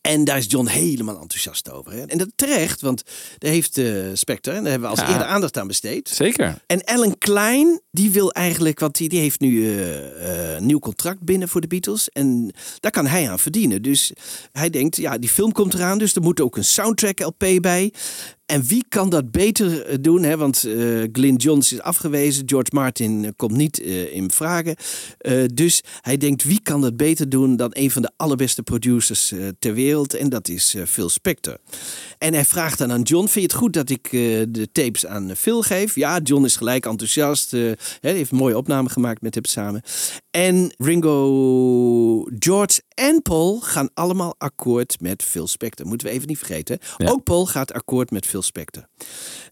En 0.00 0.24
daar 0.24 0.36
is 0.38 0.46
John 0.48 0.66
helemaal 0.66 1.20
enthousiast 1.20 1.70
over. 1.70 1.92
Hè. 1.92 2.00
En 2.02 2.18
dat 2.18 2.28
terecht, 2.34 2.80
want 2.80 3.02
daar 3.38 3.50
heeft 3.50 3.78
eh 3.78 3.86
Spector, 4.14 4.54
en 4.54 4.62
daar 4.62 4.70
hebben 4.70 4.90
we 4.90 4.96
als 4.96 5.06
Ja. 5.06 5.12
eerder 5.12 5.26
aandacht 5.26 5.58
aan 5.58 5.66
besteed. 5.66 6.08
Zeker. 6.08 6.58
En 6.66 6.84
Alan 6.84 7.18
Klein, 7.18 7.80
die 7.90 8.10
wil 8.10 8.32
eigenlijk, 8.32 8.77
want 8.80 8.96
die, 8.96 9.08
die 9.08 9.20
heeft 9.20 9.40
nu 9.40 9.66
eh, 9.66 10.50
eh, 10.52 10.56
een 10.56 10.66
nieuw 10.66 10.78
contract 10.78 11.20
binnen 11.20 11.48
voor 11.48 11.60
de 11.60 11.66
Beatles. 11.66 12.08
En 12.08 12.52
daar 12.80 12.90
kan 12.90 13.06
hij 13.06 13.30
aan 13.30 13.38
verdienen. 13.38 13.82
Dus 13.82 14.12
hij 14.52 14.70
denkt, 14.70 14.96
ja, 14.96 15.18
die 15.18 15.28
film 15.28 15.52
komt 15.52 15.74
eraan, 15.74 15.98
dus 15.98 16.14
er 16.14 16.22
moet 16.22 16.40
ook 16.40 16.56
een 16.56 16.64
soundtrack 16.64 17.20
LP 17.20 17.44
bij. 17.60 17.92
En 18.48 18.62
wie 18.62 18.84
kan 18.88 19.10
dat 19.10 19.30
beter 19.30 19.84
eh, 19.84 19.96
doen? 20.00 20.22
Hè? 20.22 20.36
Want 20.36 20.64
eh 20.64 20.74
Glyn 21.12 21.36
Johns 21.36 21.72
is 21.72 21.80
afgewezen, 21.80 22.48
George 22.48 22.70
Martin 22.72 23.24
eh, 23.24 23.30
komt 23.36 23.56
niet 23.56 23.78
in 23.78 24.30
vragen. 24.30 24.76
Dus 25.54 25.82
hij 26.00 26.16
denkt, 26.16 26.44
wie 26.44 26.60
kan 26.62 26.80
dat 26.80 26.96
beter 26.96 27.28
doen 27.28 27.56
dan 27.56 27.70
een 27.72 27.90
van 27.90 28.02
de 28.02 28.10
allerbeste 28.16 28.62
producers 28.62 29.32
ter 29.58 29.74
wereld? 29.74 30.14
En 30.14 30.28
dat 30.28 30.48
is 30.48 30.76
Phil 30.86 31.08
Spector. 31.08 31.58
En 32.18 32.34
hij 32.34 32.44
vraagt 32.44 32.78
dan 32.78 32.92
aan 32.92 33.02
John, 33.02 33.26
vind 33.26 33.34
je 33.34 33.40
het 33.40 33.52
goed 33.52 33.72
dat 33.72 33.90
ik 33.90 34.10
de 34.48 34.68
tapes 34.72 35.06
aan 35.06 35.36
Phil 35.36 35.62
geef? 35.62 35.94
Ja, 35.94 36.18
John 36.22 36.44
is 36.44 36.56
gelijk 36.56 36.86
enthousiast. 36.86 37.50
hè, 37.50 37.72
hij 38.00 38.12
heeft 38.12 38.30
een 38.30 38.36
mooie 38.36 38.56
opname 38.56 38.88
gemaakt 38.88 39.22
met 39.22 39.34
hem 39.34 39.44
samen. 39.44 39.82
En 40.30 40.74
Ringo, 40.78 42.26
George 42.38 42.82
en 42.94 43.22
Paul 43.22 43.60
gaan 43.60 43.90
allemaal 43.94 44.34
akkoord 44.38 45.00
met 45.00 45.22
Phil 45.22 45.46
Spector. 45.46 45.86
Moeten 45.86 46.06
we 46.06 46.12
even 46.12 46.28
niet 46.28 46.38
vergeten. 46.38 46.78
Ja. 46.96 47.08
Ook 47.08 47.22
Paul 47.22 47.46
gaat 47.46 47.72
akkoord 47.72 48.10
met 48.10 48.26
Phil 48.26 48.37
Spector. 48.44 48.88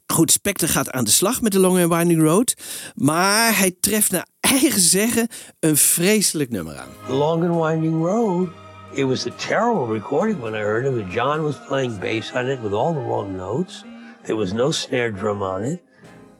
Goed, 0.07 0.33
Spector 0.33 0.69
gaat 0.69 0.91
aan 0.91 1.05
de 1.05 1.11
slag 1.11 1.43
met 1.43 1.53
de 1.53 1.59
Long 1.59 1.79
and 1.83 1.93
Winding 1.93 2.23
Road. 2.23 2.55
Maar 2.95 3.59
hij 3.59 3.77
treft 3.81 4.11
naar 4.11 4.27
eigen 4.41 4.81
zeggen 4.81 5.29
een 5.61 5.77
vreselijk 5.77 6.51
nummer 6.51 6.77
aan. 6.77 6.89
The 7.07 7.13
Long 7.13 7.45
and 7.45 7.65
Winding 7.65 8.05
Road. 8.05 8.49
It 8.93 9.05
was 9.05 9.27
a 9.27 9.31
terrible 9.31 9.93
recording 9.93 10.41
when 10.41 10.55
I 10.55 10.59
heard 10.59 10.85
it. 10.85 11.13
John 11.13 11.43
was 11.43 11.57
playing 11.67 11.99
bass 11.99 12.33
on 12.33 12.47
it 12.47 12.63
with 12.63 12.73
all 12.73 12.93
the 12.93 13.01
wrong 13.01 13.37
notes. 13.37 13.85
There 14.23 14.37
was 14.37 14.53
no 14.53 14.71
snare 14.71 15.13
drum 15.13 15.43
on 15.43 15.65
it. 15.65 15.83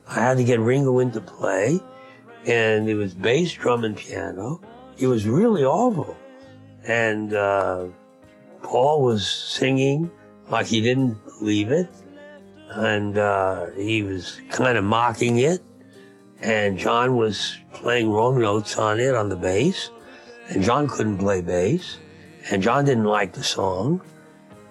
I 0.09 0.21
had 0.21 0.37
to 0.37 0.45
get 0.45 0.61
Ringo 0.61 1.01
in 1.01 1.11
to 1.11 1.21
play, 1.21 1.81
and 2.47 2.89
it 2.89 2.95
was 2.95 3.15
bass, 3.15 3.53
drum, 3.53 3.85
and 3.85 3.97
piano. 3.97 4.61
It 4.97 5.09
was 5.09 5.27
really 5.27 5.65
awful. 5.65 6.17
And 6.87 7.33
uh, 7.35 7.87
Paul 8.63 9.03
was 9.03 9.27
singing 9.27 10.11
like 10.49 10.67
he 10.67 10.81
didn't 10.81 11.17
believe 11.39 11.71
it, 11.73 11.89
and 12.71 13.19
uh, 13.19 13.67
he 13.77 14.03
was 14.03 14.41
kind 14.51 14.77
of 14.79 14.85
mocking 14.85 15.39
it. 15.39 15.63
And 16.41 16.79
John 16.79 17.17
was 17.17 17.57
playing 17.73 18.11
wrong 18.11 18.41
notes 18.41 18.77
on 18.79 19.01
it 19.01 19.15
on 19.15 19.29
the 19.29 19.37
bass. 19.37 19.91
And 20.49 20.63
John 20.63 20.87
couldn't 20.87 21.19
play 21.19 21.41
bass, 21.41 21.99
and 22.51 22.63
John 22.63 22.85
didn't 22.85 23.05
like 23.05 23.33
the 23.33 23.43
song, 23.43 24.01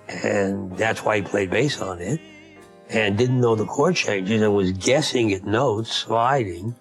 and 0.07 0.75
that's 0.77 1.03
why 1.03 1.17
he 1.17 1.21
played 1.21 1.49
bass 1.49 1.81
on 1.81 1.99
it, 1.99 2.21
and 2.89 3.17
didn't 3.17 3.41
know 3.41 3.55
the 3.55 3.65
chord 3.65 3.95
changes 3.95 4.41
and 4.41 4.55
was 4.55 4.71
guessing 4.71 5.33
at 5.33 5.43
notes, 5.43 5.91
sliding, 5.91 6.75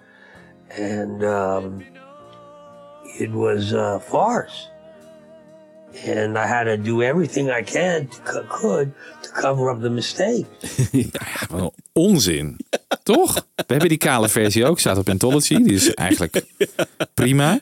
and 0.70 1.24
um, 1.24 1.84
it 3.18 3.32
was 3.32 3.72
a 3.72 3.98
farce. 3.98 4.68
And 6.03 6.36
I 6.38 6.47
had 6.47 6.64
to 6.64 6.76
do 6.76 7.03
everything 7.03 7.51
I 7.51 7.62
can 7.62 8.09
to, 8.09 8.20
co- 8.22 8.47
could 8.49 8.92
to 9.22 9.30
cover 9.30 9.70
up 9.70 9.80
the 9.80 9.90
mistake. 9.90 10.47
Ja, 10.92 11.47
wat 11.57 11.74
onzin. 11.92 12.57
Toch? 13.03 13.34
We 13.57 13.64
hebben 13.66 13.88
die 13.88 13.99
kale 13.99 14.28
versie 14.28 14.66
ook, 14.66 14.80
staat 14.80 14.99
op 14.99 15.09
Anthology. 15.09 15.62
Die 15.62 15.72
is 15.74 15.95
eigenlijk 15.95 16.45
prima. 17.14 17.61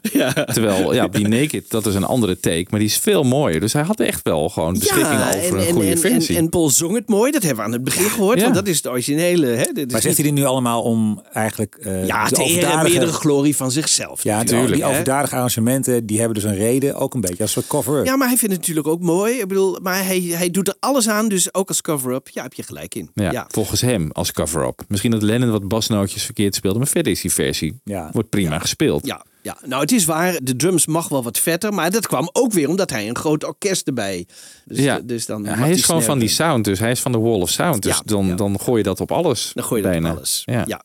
Terwijl, 0.52 0.94
ja, 0.94 1.08
die 1.08 1.28
Naked, 1.28 1.64
dat 1.70 1.86
is 1.86 1.94
een 1.94 2.04
andere 2.04 2.40
take, 2.40 2.66
maar 2.70 2.80
die 2.80 2.88
is 2.88 2.96
veel 2.96 3.22
mooier. 3.22 3.60
Dus 3.60 3.72
hij 3.72 3.82
had 3.82 4.00
echt 4.00 4.20
wel 4.22 4.48
gewoon 4.48 4.78
beschikking 4.78 5.20
over 5.34 5.58
een 5.58 5.72
goede 5.72 5.90
en, 5.90 5.98
versie. 5.98 6.36
En, 6.36 6.42
en 6.42 6.48
Paul 6.48 6.70
zong 6.70 6.94
het 6.94 7.08
mooi, 7.08 7.32
dat 7.32 7.42
hebben 7.42 7.60
we 7.60 7.66
aan 7.66 7.72
het 7.72 7.84
begin 7.84 8.10
gehoord. 8.10 8.36
Ja. 8.38 8.42
Want 8.42 8.54
dat 8.54 8.66
is 8.66 8.82
de 8.82 8.90
originele. 8.90 9.46
Hè? 9.46 9.64
Dit 9.72 9.86
is 9.86 9.92
Maar 9.92 10.00
zegt 10.00 10.16
hij 10.16 10.24
dit 10.24 10.34
nu 10.34 10.44
allemaal 10.44 10.82
om 10.82 11.22
eigenlijk... 11.32 11.74
eh, 11.74 12.06
Ja, 12.06 12.28
de 12.28 12.42
overdadige- 12.42 12.88
meerdere 12.90 13.12
glorie 13.12 13.56
van 13.56 13.70
zichzelf. 13.70 14.22
Ja, 14.22 14.36
natuurlijk, 14.36 14.74
die 14.74 14.84
overdadige 14.84 15.34
arrangementen, 15.34 16.06
die 16.06 16.18
hebben 16.18 16.34
dus 16.34 16.44
een 16.44 16.56
reden, 16.56 16.94
ook 16.94 17.14
een 17.14 17.20
beetje 17.20 17.42
als 17.42 17.56
een 17.56 17.66
cover-up. 17.66 18.06
Ja, 18.06 18.16
maar 18.16 18.28
hij 18.28 18.36
vindt 18.36 18.52
het 18.54 18.60
natuurlijk 18.60 18.86
ook 18.88 19.00
mooi. 19.00 19.34
Ik 19.38 19.48
bedoel, 19.48 19.78
maar 19.82 20.04
hij, 20.04 20.20
hij 20.20 20.50
doet 20.50 20.68
er 20.68 20.74
alles 20.80 21.08
aan, 21.08 21.28
dus 21.28 21.54
ook 21.54 21.68
als 21.68 21.80
cover-up. 21.80 22.28
Ja, 22.28 22.42
heb 22.42 22.52
je 22.54 22.62
gelijk 22.62 22.94
in. 22.94 23.10
Ja, 23.14 23.46
volgens 23.48 23.80
hem 23.80 24.10
als 24.12 24.32
cover-up. 24.32 24.82
Misschien 24.88 25.10
dat 25.10 25.21
Lennon 25.22 25.50
wat 25.50 25.68
basnootjes 25.68 26.24
verkeerd 26.24 26.54
speelde, 26.54 26.78
maar 26.78 26.86
verder 26.88 27.12
is 27.12 27.20
die 27.20 27.32
versie 27.32 27.80
wordt 28.12 28.28
prima 28.28 28.58
gespeeld. 28.58 29.06
Ja, 29.06 29.24
ja, 29.42 29.56
nou 29.64 29.80
het 29.82 29.92
is 29.92 30.04
waar, 30.04 30.38
de 30.42 30.56
drums 30.56 30.86
mag 30.86 31.08
wel 31.08 31.22
wat 31.22 31.38
vetter, 31.38 31.72
maar 31.72 31.90
dat 31.90 32.06
kwam 32.06 32.28
ook 32.32 32.52
weer 32.52 32.68
omdat 32.68 32.90
hij 32.90 33.08
een 33.08 33.16
groot 33.16 33.44
orkest 33.44 33.86
erbij. 33.86 34.26
Dus, 34.64 34.78
ja, 34.78 35.00
dus 35.04 35.26
dan 35.26 35.44
Ja, 35.44 35.54
hij 35.54 35.70
is 35.70 35.84
gewoon 35.84 36.02
van 36.02 36.18
die 36.18 36.28
sound, 36.28 36.64
dus 36.64 36.78
hij 36.78 36.90
is 36.90 37.00
van 37.00 37.12
de 37.12 37.18
wall 37.18 37.40
of 37.40 37.50
sound. 37.50 37.82
Dus 37.82 37.96
Ja, 37.96 38.02
dan, 38.04 38.36
dan 38.36 38.60
gooi 38.60 38.78
je 38.78 38.82
dat 38.84 39.00
op 39.00 39.12
alles. 39.12 39.50
Dan 39.54 39.64
gooi 39.64 39.82
je 39.82 39.86
dat 39.86 39.96
op 39.96 40.02
bijna. 40.02 40.16
alles. 40.16 40.42
Ja. 40.44 40.82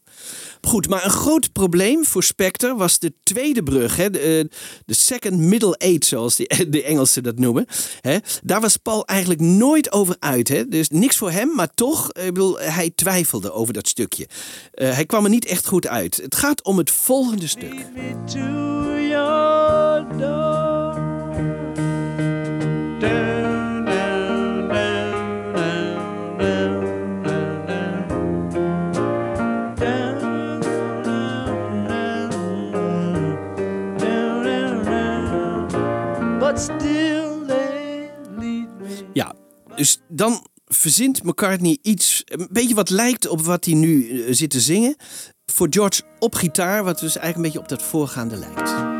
Goed, 0.61 0.89
maar 0.89 1.05
een 1.05 1.09
groot 1.09 1.51
probleem 1.51 2.05
voor 2.05 2.23
Spectre 2.23 2.75
was 2.75 2.99
de 2.99 3.13
tweede 3.23 3.63
brug. 3.63 3.95
Hè? 3.95 4.09
De, 4.09 4.49
eh, 4.85 4.95
second 4.95 5.37
middle 5.39 5.77
age, 5.77 6.05
zoals 6.05 6.35
die, 6.35 6.47
de 6.69 6.83
Engelsen 6.83 7.23
dat 7.23 7.39
noemen. 7.39 7.65
Hè? 8.01 8.17
Daar 8.43 8.61
was 8.61 8.77
Paul 8.77 9.05
eigenlijk 9.05 9.41
nooit 9.41 9.91
over 9.91 10.15
uit. 10.19 10.47
Hè? 10.47 10.67
Dus 10.67 10.89
niks 10.89 11.17
voor 11.17 11.31
hem, 11.31 11.55
maar 11.55 11.73
toch, 11.73 12.11
eh, 12.11 12.25
ik 12.25 12.37
hij 12.57 12.91
twijfelde 12.95 13.51
over 13.51 13.73
dat 13.73 13.87
stukje. 13.87 14.27
Eh, 14.71 14.93
hij 14.93 15.05
kwam 15.05 15.23
er 15.23 15.29
niet 15.29 15.45
echt 15.45 15.67
goed 15.67 15.87
uit. 15.87 16.17
Het 16.17 16.35
gaat 16.35 16.63
om 16.63 16.77
het 16.77 16.91
volgende 16.91 17.47
stuk. 17.47 17.85
Dus 39.77 39.99
dan 40.07 40.47
verzint 40.65 41.23
McCartney 41.23 41.77
iets, 41.81 42.21
een 42.25 42.47
beetje 42.51 42.75
wat 42.75 42.89
lijkt 42.89 43.27
op 43.27 43.41
wat 43.41 43.65
hij 43.65 43.73
nu 43.73 44.21
eh, 44.21 44.33
zit 44.33 44.49
te 44.49 44.59
zingen. 44.59 44.95
Voor 45.45 45.67
George 45.69 46.01
op 46.19 46.35
gitaar, 46.35 46.83
wat 46.83 46.99
dus 46.99 47.17
eigenlijk 47.17 47.35
een 47.35 47.41
beetje 47.41 47.59
op 47.59 47.79
dat 47.79 47.89
voorgaande 47.89 48.37
lijkt. 48.37 48.96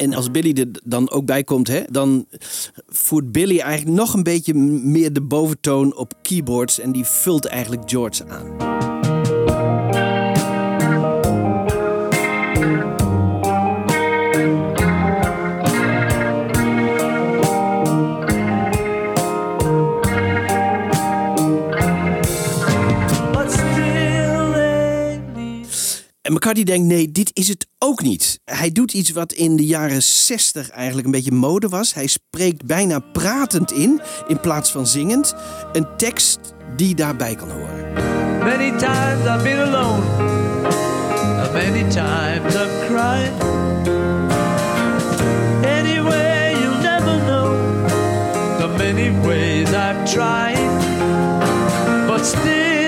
En 0.00 0.14
als 0.14 0.30
Billy 0.30 0.52
er 0.58 0.68
dan 0.84 1.10
ook 1.10 1.24
bij 1.26 1.44
komt, 1.44 1.68
hè, 1.68 1.82
dan 1.90 2.26
voert 2.86 3.32
Billy 3.32 3.58
eigenlijk 3.58 3.96
nog 3.96 4.14
een 4.14 4.22
beetje 4.22 4.54
meer 4.54 5.12
de 5.12 5.22
boventoon 5.22 5.96
op 5.96 6.12
keyboards. 6.22 6.78
En 6.80 6.92
die 6.92 7.04
vult 7.04 7.46
eigenlijk 7.46 7.90
George 7.90 8.28
aan. 8.28 8.78
En 26.20 26.32
McCartney 26.32 26.64
denkt, 26.64 26.86
nee, 26.86 27.12
dit 27.12 27.30
is 27.32 27.48
het 27.48 27.69
ook 27.82 28.02
niet. 28.02 28.40
Hij 28.44 28.72
doet 28.72 28.92
iets 28.92 29.10
wat 29.10 29.32
in 29.32 29.56
de 29.56 29.66
jaren 29.66 30.02
60 30.02 30.70
eigenlijk 30.70 31.06
een 31.06 31.12
beetje 31.12 31.32
mode 31.32 31.68
was. 31.68 31.94
Hij 31.94 32.06
spreekt 32.06 32.66
bijna 32.66 32.98
pratend 32.98 33.72
in, 33.72 34.00
in 34.26 34.40
plaats 34.40 34.70
van 34.70 34.86
zingend. 34.86 35.34
Een 35.72 35.86
tekst 35.96 36.38
die 36.76 36.94
daarbij 36.94 37.34
kan 37.34 37.50
horen. 37.50 37.92
Many 38.38 38.70
times 38.70 39.26
I've 39.26 39.42
been 39.42 39.58
alone. 39.58 40.02
Many 41.52 41.82
times 41.88 42.54
I've 42.54 42.86
cried. 42.86 43.32
Anyway, 45.64 46.54
you'll 46.60 46.82
never 46.82 47.18
know 47.24 47.56
the 48.58 48.68
many 48.78 49.10
ways 49.26 49.68
I've 49.72 50.04
tried. 50.04 50.58
But 52.06 52.26
still 52.26 52.79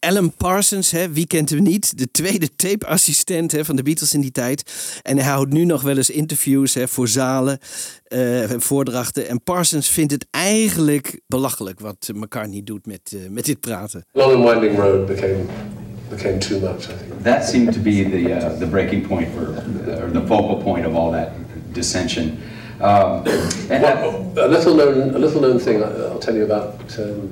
Alan 0.00 0.32
Parsons, 0.36 0.90
hè, 0.90 1.12
wie 1.12 1.26
kent 1.26 1.50
hem 1.50 1.62
niet? 1.62 1.98
De 1.98 2.10
tweede 2.10 2.48
tapeassistent 2.56 3.52
hè, 3.52 3.64
van 3.64 3.76
de 3.76 3.82
Beatles 3.82 4.14
in 4.14 4.20
die 4.20 4.30
tijd. 4.30 4.62
En 5.02 5.18
hij 5.18 5.32
houdt 5.32 5.52
nu 5.52 5.64
nog 5.64 5.82
wel 5.82 5.96
eens 5.96 6.10
interviews 6.10 6.74
hè, 6.74 6.88
voor 6.88 7.08
zalen 7.08 7.58
eh, 8.06 8.50
en 8.50 8.60
voordrachten. 8.60 9.28
En 9.28 9.42
Parsons 9.42 9.88
vindt 9.88 10.12
het 10.12 10.26
eigenlijk 10.30 11.20
belachelijk 11.26 11.80
wat 11.80 12.10
McCartney 12.14 12.60
doet 12.64 12.86
met, 12.86 13.00
eh, 13.12 13.20
met 13.30 13.44
dit 13.44 13.60
praten. 13.60 14.04
Long 14.12 14.34
and 14.34 14.48
Winding 14.50 14.78
Road 14.78 15.06
became 15.06 15.44
became 16.08 16.38
too 16.38 16.60
much, 16.60 16.84
I 16.84 16.92
think. 16.98 17.22
That 17.22 17.48
seemed 17.48 17.72
to 17.72 17.80
be 17.80 18.08
the 18.10 18.30
uh, 18.30 18.58
the 18.58 18.66
breaking 18.66 19.06
point 19.06 19.28
for, 19.34 19.48
or 20.02 20.10
the 20.12 20.26
focal 20.26 20.56
point 20.56 20.86
of 20.86 20.94
all 20.94 21.12
that 21.12 21.28
dissension. 21.72 22.38
Um, 22.80 23.22
and 23.70 23.84
A 24.36 24.46
little 24.48 24.74
known, 24.74 25.14
a 25.14 25.18
little 25.18 25.40
known 25.40 25.58
thing 25.58 25.82
I'll 25.82 26.18
tell 26.18 26.34
you 26.34 26.44
about 26.44 26.98
um, 26.98 27.30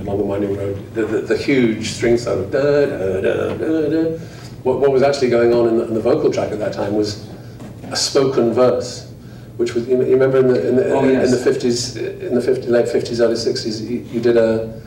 uh, 0.00 0.02
Long 0.02 0.20
and 0.20 0.28
Winding 0.28 0.56
Road. 0.56 0.94
The, 0.94 1.04
the, 1.06 1.20
the 1.22 1.36
huge 1.36 1.90
string 1.90 2.16
solo. 2.18 2.44
Da, 2.50 2.60
da, 2.62 3.20
da, 3.20 3.54
da, 3.56 3.88
da. 3.88 4.18
What, 4.62 4.80
what 4.80 4.90
was 4.92 5.02
actually 5.02 5.30
going 5.30 5.52
on 5.52 5.68
in 5.68 5.78
the, 5.78 5.84
in 5.88 5.94
the 5.94 6.00
vocal 6.00 6.32
track 6.32 6.50
at 6.52 6.58
that 6.58 6.72
time 6.72 6.94
was 6.94 7.26
a 7.90 7.96
spoken 7.96 8.52
verse, 8.52 9.10
which 9.58 9.74
was 9.74 9.86
you, 9.88 9.96
you 10.02 10.12
remember 10.12 10.38
in 10.38 10.48
the 10.48 10.68
in 10.68 10.76
the, 10.76 10.90
Oh, 10.94 11.04
yes. 11.04 11.26
in 11.26 11.30
the 11.38 11.44
fifties, 11.44 11.96
in 11.96 12.34
the 12.34 12.40
50, 12.40 12.68
late 12.68 12.88
fifties, 12.88 13.20
early 13.20 13.36
sixties, 13.36 13.82
you, 13.82 13.98
you 14.10 14.20
did 14.20 14.36
a 14.36 14.80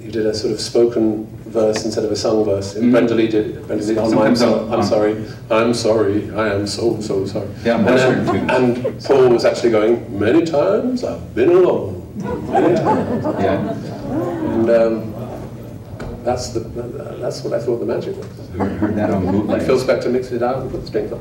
you 0.00 0.10
did 0.10 0.26
a 0.26 0.34
sort 0.34 0.52
of 0.52 0.60
spoken 0.60 1.26
verse 1.46 1.84
instead 1.84 2.04
of 2.04 2.12
a 2.12 2.16
sung 2.16 2.44
verse. 2.44 2.76
And 2.76 2.84
Mhm. 2.86 2.92
Brenda 2.92 3.14
Lee 3.14 3.26
did. 3.28 3.66
Brenda 3.66 3.84
Lee, 3.84 3.96
on 3.98 4.04
my, 4.14 4.34
Sometimes 4.34 4.42
I'm, 4.42 4.52
on- 4.52 4.72
I'm 4.74 4.82
sorry, 4.84 5.24
I'm 5.50 5.74
sorry, 5.74 6.30
I 6.32 6.48
am 6.54 6.66
so 6.66 7.00
so 7.00 7.26
sorry. 7.26 7.48
Yeah, 7.64 7.76
and, 7.76 7.84
Mozart 7.86 8.26
then- 8.26 8.50
and 8.50 9.02
Paul 9.04 9.28
was 9.30 9.44
actually 9.44 9.70
going. 9.70 10.18
Many 10.18 10.44
times 10.44 11.02
I've 11.02 11.34
been 11.34 11.48
alone. 11.50 12.02
Many 12.52 12.76
times. 12.76 13.24
Yeah. 13.42 13.74
And 14.64 14.82
um, 14.82 15.14
that's 16.24 16.52
the 16.52 16.60
that's 17.20 17.42
what 17.42 17.52
I 17.52 17.64
thought 17.64 17.80
the 17.80 17.86
magic 17.86 18.16
was. 18.16 18.26
Heard 18.80 18.96
that 18.96 19.10
on 19.10 19.30
bootleg. 19.30 19.62
Phil 19.62 19.78
Spector 19.78 20.10
mixed 20.10 20.32
it 20.32 20.42
out 20.42 20.56
and 20.56 20.70
put 20.70 20.80
the 20.80 20.86
strings 20.86 21.12
on. 21.12 21.20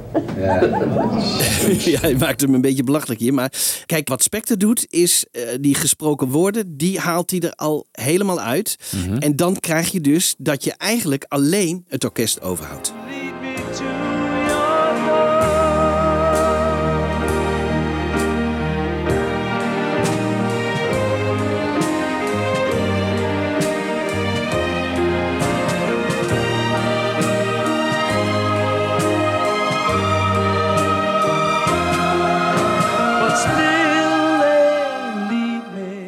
ja, 1.91 1.99
hij 2.07 2.15
maakt 2.15 2.41
hem 2.41 2.53
een 2.53 2.61
beetje 2.61 2.83
belachelijk 2.83 3.19
hier. 3.19 3.33
Maar 3.33 3.51
kijk, 3.85 4.09
wat 4.09 4.23
Spectre 4.23 4.57
doet, 4.57 4.85
is 4.89 5.25
eh, 5.31 5.41
die 5.59 5.75
gesproken 5.75 6.27
woorden, 6.27 6.77
die 6.77 6.99
haalt 6.99 7.31
hij 7.31 7.39
er 7.39 7.53
al 7.55 7.85
helemaal 7.91 8.39
uit. 8.39 8.77
Mhm. 8.95 9.17
En 9.17 9.35
dan 9.35 9.59
krijg 9.59 9.91
je 9.91 10.01
dus 10.01 10.35
dat 10.37 10.63
je 10.63 10.73
eigenlijk 10.77 11.25
alleen 11.27 11.85
het 11.87 12.03
orkest 12.03 12.41
overhoudt. 12.41 12.93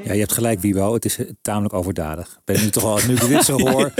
Ja, 0.05 0.13
je 0.13 0.19
hebt 0.19 0.33
gelijk, 0.33 0.59
Wiebo. 0.59 0.93
Het 0.93 1.05
is 1.05 1.17
eh, 1.17 1.25
tamelijk 1.41 1.73
overdadig. 1.73 2.27
Ik 2.27 2.41
Ben 2.45 2.61
nu 2.63 2.69
toch 2.69 2.83
wel, 2.83 2.99
nu 3.07 3.13
ik 3.13 3.27
dit 3.27 3.43
zo 3.43 3.59
hoor. 3.59 3.91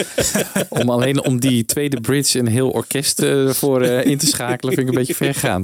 Om 0.70 0.90
alleen 0.90 1.24
om 1.24 1.40
die 1.40 1.66
tweede 1.66 2.02
bridge 2.02 2.40
een 2.40 2.48
heel 2.48 2.70
orkest 2.70 3.20
eh, 3.22 3.50
voor 3.50 3.82
eh, 3.82 4.06
in 4.06 4.18
te 4.18 4.26
schakelen, 4.26 4.74
vind 4.74 4.88
ik 4.88 4.94
een 4.94 5.00
beetje 5.00 5.16
ver 5.16 5.36
gaan. 5.36 5.64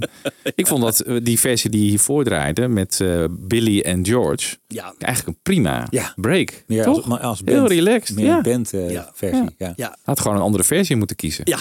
Ik 0.55 0.67
vond 0.67 0.81
dat 0.81 1.03
die 1.23 1.39
versie 1.39 1.69
die 1.69 1.89
hier 1.89 1.99
voordraaide 1.99 2.67
met 2.67 2.99
eh, 3.01 3.23
Billy 3.29 3.79
en 3.79 4.05
George 4.05 4.55
Ja. 4.67 4.93
eigenlijk 4.99 5.37
een 5.37 5.43
prima 5.43 5.87
Ja. 5.89 6.13
break. 6.15 6.63
Meer 6.67 6.83
toch? 6.83 6.95
als, 6.97 7.05
maar 7.05 7.19
als 7.19 7.41
heel 7.45 7.67
relaxed. 7.67 8.15
Meer 8.15 8.25
ja. 8.25 8.35
een 8.37 8.43
band 8.43 8.73
eh, 8.73 9.01
versie. 9.13 9.49
Ja. 9.57 9.73
Ja. 9.75 9.97
Had 10.03 10.19
gewoon 10.19 10.37
een 10.37 10.43
andere 10.43 10.63
versie 10.63 10.95
moeten 10.95 11.15
kiezen. 11.15 11.43
Ja, 11.47 11.57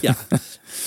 ja. 0.00 0.16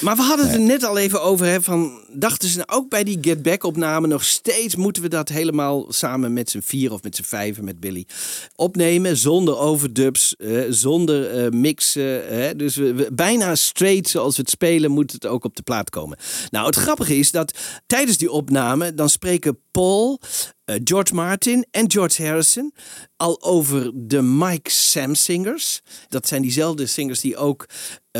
Maar 0.01 0.15
we 0.15 0.21
hadden 0.21 0.45
het 0.45 0.55
er 0.55 0.61
net 0.61 0.83
al 0.83 0.97
even 0.97 1.21
over. 1.21 1.45
Hè, 1.45 1.61
van, 1.61 2.01
dachten 2.11 2.49
ze 2.49 2.57
nou 2.57 2.69
ook 2.69 2.89
bij 2.89 3.03
die 3.03 3.17
Get 3.21 3.41
Back 3.41 3.63
opname 3.63 4.07
nog 4.07 4.23
steeds... 4.23 4.75
moeten 4.75 5.01
we 5.01 5.09
dat 5.09 5.29
helemaal 5.29 5.85
samen 5.89 6.33
met 6.33 6.49
z'n 6.49 6.59
vier 6.63 6.91
of 6.91 7.03
met 7.03 7.15
z'n 7.15 7.23
vijven 7.23 7.63
met 7.63 7.79
Billy 7.79 8.05
opnemen. 8.55 9.17
Zonder 9.17 9.57
overdubs, 9.57 10.35
eh, 10.35 10.61
zonder 10.69 11.29
eh, 11.45 11.51
mixen. 11.51 12.27
Hè, 12.27 12.55
dus 12.55 12.75
we, 12.75 12.93
we- 12.93 13.09
bijna 13.13 13.55
straight 13.55 14.09
zoals 14.09 14.35
we 14.35 14.41
het 14.41 14.51
spelen 14.51 14.91
moet 14.91 15.11
het 15.11 15.25
ook 15.25 15.43
op 15.43 15.55
de 15.55 15.61
plaat 15.61 15.89
komen. 15.89 16.17
Nou, 16.49 16.65
het 16.65 16.75
grappige 16.75 17.17
is 17.17 17.31
dat 17.31 17.57
tijdens 17.85 18.17
die 18.17 18.31
opname... 18.31 18.93
dan 18.93 19.09
spreken 19.09 19.59
Paul, 19.71 20.19
eh, 20.65 20.75
George 20.83 21.13
Martin 21.13 21.65
en 21.71 21.91
George 21.91 22.25
Harrison... 22.25 22.73
al 23.17 23.43
over 23.43 23.91
de 23.93 24.21
Mike 24.21 24.69
Sam 24.71 25.15
Singers. 25.15 25.81
Dat 26.09 26.27
zijn 26.27 26.41
diezelfde 26.41 26.85
singers 26.85 27.19
die 27.19 27.37
ook 27.37 27.65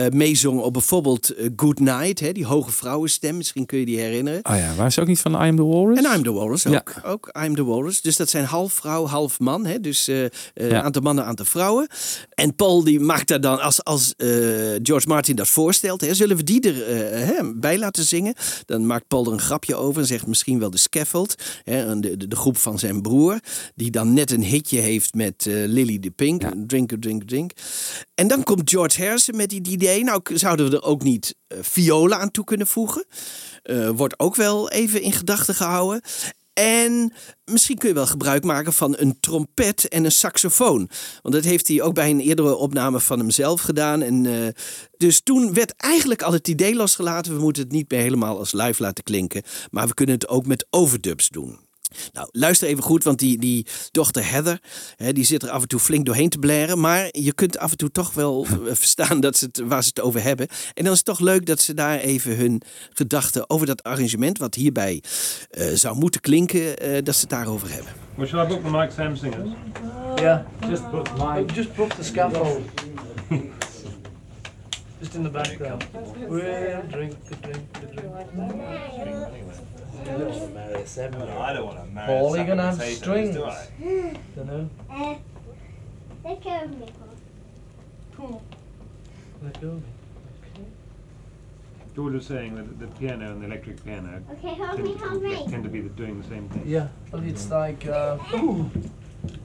eh 0.06 0.12
meezongen 0.12 0.64
op 0.64 0.74
bijvoorbeeld 0.74 1.30
eh, 1.30 1.50
Good 1.56 1.80
Night, 1.80 2.20
hè, 2.20 2.32
die 2.32 2.45
hoge 2.45 2.72
vrouwenstem. 2.72 3.38
Misschien 3.38 3.66
kun 3.66 3.80
je 3.80 3.86
die 3.86 4.00
herinneren. 4.00 4.39
Oh 4.50 4.56
ja, 4.58 4.76
waren 4.76 4.91
ze 4.91 5.02
ook 5.02 5.08
niet 5.08 5.20
van 5.20 5.32
I 5.34 5.36
Am 5.36 5.56
The 5.56 5.66
Walrus? 5.66 5.98
En 5.98 6.16
I'm 6.16 6.24
the 6.24 6.32
Walrus 6.32 6.64
Ja. 6.64 6.70
ook. 6.76 6.93
ook 7.06 7.30
I'm 7.43 7.56
the 7.56 7.64
Walrus. 7.66 8.02
Dus 8.02 8.16
dat 8.16 8.30
zijn 8.30 8.45
half 8.45 8.74
vrouw, 8.74 9.06
half 9.06 9.39
man. 9.39 9.66
Hè? 9.66 9.80
Dus 9.80 10.08
eh 10.08 10.26
eh, 10.26 10.32
Ja. 10.70 10.82
aantal 10.82 11.02
mannen, 11.02 11.26
aantal 11.26 11.45
vrouwen. 11.45 11.88
En 12.30 12.56
Paul 12.56 12.84
die 12.84 13.00
maakt 13.00 13.28
daar 13.28 13.41
dan, 13.41 13.60
als, 13.62 13.84
als 13.84 14.14
George 14.84 15.08
Martin 15.08 15.36
dat 15.36 15.48
voorstelt, 15.48 16.02
hè, 16.02 16.14
zullen 16.14 16.38
we 16.38 16.43
die 16.43 16.62
er 16.62 16.76
hè, 17.26 17.54
bij 17.56 17.78
laten 17.78 18.04
zingen? 18.04 18.34
Dan 18.66 18.86
maakt 18.86 19.08
Paul 19.08 19.26
er 19.26 19.32
een 19.32 19.39
grapje 19.39 19.76
over 19.76 20.02
en 20.02 20.08
zegt 20.08 20.28
misschien 20.28 20.60
wel 20.60 20.70
de 20.70 20.78
Scaffold. 20.78 21.36
Hè, 21.64 22.00
de, 22.00 22.18
de, 22.18 22.28
de 22.28 22.36
groep 22.36 22.58
van 22.58 22.80
zijn 22.80 23.02
broer. 23.02 23.39
Die 23.76 23.91
dan 23.91 24.14
net 24.14 24.32
een 24.32 24.43
hitje 24.43 24.80
heeft 24.80 25.14
met 25.14 25.45
Lily 25.48 26.00
de 26.00 26.10
Pink. 26.12 26.41
Drink, 26.68 26.91
drink, 27.00 27.24
drink. 27.24 27.52
En 28.16 28.28
dan 28.28 28.43
komt 28.43 28.70
George 28.70 29.02
Harrison 29.04 29.36
met 29.36 29.50
die 29.50 29.62
Nou, 29.96 30.22
zouden 30.34 30.70
we 30.70 30.76
er 30.76 30.84
ook 30.84 31.04
niet 31.04 31.36
eh, 31.48 31.58
violen 31.62 32.20
aan 32.20 32.32
toe 32.32 32.44
kunnen 32.44 32.68
voegen? 32.68 33.06
Eh, 33.64 33.90
wordt 33.90 34.20
ook 34.20 34.36
wel 34.36 34.70
even 34.70 35.02
in 35.02 35.12
gedachten 35.12 35.56
gehouden. 35.56 36.02
En 36.54 37.14
misschien 37.46 37.78
kun 37.78 37.88
je 37.88 37.96
wel 37.96 38.08
gebruik 38.08 38.44
maken 38.44 38.74
van 38.74 38.96
een 38.98 39.20
trompet 39.20 39.88
en 39.88 40.06
een 40.06 40.12
saxofoon. 40.12 40.90
Want 41.22 41.36
dat 41.36 41.44
heeft 41.44 41.68
hij 41.68 41.82
ook 41.82 41.94
bij 41.94 42.10
een 42.10 42.20
eerdere 42.20 42.56
opname 42.56 43.00
van 43.00 43.20
hemzelf 43.20 43.62
gedaan. 43.62 44.02
En, 44.02 44.26
eh, 44.26 44.48
dus 44.98 45.22
toen 45.22 45.54
werd 45.54 45.74
eigenlijk 45.76 46.22
al 46.22 46.32
het 46.32 46.48
idee 46.48 46.76
losgelaten. 46.76 47.36
We 47.36 47.42
moeten 47.42 47.64
het 47.64 47.72
niet 47.72 47.92
meer 47.92 48.00
helemaal 48.00 48.38
als 48.38 48.54
live 48.54 48.82
laten 48.82 49.04
klinken. 49.04 49.44
Maar 49.72 49.88
we 49.88 49.94
kunnen 49.94 50.16
het 50.16 50.28
ook 50.28 50.46
met 50.46 50.68
overdubs 50.70 51.30
doen. 51.30 51.66
Nou, 52.14 52.28
luister 52.32 52.68
even 52.68 52.84
goed, 52.84 53.04
want 53.04 53.20
die, 53.20 53.38
die 53.38 53.66
dochter 53.91 54.30
Heather, 54.30 54.60
hè, 54.95 55.14
die 55.14 55.26
zit 55.26 55.43
er 55.43 55.50
af 55.50 55.62
en 55.62 55.68
toe 55.68 55.80
flink 55.80 56.06
doorheen 56.06 56.30
te 56.30 56.39
blaren. 56.39 56.80
Maar 56.80 57.08
je 57.12 57.34
kunt 57.34 57.58
af 57.58 57.72
en 57.72 57.78
toe 57.78 57.91
toch 57.91 58.14
wel 58.14 58.45
eh, 58.45 58.56
verstaan 58.74 59.20
dat 59.20 59.38
ze 59.38 59.45
het, 59.45 59.62
waar 59.66 59.84
ze 59.84 59.89
het 59.89 60.02
over 60.02 60.24
hebben. 60.24 60.48
En 60.74 60.84
dan 60.84 60.91
is 60.91 60.98
het 60.98 61.08
toch 61.08 61.20
leuk 61.20 61.45
dat 61.45 61.62
ze 61.62 61.74
daar 61.74 62.00
even 62.00 62.36
hun 62.36 62.62
gedachten 62.93 63.50
over 63.50 63.66
dat 63.68 63.84
arrangement, 63.84 64.38
wat 64.38 64.56
hierbij 64.56 65.04
eh, 65.50 65.68
zou 65.74 65.98
moeten 65.98 66.22
klinken, 66.22 66.78
eh, 66.78 67.04
dat 67.04 67.16
ze 67.16 67.22
het 67.22 67.30
daarover 67.30 67.72
hebben. 67.72 67.91
Well, 68.16 68.28
shall 68.28 68.45
I 68.45 68.48
book 68.48 68.64
the 68.64 68.70
Mike 68.70 68.91
Sam 68.91 69.16
singers? 69.16 69.50
Yeah, 70.16 70.39
just 70.70 70.91
book 70.91 71.08
mine. 71.18 71.45
Just 71.54 71.76
book 71.76 71.93
the 71.93 72.04
scaffold. 72.04 72.62
just 75.00 75.14
in 75.14 75.24
the 75.24 75.30
background. 75.30 75.86
We'll 76.28 76.41
drink 76.89 77.14
the 77.30 77.36
drink 77.41 77.74
the 77.74 77.86
drink. 77.95 79.77
You 80.00 80.06
don't 80.06 80.30
want 80.30 80.41
to 80.41 80.48
marry 80.50 80.74
a 80.82 80.88
seven. 80.88 81.20
No, 81.20 81.39
I 81.39 81.54
don't 81.54 81.66
want 81.66 81.80
to 81.80 81.86
marry 81.91 82.08
Paul, 82.08 82.34
a 82.34 82.38
you're 82.38 82.48
gonna 82.48 82.62
have 82.64 82.76
sack 82.76 82.88
of 82.91 82.93
strings. 82.98 83.36
potatoes, 83.36 83.68
do 83.80 84.18
Don't 84.36 84.48
know. 84.48 84.70
Uh, 84.91 85.16
let 86.24 86.43
go 86.43 86.50
of 86.64 86.80
me, 86.80 86.86
Paul. 88.16 88.41
Let 89.43 89.62
go. 89.62 89.82
George 91.95 92.14
was 92.14 92.28
saying 92.28 92.56
that 92.56 92.80
the 92.80 92.86
piano 93.00 93.32
and 93.32 93.41
the 93.41 93.48
electric 93.48 93.84
piano 93.84 94.22
Okay, 94.34 94.54
hold 94.54 94.76
tend, 94.76 94.84
me, 94.84 94.93
hold 94.98 95.24
me. 95.24 95.43
to, 95.45 95.50
tend 95.50 95.64
to 95.64 95.70
be 95.70 95.82
the, 95.82 95.89
doing 95.89 96.22
the 96.22 96.28
same 96.28 96.48
thing. 96.50 96.62
Yeah, 96.64 96.89
well, 97.12 97.24
it's 97.24 97.50
like 97.50 97.88
uh, 97.88 98.18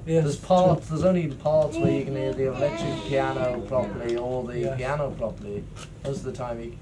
there's 0.05 0.37
parts. 0.37 0.89
There's 0.89 1.05
only 1.05 1.29
parts 1.29 1.79
where 1.79 1.91
you 1.91 2.05
can 2.05 2.15
hear 2.15 2.35
the 2.35 2.55
electric 2.55 3.05
piano 3.09 3.59
properly 3.63 4.17
or 4.17 4.45
the 4.45 4.75
piano 4.77 5.11
properly. 5.13 5.65
Most 6.05 6.19
of 6.19 6.25
the 6.25 6.33
time, 6.33 6.61
you, 6.61 6.77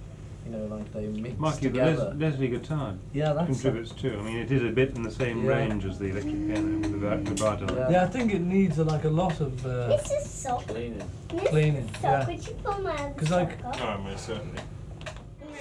you 0.47 0.53
know, 0.53 0.65
like 0.75 0.93
they 0.93 1.07
mix 1.07 1.39
Marky, 1.39 1.69
the 1.69 1.69
together. 1.69 2.15
Les- 2.17 2.31
Leslie 2.31 2.49
guitar 2.49 2.95
Yeah, 3.13 3.33
that's 3.33 3.47
contributes 3.47 3.93
too. 3.93 4.17
I 4.19 4.23
mean, 4.23 4.37
it 4.39 4.51
is 4.51 4.63
a 4.63 4.71
bit 4.71 4.95
in 4.97 5.03
the 5.03 5.11
same 5.11 5.45
Yeah. 5.45 5.51
range 5.53 5.85
as 5.85 5.99
the 5.99 6.07
electric 6.07 6.47
piano 6.47 6.79
with 6.79 7.01
the 7.01 7.07
vib- 7.07 7.29
vibrato. 7.29 7.89
Yeah. 7.91 8.05
I 8.05 8.07
think 8.07 8.33
it 8.35 8.41
needs 8.41 8.79
uh, 8.79 8.85
like 8.85 9.05
a 9.05 9.11
lot 9.11 9.41
of 9.41 9.65
uh, 9.67 9.89
This 9.97 10.11
is 10.11 10.31
sock. 10.31 10.67
cleaning. 10.67 11.03
This 11.29 11.49
Cleaning, 11.49 11.77
is 11.77 11.91
sock. 12.01 12.03
yeah. 12.03 12.27
Would 12.27 12.47
you 12.47 12.55
pull 12.65 12.79
my 12.83 12.93
other 12.95 13.15
'Cause, 13.17 13.31
like- 13.31 13.61
sock 13.61 13.81
off? 13.81 13.99
Oh, 13.99 14.03
most 14.03 14.27
certainly. 14.27 14.61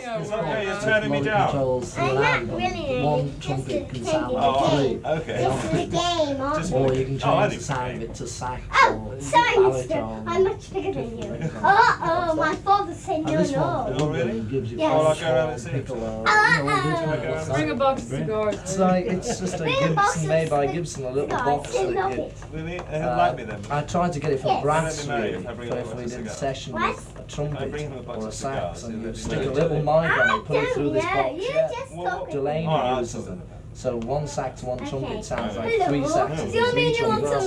It's 0.02 0.32
okay, 0.32 0.66
you're 0.66 0.80
turning 0.82 1.12
me 1.12 1.22
down. 1.24 1.50
Controls 1.50 1.97
I'm 1.97 2.10
allowed 2.10 2.47
not 2.47 2.54
on 2.54 2.58
really. 2.62 3.04
one 3.04 3.20
It's 3.20 3.36
just 3.36 3.47
trumpet 3.47 3.76
a 3.76 3.80
can 3.86 3.88
thing 3.93 4.04
sound 4.06 4.32
in 4.32 4.38
like 4.38 4.60
the 4.62 4.70
three. 4.70 4.88
game. 4.89 5.06
Okay. 5.06 5.38
This 5.38 5.64
is 5.66 5.74
a 5.74 5.86
game, 5.88 6.41
aren't 6.41 6.58
Just- 6.60 6.72
you? 6.72 6.78
Or 6.78 6.93
you 6.93 7.06
can 7.06 7.22
Oh, 7.24 7.36
I 7.38 7.41
change 7.41 7.52
do. 7.54 7.58
the 7.60 7.64
sound 7.64 7.91
of 7.95 8.02
it 8.04 8.14
to 8.16 8.28
sax 8.28 8.62
Oh, 8.74 8.93
or 9.16 9.22
sorry, 9.22 9.58
mister. 9.58 9.88
baritone. 9.89 10.24
I'm 10.28 10.43
much 10.45 10.74
bigger 10.74 10.91
than 10.93 11.18
you. 11.18 11.50
Oh, 11.62 12.30
oh, 12.32 12.36
my 12.36 12.56
father 12.56 12.93
said 12.93 13.16
And 13.18 13.26
no, 13.26 13.38
this 13.38 13.52
one, 13.52 13.91
no. 13.91 13.97
the 13.97 14.06
really? 14.08 14.39
gives 14.41 14.72
you 14.72 14.78
Yes. 14.80 14.91
full 14.91 15.02
Oh, 15.02 15.06
I'll 15.08 15.16
go 15.16 15.26
around 15.36 15.50
and 15.50 15.50
tone, 15.50 15.60
see 15.60 15.70
it. 15.70 15.86
piccolo. 15.86 16.24
Oh, 16.28 16.58
you 16.58 16.64
know, 16.64 16.70
all 16.72 16.82
this 16.82 17.00
oh, 17.00 17.06
kind 17.06 17.24
of 17.24 17.36
oh. 17.39 17.43
stuff. 17.43 17.56
Bring 17.58 17.70
a 17.70 17.76
box 17.76 18.02
of 18.04 18.08
cigars. 18.10 18.56
It's 18.56 18.78
like 18.80 19.06
it's 19.06 19.39
just 19.39 19.54
a 19.56 19.58
Bring 19.58 19.84
a 19.84 19.89
box 19.91 20.14
Gibson 20.14 20.24
of 20.24 20.30
made 20.30 20.50
by 20.50 20.66
cig- 20.66 20.76
Gibson, 20.76 21.06
a 21.06 21.12
little 21.12 21.30
cigars. 21.30 21.45
box 21.45 21.72
They 21.74 21.86
that 21.86 21.95
love 21.95 22.16
you. 22.18 22.24
it. 22.24 22.38
Really? 22.54 22.80
Uh, 22.80 22.84
Uh, 23.10 23.18
like 23.18 23.38
me 23.38 23.43
then. 23.43 23.60
I 23.70 23.82
tried 23.82 24.14
to 24.14 24.20
get 24.20 24.32
it 24.32 24.39
for 24.41 24.47
Yes. 24.47 24.64
brass 24.64 24.97
Let 24.97 25.04
me 25.06 25.10
marry 25.10 25.22
really, 25.32 25.43
if 25.43 25.50
I 25.50 25.54
bring 25.54 25.70
for 25.70 25.76
a 25.76 25.80
if 25.80 25.86
box 25.86 25.97
we 25.97 26.04
of 26.04 26.10
did 26.10 26.20
a 26.20 26.22
cigars. 26.24 26.38
session 26.38 26.74
What? 26.74 26.95
with 26.95 27.16
a 27.18 27.20
I 27.20 27.24
trumpet 27.28 27.72
bring 27.72 27.84
him 27.91 27.97
a 27.97 28.02
box 28.04 28.18
or 28.20 28.24
a 28.24 28.28
of 28.28 28.34
sax 28.34 28.56
cigars 28.80 28.84
and 28.84 28.93
and 28.93 29.02
you 29.02 29.08
then 29.08 29.16
stick 29.16 29.39
a 29.39 29.43
just 29.43 29.56
little 29.56 29.76
make 29.78 29.86
mic 30.02 30.12
it- 30.12 30.20
on 30.20 30.40
it, 30.40 30.46
put 30.46 30.58
it 30.58 30.74
through 30.74 30.90
this 30.92 31.04
No, 31.04 31.10
box. 31.24 31.36
you 31.36 31.42
Yeah. 31.44 31.68
just 31.72 31.96
Well, 31.96 32.08
stop 32.08 32.28
it. 32.30 32.32
Delaney 32.32 32.68
Alright, 32.68 33.00
uses 33.00 33.26
them. 33.26 33.42
So 33.78 33.99
one 34.07 34.28
sax, 34.28 34.61
one 34.63 34.82
trumpet 34.88 35.26
sounds 35.26 35.55
like 35.55 35.67
Hello. 35.70 35.86
three 35.86 36.07
saxes, 36.07 36.51
three 36.72 36.93
trumpets. 36.93 37.45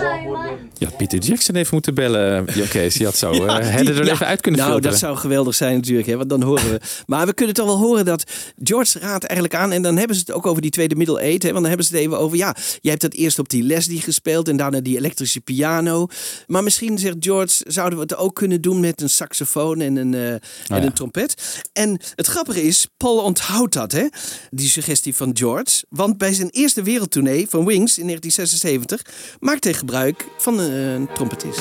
Ja, 0.78 0.90
Peter 0.96 1.18
Jackson 1.18 1.54
even 1.54 1.68
moeten 1.72 1.94
bellen. 1.94 2.46
Ja, 2.54 2.66
Kees, 2.66 2.94
die 2.94 3.06
had 3.06 3.16
zo 3.16 3.32
Ja, 3.34 3.46
eh, 3.46 3.56
die- 3.56 3.64
Hedder 3.72 3.98
er 3.98 4.04
ja. 4.06 4.12
even 4.12 4.26
uit 4.26 4.40
kunnen 4.40 4.60
Nou, 4.60 4.72
filteren. 4.72 4.98
dat 4.98 5.08
zou 5.08 5.16
geweldig 5.20 5.54
zijn 5.54 5.74
natuurlijk, 5.76 6.06
hè, 6.08 6.16
want 6.16 6.28
dan 6.28 6.42
horen 6.42 6.70
we. 6.70 6.80
Maar 7.06 7.26
we 7.26 7.34
kunnen 7.34 7.54
toch 7.54 7.66
wel 7.66 7.78
horen 7.78 8.04
dat 8.04 8.24
George 8.62 8.98
raadt 8.98 9.24
eigenlijk 9.24 9.60
aan. 9.60 9.72
En 9.72 9.82
dan 9.82 9.96
hebben 9.96 10.16
ze 10.16 10.22
het 10.26 10.32
ook 10.32 10.46
over 10.46 10.62
die 10.62 10.70
tweede 10.70 10.94
middle 10.96 11.20
eight. 11.20 11.42
Hè, 11.42 11.48
want 11.48 11.60
dan 11.60 11.68
hebben 11.68 11.86
ze 11.86 11.92
het 11.94 12.02
even 12.04 12.18
over, 12.18 12.36
ja, 12.36 12.56
jij 12.80 12.90
hebt 12.90 13.02
dat 13.02 13.12
eerst 13.14 13.38
op 13.38 13.48
die 13.48 13.62
Leslie 13.62 14.00
gespeeld 14.00 14.48
en 14.48 14.56
daarna 14.56 14.80
die 14.80 14.96
elektrische 14.96 15.40
piano. 15.40 16.06
Maar 16.46 16.62
misschien, 16.62 16.98
zegt 16.98 17.16
George, 17.20 17.64
zouden 17.66 17.98
we 17.98 18.04
het 18.04 18.16
ook 18.16 18.34
kunnen 18.34 18.60
doen 18.60 18.80
met 18.80 19.00
een 19.00 19.10
saxofoon 19.10 19.80
en 19.80 19.96
een, 19.96 20.14
eh, 20.14 20.30
en 20.32 20.40
ja. 20.66 20.82
een 20.82 20.92
trompet. 20.92 21.60
En 21.72 22.00
het 22.14 22.26
grappige 22.26 22.62
is, 22.62 22.86
Paul 22.96 23.18
onthoudt 23.18 23.72
dat, 23.72 23.92
hè, 23.92 24.06
die 24.50 24.68
suggestie 24.68 25.16
van 25.16 25.30
George. 25.36 25.84
Want 25.88 26.11
bij 26.16 26.32
zijn 26.32 26.50
eerste 26.50 26.82
wereldtournee 26.82 27.48
van 27.48 27.64
Wings 27.64 27.98
in 27.98 28.06
1976 28.06 29.36
maakte 29.40 29.68
hij 29.68 29.78
gebruik 29.78 30.26
van 30.38 30.58
een 30.58 31.08
trompetist. 31.14 31.60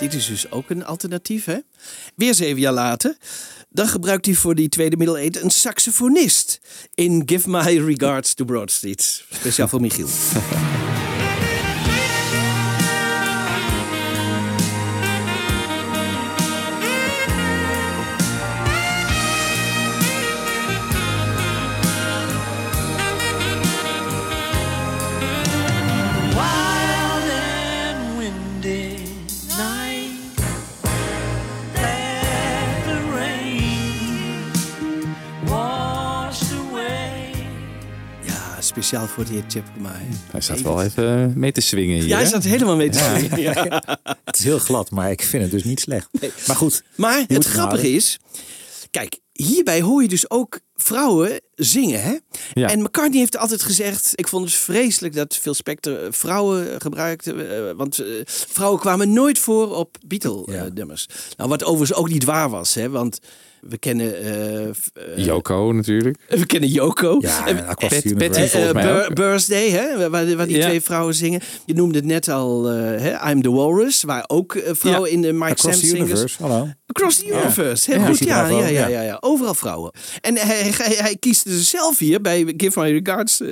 Dit 0.00 0.14
is 0.14 0.26
dus 0.26 0.50
ook 0.50 0.70
een 0.70 0.84
alternatief, 0.84 1.44
hè? 1.44 1.58
Weer 2.14 2.34
zeven 2.34 2.60
jaar 2.60 2.72
later. 2.72 3.16
Dan 3.72 3.88
gebruikt 3.88 4.26
hij 4.26 4.34
voor 4.34 4.54
die 4.54 4.68
tweede 4.68 4.96
middle 4.96 5.18
eight 5.18 5.42
een 5.42 5.50
saxofonist. 5.50 6.60
In 6.94 7.22
Give 7.26 7.50
My 7.50 7.78
Regards 7.78 8.34
to 8.34 8.44
Broad 8.44 8.70
Street. 8.70 9.24
Speciaal 9.30 9.68
voor 9.68 9.80
Michiel. 9.80 10.08
speciaal 38.70 39.06
voor 39.06 39.24
die 39.24 39.42
Chipkema. 39.48 39.92
Hij 40.30 40.40
zat 40.40 40.60
wel 40.60 40.82
even 40.82 41.32
mee 41.38 41.52
te 41.52 41.60
swingen 41.60 41.96
hier. 41.98 42.06
Ja, 42.08 42.16
hij 42.16 42.26
zat 42.26 42.44
helemaal 42.44 42.76
mee 42.76 42.88
te 42.88 42.98
Ja. 42.98 43.18
swingen. 43.18 43.40
Ja, 43.40 43.64
ja. 43.64 43.98
Het 44.24 44.38
is 44.38 44.44
heel 44.44 44.58
glad, 44.58 44.90
maar 44.90 45.10
ik 45.10 45.22
vind 45.22 45.42
het 45.42 45.50
dus 45.52 45.64
niet 45.64 45.80
slecht. 45.80 46.08
Maar 46.46 46.56
goed. 46.56 46.82
Maar 46.94 47.24
het 47.26 47.44
grappige 47.46 47.80
houden. 47.80 47.92
is... 47.94 48.18
Kijk, 48.90 49.18
hierbij 49.32 49.80
hoor 49.80 50.02
je 50.02 50.08
dus 50.08 50.30
ook 50.30 50.60
vrouwen 50.76 51.40
zingen, 51.54 52.02
hè? 52.02 52.16
Ja. 52.52 52.68
En 52.68 52.80
McCartney 52.82 53.18
heeft 53.18 53.36
altijd 53.36 53.62
gezegd... 53.62 54.12
ik 54.14 54.28
vond 54.28 54.44
het 54.44 54.54
vreselijk 54.54 55.14
dat 55.14 55.36
Phil 55.36 55.54
Spector 55.54 56.02
eh, 56.04 56.06
vrouwen 56.10 56.80
gebruikte... 56.80 57.32
eh, 57.32 57.76
want 57.76 57.98
eh, 57.98 58.06
vrouwen 58.24 58.80
kwamen 58.80 59.12
nooit 59.12 59.38
voor 59.38 59.76
op 59.76 59.96
Beatle-nummers. 60.06 61.06
nou, 61.36 61.48
wat 61.48 61.64
overigens 61.64 61.98
ook 61.98 62.08
niet 62.08 62.24
waar 62.24 62.50
was, 62.50 62.74
hè? 62.74 62.88
Want 62.90 63.18
we 63.60 63.78
kennen... 63.78 64.20
eh, 64.22 64.68
f- 64.74 64.90
eh, 65.16 65.24
Yoko 65.24 65.72
natuurlijk. 65.72 66.18
we 66.28 66.46
kennen. 66.46 66.68
Ja, 67.20 67.46
En- 67.46 67.64
mij 68.74 68.82
Bir- 68.84 69.04
ook. 69.08 69.14
Birthday, 69.14 69.68
hè? 69.70 70.08
Waar, 70.10 70.36
waar 70.36 70.46
die 70.46 70.56
Ja. 70.56 70.66
twee 70.66 70.80
vrouwen 70.80 71.14
zingen. 71.14 71.40
Je 71.66 71.74
noemde 71.74 71.98
het 71.98 72.06
net 72.06 72.28
al, 72.28 72.68
eh, 72.70 72.74
hè? 73.00 73.30
I'm 73.30 73.42
the 73.42 73.50
Walrus. 73.50 74.02
Waar 74.02 74.24
ook 74.26 74.58
vrouwen 74.72 75.08
Ja. 75.10 75.14
in 75.16 75.22
de 75.22 75.32
Mike 75.32 75.44
Across 75.44 75.62
Sam 75.62 75.72
the 75.72 75.86
singers... 75.86 76.08
Universe, 76.10 76.42
hallo. 76.42 76.68
Across 76.86 77.18
the. 77.18 77.26
Universe. 77.26 77.90
Heel 77.92 78.04
goed, 78.06 78.18
ja, 78.18 78.48
ja, 78.48 78.66
ja, 78.66 78.86
ja. 78.88 79.00
ja. 79.02 79.16
Overal 79.20 79.54
vrouwen. 79.54 79.92
En 80.20 80.36
hij, 80.36 80.70
hij, 80.76 80.94
hij 80.96 81.16
kiest 81.16 81.44
dus 81.44 81.70
zelf 81.70 81.98
hier 81.98 82.20
bij 82.20 82.54
Give 82.56 82.80
My 82.80 82.90
Regards 83.02 83.42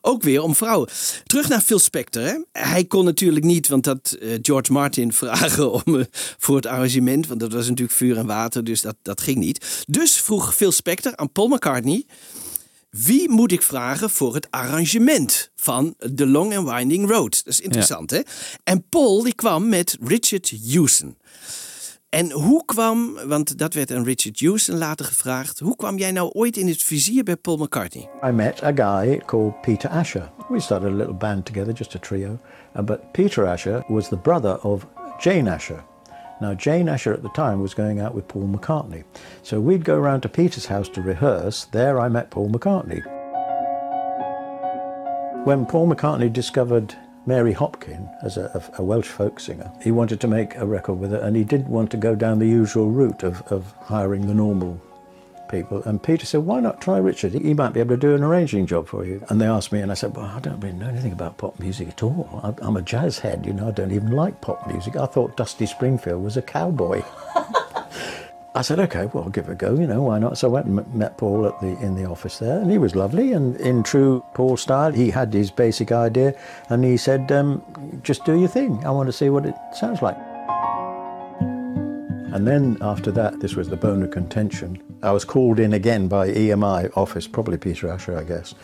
ook 0.00 0.22
weer 0.22 0.42
om 0.42 0.54
vrouwen. 0.54 0.88
Terug 1.26 1.48
naar 1.48 1.60
Phil 1.60 1.78
Spector. 1.78 2.22
Hè? 2.22 2.34
Hij 2.52 2.84
kon 2.84 3.04
natuurlijk 3.04 3.44
niet, 3.44 3.68
want 3.68 3.84
dat 3.84 4.18
George 4.42 4.72
Martin 4.72 5.12
vragen 5.22 5.72
om, 5.72 6.06
voor 6.38 6.56
het 6.56 6.66
arrangement. 6.66 7.26
Want 7.26 7.40
dat 7.40 7.52
was 7.52 7.68
natuurlijk 7.68 7.96
vuur 7.96 8.16
en 8.16 8.26
water, 8.26 8.64
dus 8.64 8.80
dat, 8.80 8.96
dat 9.02 9.20
ging 9.20 9.36
niet. 9.38 9.57
Dus 9.86 10.20
vroeg 10.20 10.54
Phil 10.54 10.72
Spector 10.72 11.16
aan 11.16 11.32
Paul 11.32 11.48
McCartney... 11.48 12.04
Wie 12.90 13.30
moet 13.30 13.52
ik 13.52 13.62
vragen 13.62 14.10
voor 14.10 14.34
het 14.34 14.46
arrangement 14.50 15.50
van 15.56 15.94
The 16.14 16.26
Long 16.26 16.56
and 16.56 16.68
Winding 16.68 17.10
Road? 17.10 17.44
Dat 17.44 17.52
is 17.52 17.60
interessant, 17.60 18.10
hè? 18.10 18.20
En 18.64 18.88
Paul 18.88 19.22
die 19.22 19.34
kwam 19.34 19.68
met 19.68 19.96
Richard 20.00 20.52
Hewson. 20.64 21.16
En 22.08 22.30
hoe 22.30 22.64
kwam, 22.64 23.14
want 23.26 23.58
dat 23.58 23.74
werd 23.74 23.92
aan 23.92 24.04
Richard 24.04 24.40
Hewson 24.40 24.78
later 24.78 25.06
gevraagd, 25.06 25.58
hoe 25.58 25.76
kwam 25.76 25.98
jij 25.98 26.10
nou 26.10 26.30
ooit 26.32 26.56
in 26.56 26.68
het 26.68 26.82
vizier 26.82 27.22
bij 27.22 27.36
Paul 27.36 27.56
McCartney? 27.56 28.08
I 28.24 28.30
met 28.30 28.62
a 28.62 28.72
guy 28.74 29.22
called 29.26 29.60
Peter 29.60 29.90
Asher. 29.90 30.30
We 30.48 30.60
started 30.60 30.92
a 30.92 30.94
little 30.94 31.14
band 31.14 31.44
together, 31.44 31.72
just 31.72 31.94
a 31.94 31.98
trio. 31.98 32.38
Uh, 32.76 32.82
but 32.82 33.12
Peter 33.12 33.46
Asher 33.46 33.84
was 33.88 34.08
the 34.08 34.16
brother 34.16 34.58
of 34.60 34.86
Jane 35.18 35.54
Asher. 35.54 35.84
Now, 36.40 36.54
Jane 36.54 36.88
Asher 36.88 37.12
at 37.12 37.22
the 37.22 37.30
time 37.30 37.60
was 37.60 37.74
going 37.74 38.00
out 38.00 38.14
with 38.14 38.28
Paul 38.28 38.48
McCartney. 38.48 39.04
So 39.42 39.60
we'd 39.60 39.84
go 39.84 39.98
round 39.98 40.22
to 40.22 40.28
Peter's 40.28 40.66
house 40.66 40.88
to 40.90 41.02
rehearse. 41.02 41.64
There 41.66 41.98
I 41.98 42.08
met 42.08 42.30
Paul 42.30 42.50
McCartney. 42.50 43.02
When 45.44 45.66
Paul 45.66 45.88
McCartney 45.88 46.32
discovered 46.32 46.94
Mary 47.26 47.54
Hopkin 47.54 48.08
as 48.22 48.36
a, 48.36 48.62
a 48.78 48.82
Welsh 48.82 49.08
folk 49.08 49.40
singer, 49.40 49.70
he 49.82 49.90
wanted 49.90 50.20
to 50.20 50.28
make 50.28 50.54
a 50.56 50.66
record 50.66 50.94
with 50.94 51.10
her 51.10 51.18
and 51.18 51.36
he 51.36 51.44
didn't 51.44 51.68
want 51.68 51.90
to 51.90 51.96
go 51.96 52.14
down 52.14 52.38
the 52.38 52.46
usual 52.46 52.90
route 52.90 53.22
of, 53.22 53.42
of 53.50 53.72
hiring 53.80 54.26
the 54.26 54.34
normal 54.34 54.80
people. 55.48 55.82
And 55.84 56.02
Peter 56.02 56.26
said, 56.26 56.40
why 56.40 56.60
not 56.60 56.80
try 56.80 56.98
Richard? 56.98 57.32
He 57.32 57.54
might 57.54 57.72
be 57.72 57.80
able 57.80 57.96
to 57.96 58.00
do 58.00 58.14
an 58.14 58.22
arranging 58.22 58.66
job 58.66 58.88
for 58.88 59.04
you. 59.04 59.24
And 59.28 59.40
they 59.40 59.46
asked 59.46 59.72
me, 59.72 59.80
and 59.80 59.90
I 59.90 59.94
said, 59.94 60.16
well, 60.16 60.26
I 60.26 60.40
don't 60.40 60.60
really 60.60 60.76
know 60.76 60.88
anything 60.88 61.12
about 61.12 61.38
pop 61.38 61.58
music 61.58 61.88
at 61.88 62.02
all. 62.02 62.56
I'm 62.62 62.76
a 62.76 62.82
jazz 62.82 63.18
head, 63.18 63.46
you 63.46 63.52
know, 63.52 63.68
I 63.68 63.70
don't 63.72 63.92
even 63.92 64.12
like 64.12 64.40
pop 64.40 64.66
music. 64.66 64.96
I 64.96 65.06
thought 65.06 65.36
Dusty 65.36 65.66
Springfield 65.66 66.22
was 66.22 66.36
a 66.36 66.42
cowboy. 66.42 67.02
I 68.54 68.62
said, 68.62 68.80
okay, 68.80 69.06
well, 69.12 69.24
I'll 69.24 69.30
give 69.30 69.48
it 69.48 69.52
a 69.52 69.54
go, 69.54 69.74
you 69.74 69.86
know, 69.86 70.02
why 70.02 70.18
not? 70.18 70.36
So 70.36 70.48
I 70.48 70.50
went 70.50 70.66
and 70.66 70.94
met 70.94 71.16
Paul 71.16 71.46
at 71.46 71.60
the, 71.60 71.78
in 71.78 71.94
the 71.94 72.06
office 72.06 72.38
there, 72.38 72.58
and 72.58 72.70
he 72.70 72.78
was 72.78 72.96
lovely. 72.96 73.32
And 73.32 73.54
in 73.60 73.84
true 73.84 74.24
Paul 74.34 74.56
style, 74.56 74.90
he 74.90 75.10
had 75.10 75.32
his 75.32 75.50
basic 75.50 75.92
idea, 75.92 76.34
and 76.68 76.84
he 76.84 76.96
said, 76.96 77.30
um, 77.30 77.62
just 78.02 78.24
do 78.24 78.36
your 78.36 78.48
thing. 78.48 78.84
I 78.84 78.90
want 78.90 79.06
to 79.06 79.12
see 79.12 79.30
what 79.30 79.46
it 79.46 79.54
sounds 79.74 80.02
like. 80.02 80.16
And 82.32 82.46
then 82.46 82.76
after 82.80 83.10
that, 83.12 83.40
this 83.40 83.54
was 83.56 83.68
the 83.68 83.76
bone 83.76 84.02
of 84.02 84.10
contention. 84.10 84.82
I 85.02 85.12
was 85.12 85.24
called 85.24 85.58
in 85.58 85.72
again 85.72 86.08
by 86.08 86.28
EMI 86.28 86.96
office, 86.96 87.26
probably 87.26 87.56
Peter 87.56 87.88
Asher, 87.88 88.18
I 88.18 88.24
guess, 88.24 88.54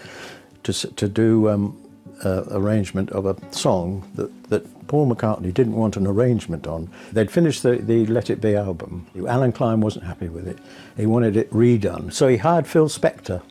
to, 0.64 0.72
to 0.72 1.08
do 1.08 1.48
um, 1.48 1.80
uh, 2.24 2.44
arrangement 2.50 3.10
of 3.10 3.26
a 3.26 3.36
song 3.52 4.08
that, 4.14 4.44
that 4.50 4.86
Paul 4.86 5.12
McCartney 5.12 5.52
didn't 5.52 5.74
want 5.74 5.96
an 5.96 6.06
arrangement 6.06 6.66
on. 6.66 6.90
They'd 7.12 7.30
finished 7.30 7.62
the, 7.62 7.76
the 7.76 8.06
Let 8.06 8.30
It 8.30 8.40
Be 8.40 8.54
album. 8.54 9.06
Alan 9.26 9.52
Klein 9.52 9.80
wasn't 9.80 10.04
happy 10.04 10.28
with 10.28 10.46
it. 10.46 10.58
He 10.96 11.06
wanted 11.06 11.36
it 11.36 11.50
redone. 11.50 12.12
So 12.12 12.28
he 12.28 12.36
hired 12.36 12.66
Phil 12.66 12.88
Spector 12.88 13.42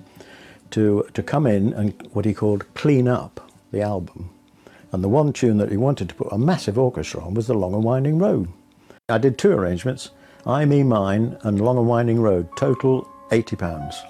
to, 0.71 1.07
to 1.13 1.23
come 1.23 1.47
in 1.47 1.73
and 1.73 2.09
what 2.13 2.25
he 2.25 2.33
called 2.33 2.71
clean 2.73 3.07
up 3.07 3.51
the 3.71 3.81
album. 3.81 4.29
And 4.91 5.03
the 5.03 5.09
one 5.09 5.33
tune 5.33 5.57
that 5.57 5.71
he 5.71 5.77
wanted 5.77 6.09
to 6.09 6.15
put 6.15 6.31
a 6.31 6.37
massive 6.37 6.77
orchestra 6.77 7.23
on 7.23 7.33
was 7.33 7.47
The 7.47 7.55
Long 7.55 7.73
and 7.73 7.83
Winding 7.83 8.19
Road. 8.19 8.49
I 9.09 9.17
did 9.17 9.37
two 9.37 9.51
arrangements, 9.51 10.11
I, 10.45 10.63
Me, 10.63 10.81
Mine 10.81 11.37
and 11.41 11.59
Long 11.59 11.77
and 11.77 11.89
Winding 11.89 12.21
Road, 12.21 12.47
total 12.55 13.05
80 13.33 13.57
pounds. 13.57 14.01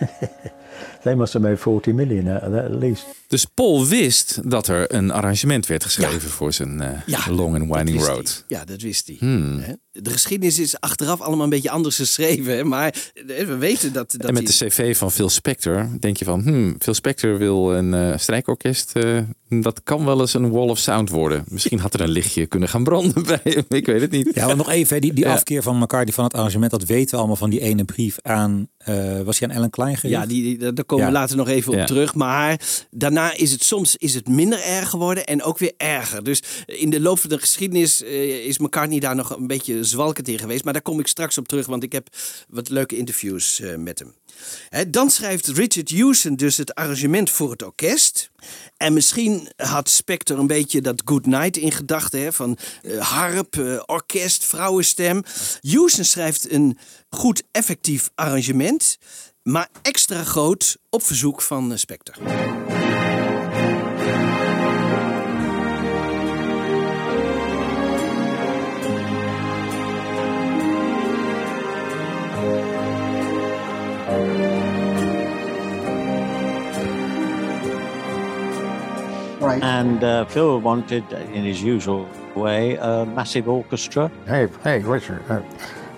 they 1.02 1.14
must 1.14 1.32
have 1.32 1.44
made 1.46 1.56
40 1.56 1.92
million 1.94 2.28
out 2.28 2.42
of 2.42 2.48
that 2.52 2.64
at 2.64 2.78
least. 2.80 3.06
Dus 3.28 3.44
Paul 3.44 3.86
wist 3.86 4.50
dat 4.50 4.66
er 4.68 4.94
een 4.94 5.10
arrangement 5.10 5.66
werd 5.66 5.84
geschreven 5.84 6.30
voor 6.30 6.52
zijn 6.52 6.80
eh, 6.80 6.88
Ja, 7.06 7.18
Long 7.30 7.54
and 7.60 7.74
Winding 7.74 8.04
Road. 8.06 8.44
Ja, 8.48 8.64
dat 8.64 8.80
wist 8.80 9.06
hij. 9.06 9.16
Hmm. 9.18 9.58
Hè? 9.60 9.72
De 9.92 10.10
geschiedenis 10.10 10.58
is 10.58 10.80
achteraf 10.80 11.20
allemaal 11.20 11.44
een 11.44 11.50
beetje 11.50 11.70
anders 11.70 11.96
geschreven, 11.96 12.56
hè? 12.56 12.64
maar 12.64 13.10
eh, 13.26 13.46
we 13.46 13.56
weten 13.56 13.92
dat... 13.92 14.10
dat 14.16 14.26
en 14.28 14.34
met 14.34 14.58
hij- 14.58 14.68
de 14.68 14.74
cv 14.74 14.96
van 14.96 15.10
Phil 15.12 15.28
Spector 15.28 15.88
denk 16.00 16.16
je 16.16 16.24
van... 16.24 16.40
Hmm, 16.42 16.76
Phil 16.78 16.94
Spector 16.94 17.38
wil 17.38 17.74
een 17.74 17.94
eh, 17.94 18.16
strijkorkest. 18.18 18.92
eh, 18.96 19.18
dat 19.48 19.82
kan 19.82 20.04
wel 20.04 20.20
eens 20.20 20.34
een 20.34 20.50
wall 20.50 20.68
of 20.68 20.78
sound 20.78 21.10
worden. 21.10 21.44
Misschien 21.48 21.78
had 21.78 21.94
er 21.94 22.00
een 22.00 22.08
lichtje 22.10 22.46
kunnen 22.46 22.68
gaan 22.68 22.84
branden 22.84 23.22
bij 23.26 23.40
hem. 23.42 23.64
Ik 23.68 23.86
weet 23.86 24.00
het 24.00 24.10
niet. 24.10 24.30
Ja, 24.34 24.46
maar 24.46 24.56
nog 24.56 24.70
even, 24.70 24.94
hè, 24.94 25.00
die, 25.00 25.12
die 25.12 25.24
Ja. 25.24 25.32
afkeer 25.32 25.62
van 25.62 25.78
McCartney 25.78 26.14
van 26.14 26.24
het 26.24 26.34
arrangement, 26.34 26.70
dat 26.70 26.84
weten 26.84 27.10
we 27.10 27.16
allemaal 27.16 27.36
van 27.36 27.50
die 27.50 27.60
ene 27.60 27.84
brief 27.84 28.16
aan, 28.22 28.68
eh, 28.76 29.20
was 29.20 29.38
hij 29.38 29.48
aan 29.48 29.54
Ellen 29.54 29.70
Klein 29.70 29.96
gericht? 29.96 30.20
Ja, 30.20 30.26
die, 30.26 30.58
die- 30.58 30.72
komen 30.90 31.06
we 31.06 31.12
later 31.12 31.36
nog 31.36 31.48
even 31.48 31.80
op 31.80 31.86
terug. 31.86 32.14
Maar 32.14 32.60
daarna 32.90 33.32
is 33.32 33.52
het 33.52 33.64
soms 33.64 33.96
is 33.96 34.14
het 34.14 34.28
minder 34.28 34.62
erg 34.62 34.90
geworden 34.90 35.26
en 35.26 35.42
ook 35.42 35.58
weer 35.58 35.72
erger. 35.76 36.24
Dus 36.24 36.42
in 36.66 36.90
de 36.90 37.00
loop 37.00 37.18
van 37.18 37.30
de 37.30 37.38
geschiedenis 37.38 38.02
eh, 38.02 38.46
is 38.46 38.58
McCartney 38.58 39.00
daar 39.00 39.14
nog 39.14 39.36
een 39.36 39.46
beetje 39.46 39.84
zwalkend 39.84 40.28
in 40.28 40.38
geweest. 40.38 40.64
Maar 40.64 40.72
daar 40.72 40.82
kom 40.82 41.00
ik 41.00 41.06
straks 41.06 41.38
op 41.38 41.48
terug, 41.48 41.66
want 41.66 41.82
ik 41.82 41.92
heb 41.92 42.08
wat 42.48 42.68
leuke 42.68 42.96
interviews 42.96 43.60
eh, 43.60 43.76
met 43.76 43.98
hem. 43.98 44.14
Dan 44.90 45.10
schrijft 45.10 45.46
Richard 45.46 45.90
Hewson 45.90 46.36
dus 46.36 46.56
het 46.56 46.74
arrangement 46.74 47.30
voor 47.30 47.50
het 47.50 47.62
orkest. 47.62 48.30
En 48.76 48.92
misschien 48.92 49.48
had 49.56 49.88
Spector 49.88 50.38
een 50.38 50.46
beetje 50.46 50.80
dat 50.80 51.02
Good 51.04 51.26
Night 51.26 51.56
in 51.56 51.72
gedachten. 51.72 52.32
Van 52.32 52.58
eh, 52.82 52.98
harp, 52.98 53.82
orkest, 53.86 54.44
vrouwenstem. 54.44 55.22
Hewson 55.60 56.04
schrijft 56.04 56.52
een 56.52 56.78
goed 57.10 57.42
effectief 57.50 58.10
arrangement. 58.14 58.98
Maar 59.42 59.68
extra 59.82 60.22
groot 60.24 60.76
op 60.90 61.02
verzoek 61.02 61.42
van 61.42 61.72
eh, 61.72 61.76
Spector. 61.76 62.14
Right. 79.40 79.62
And 79.62 80.02
uh, 80.02 80.26
Phil 80.26 80.60
wanted, 80.60 81.02
in 81.32 81.44
his 81.44 81.62
usual 81.62 82.06
way, 82.34 82.76
a 82.76 83.04
massive 83.04 83.50
orchestra. 83.50 84.10
Hey, 84.24 84.48
hey, 84.62 84.80
Richard, 84.80 85.22
uh, 85.30 85.40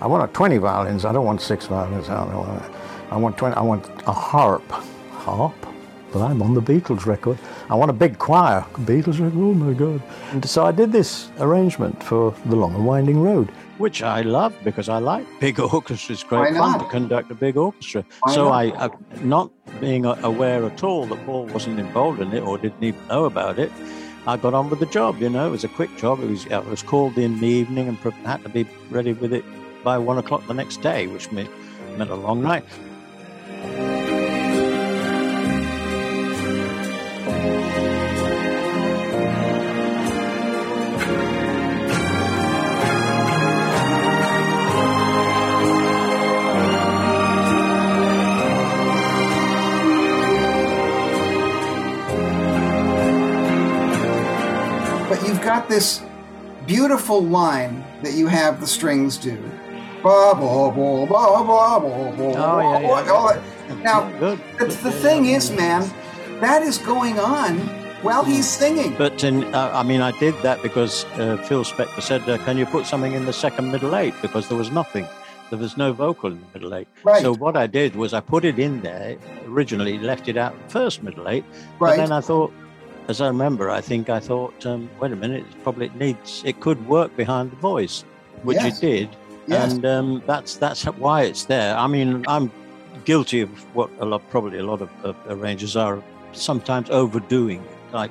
I 0.01 0.07
want 0.07 0.32
20 0.32 0.59
violins. 0.59 1.05
I 1.05 1.12
don't 1.12 1.24
want 1.24 1.40
six 1.40 1.66
violins. 1.66 2.09
I, 2.09 2.24
don't 2.24 2.36
want, 2.36 2.62
I 3.13 3.17
want 3.17 3.37
20. 3.37 3.55
I 3.57 3.61
want 3.61 3.87
a 4.07 4.13
harp. 4.13 4.67
Harp? 5.11 5.55
But 6.13 6.23
I'm 6.23 6.41
on 6.41 6.55
the 6.55 6.63
Beatles 6.63 7.05
record. 7.05 7.39
I 7.69 7.75
want 7.75 7.91
a 7.91 7.95
big 7.95 8.19
choir. 8.19 8.65
Beatles 8.73 9.21
record? 9.21 9.37
Oh 9.37 9.53
my 9.53 9.75
God. 9.75 10.03
And 10.31 10.49
so 10.49 10.65
I 10.65 10.73
did 10.73 10.93
this 10.93 11.31
arrangement 11.39 12.03
for 12.03 12.35
The 12.47 12.57
Long 12.57 12.75
and 12.75 12.87
Winding 12.87 13.21
Road. 13.21 13.51
Which 13.77 14.03
I 14.03 14.23
love 14.23 14.55
because 14.65 14.89
I 14.89 14.97
like 14.97 15.27
big 15.41 15.61
orchestras. 15.75 16.23
Great 16.23 16.55
fun 16.55 16.79
to 16.79 16.87
conduct 16.87 17.31
a 17.31 17.35
big 17.35 17.59
orchestra. 17.59 18.03
Why 18.23 18.35
so 18.35 18.45
not? 18.45 18.55
I, 18.55 18.69
uh, 18.71 18.89
not 19.21 19.51
being 19.79 20.07
aware 20.07 20.65
at 20.65 20.83
all 20.83 21.05
that 21.05 21.23
Paul 21.27 21.45
wasn't 21.49 21.81
involved 21.81 22.21
in 22.23 22.33
it 22.33 22.43
or 22.43 22.57
didn't 22.57 22.83
even 22.83 23.07
know 23.09 23.27
about 23.27 23.59
it, 23.59 23.71
I 24.27 24.39
got 24.39 24.55
on 24.55 24.71
with 24.71 24.81
the 24.81 24.87
job. 24.87 25.21
You 25.21 25.29
know, 25.29 25.47
it 25.47 25.51
was 25.51 25.65
a 25.65 25.69
quick 25.69 25.95
job. 25.99 26.21
It 26.21 26.31
was 26.31 26.47
I 26.47 26.61
was 26.61 26.83
called 26.83 27.19
in 27.19 27.39
the 27.41 27.47
evening 27.47 27.89
and 27.89 27.99
had 28.25 28.43
to 28.45 28.49
be 28.49 28.67
ready 28.89 29.13
with 29.13 29.35
it 29.35 29.45
by 29.85 29.99
one 29.99 30.17
o'clock 30.17 30.47
the 30.47 30.55
next 30.55 30.81
day, 30.81 31.09
which 31.09 31.31
meant 31.31 31.51
meant 31.99 32.09
a 32.09 32.15
long 32.15 32.43
night. 32.43 32.65
But 55.09 55.29
you've 55.29 55.43
got 55.43 55.69
this 55.69 56.03
beautiful 56.67 57.23
line 57.23 57.85
that 58.03 58.15
you 58.15 58.27
have 58.27 58.61
the 58.61 58.67
strings 58.67 59.19
do. 59.19 59.37
Ba, 60.03 60.35
ba, 60.35 60.73
ba, 60.73 61.07
ba, 61.07 61.07
ba, 61.07 61.45
ba, 61.45 61.81
ba, 61.85 62.33
Oh, 62.35 62.61
yeah, 62.61 62.81
yeah. 62.81 63.11
all 63.13 63.29
that. 63.29 63.43
Now, 63.83 64.09
the, 64.18 64.37
thing 65.03 65.26
is, 65.26 65.51
man, 65.51 65.91
that 66.41 66.62
is 66.62 66.78
going 66.78 67.18
on 67.18 67.59
while 68.03 68.24
he's 68.24 68.49
singing. 68.49 68.95
But 68.97 69.24
in, 69.24 69.45
uh, 69.55 69.70
I 69.74 69.83
mean, 69.83 70.01
I 70.01 70.16
did 70.18 70.35
that 70.43 70.62
because 70.62 71.05
uh, 71.18 71.37
Phil 71.49 71.64
Spector 71.64 72.03
said, 72.03 72.28
uh, 72.28 72.39
"Can 72.39 72.59
you 72.59 72.66
put 72.66 72.87
something 72.87 73.12
in 73.12 73.24
the 73.26 73.33
second 73.33 73.70
middle 73.70 73.97
eight?" 73.97 74.14
Because 74.22 74.49
there 74.49 74.59
was 74.59 74.70
nothing. 74.70 75.07
There 75.51 75.59
was 75.59 75.76
no 75.76 75.93
vocal 75.93 76.30
in 76.30 76.41
the 76.41 76.47
middle 76.55 76.74
eight. 76.74 76.89
Right. 77.05 77.22
So 77.22 77.35
what 77.35 77.57
I 77.57 77.66
did 77.66 77.95
was 77.97 78.14
I 78.14 78.20
put 78.20 78.45
it 78.45 78.59
in 78.59 78.80
there. 78.80 79.16
Originally, 79.47 79.99
left 79.99 80.28
it 80.28 80.37
out 80.37 80.55
first 80.68 81.03
middle 81.03 81.28
eight. 81.28 81.45
Right. 81.78 81.91
But 81.91 81.97
then 81.97 82.12
I 82.12 82.20
thought, 82.20 82.53
as 83.09 83.20
I 83.20 83.26
remember, 83.26 83.70
I 83.70 83.80
think 83.80 84.09
I 84.09 84.20
thought, 84.20 84.64
um, 84.64 84.89
wait 85.01 85.12
a 85.12 85.16
minute, 85.16 85.45
it 85.51 85.62
probably 85.62 85.91
needs. 85.91 86.43
It 86.45 86.61
could 86.61 86.87
work 86.89 87.14
behind 87.16 87.51
the 87.51 87.57
voice, 87.57 88.05
which 88.45 88.57
Yes. 88.57 88.78
it 88.78 88.87
did. 88.87 89.09
Yes. 89.47 89.72
And 89.72 89.85
um, 89.85 90.22
that's 90.26 90.57
that's 90.57 90.85
why 90.85 91.22
it's 91.22 91.45
there. 91.47 91.76
I 91.76 91.87
mean, 91.87 92.24
I'm 92.28 92.51
guilty 93.05 93.41
of 93.41 93.51
what 93.75 93.91
a 94.01 94.05
lot, 94.05 94.29
probably 94.31 94.59
a 94.59 94.65
lot 94.65 94.81
of, 94.83 95.17
arrangers 95.29 95.77
are 95.77 96.03
sometimes 96.33 96.91
overdoing 96.91 97.63
it. 97.63 97.95
Like, 97.95 98.11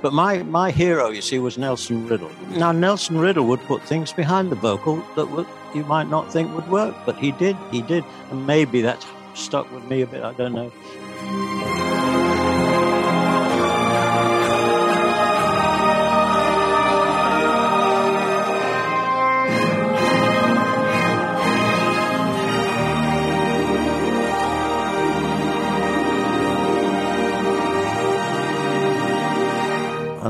but 0.00 0.12
my 0.12 0.42
my 0.44 0.70
hero, 0.70 1.10
you 1.10 1.20
see, 1.20 1.38
was 1.38 1.58
Nelson 1.58 2.08
Riddle. 2.08 2.30
Now 2.56 2.72
Nelson 2.72 3.18
Riddle 3.18 3.46
would 3.46 3.60
put 3.60 3.82
things 3.82 4.12
behind 4.12 4.50
the 4.50 4.56
vocal 4.56 5.04
that 5.16 5.26
would, 5.26 5.46
you 5.74 5.84
might 5.84 6.08
not 6.08 6.32
think 6.32 6.54
would 6.54 6.68
work, 6.68 6.94
but 7.04 7.16
he 7.16 7.32
did. 7.32 7.56
He 7.70 7.82
did, 7.82 8.04
and 8.30 8.46
maybe 8.46 8.80
that's 8.80 9.04
stuck 9.34 9.70
with 9.72 9.84
me 9.84 10.02
a 10.02 10.06
bit. 10.06 10.22
I 10.22 10.32
don't 10.32 10.54
know. 10.54 11.87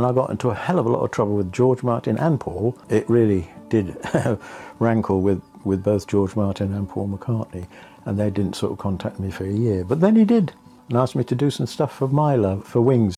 I 0.09 0.13
got 0.13 0.31
into 0.31 0.49
a 0.49 0.55
hell 0.55 0.79
of 0.79 0.87
a 0.87 0.89
lot 0.89 1.01
of 1.01 1.11
trouble 1.11 1.37
with 1.37 1.53
George 1.53 1.83
Martin 1.83 2.17
and 2.17 2.41
Paul. 2.41 2.75
It 2.89 3.07
really 3.11 3.47
did 3.69 3.95
rankle 4.79 5.21
with, 5.21 5.43
with 5.65 5.85
both 5.85 6.07
George 6.07 6.35
Martin 6.35 6.73
and 6.73 6.89
Paul 6.89 7.09
McCartney, 7.09 7.67
and 8.07 8.19
they 8.19 8.31
didn't 8.31 8.57
sort 8.57 8.73
of 8.73 8.79
contact 8.79 9.21
me 9.21 9.31
for 9.31 9.45
a 9.45 9.53
year. 9.53 9.85
But 9.85 10.01
then 10.01 10.17
he 10.17 10.25
did, 10.25 10.55
and 10.89 10.97
asked 10.97 11.15
me 11.15 11.25
to 11.25 11.35
do 11.35 11.51
some 11.51 11.67
stuff 11.67 11.95
for 11.95 12.09
my 12.09 12.37
love, 12.37 12.67
for 12.67 12.81
Wings. 12.81 13.15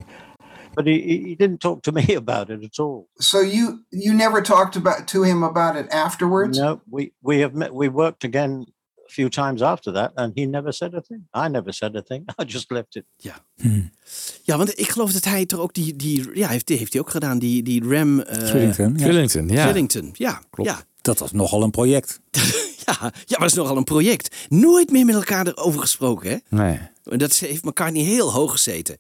But 0.75 0.89
he, 0.89 1.01
he 1.01 1.19
he 1.29 1.35
didn't 1.37 1.61
talk 1.61 1.83
to 1.85 1.93
me 1.93 2.13
about 2.15 2.51
it 2.51 2.65
at 2.65 2.81
all. 2.81 3.09
So 3.21 3.39
you 3.41 3.85
you 3.93 4.13
never 4.13 4.43
talked 4.43 4.75
about 4.75 5.07
to 5.09 5.23
him 5.23 5.45
about 5.45 5.77
it 5.77 5.89
afterwards? 5.93 6.59
No, 6.59 6.81
we, 6.91 7.13
we 7.23 7.39
have 7.39 7.55
met, 7.55 7.73
we 7.73 7.89
worked 7.89 8.25
again 8.25 8.67
a 9.11 9.13
few 9.13 9.29
times 9.29 9.63
after 9.63 9.93
that, 9.93 10.11
and 10.15 10.33
he 10.35 10.45
never 10.47 10.73
said 10.73 10.95
a 10.95 11.01
thing. 11.01 11.27
I 11.47 11.49
never 11.49 11.73
said 11.73 11.97
a 11.97 12.03
thing. 12.03 12.23
I 12.43 12.45
just 12.47 12.71
left 12.71 12.97
it. 12.97 13.05
Ja. 13.17 13.45
Ja, 14.43 14.57
want 14.57 14.79
ik 14.79 14.89
geloof 14.89 15.13
dat 15.13 15.25
hij 15.25 15.47
toch 15.47 15.61
ook 15.61 15.75
die, 15.75 15.97
die 15.97 16.31
ja, 16.35 16.49
heeft, 16.49 16.67
die 16.67 16.77
heeft 16.79 16.93
hij 16.93 17.03
ook 17.03 17.11
gedaan, 17.11 17.39
die, 17.39 17.63
die 17.63 17.83
Ram... 17.85 18.21
eh, 18.21 18.47
Trillington, 18.47 18.95
ja. 18.97 19.05
Trillington, 19.05 19.49
ja. 19.49 19.63
Trillington, 19.65 20.11
ja. 20.13 20.43
Klopt. 20.51 20.71
Ja. 20.71 20.83
Dat 21.03 21.19
was 21.19 21.33
nogal 21.33 21.63
een 21.63 21.71
project. 21.71 22.21
Ja, 22.87 22.97
ja, 23.01 23.11
maar 23.29 23.39
dat 23.39 23.49
is 23.51 23.55
nogal 23.55 23.77
een 23.77 23.85
project. 23.85 24.37
Nooit 24.49 24.91
meer 24.91 25.05
met 25.05 25.15
elkaar 25.15 25.47
erover 25.47 25.81
gesproken, 25.81 26.31
hè? 26.31 26.37
Nee. 26.49 26.79
En 27.05 27.19
Dat 27.19 27.37
heeft 27.37 27.65
elkaar 27.65 27.91
niet 27.91 28.07
heel 28.07 28.33
hoog 28.33 28.53
gezeten. 28.53 28.99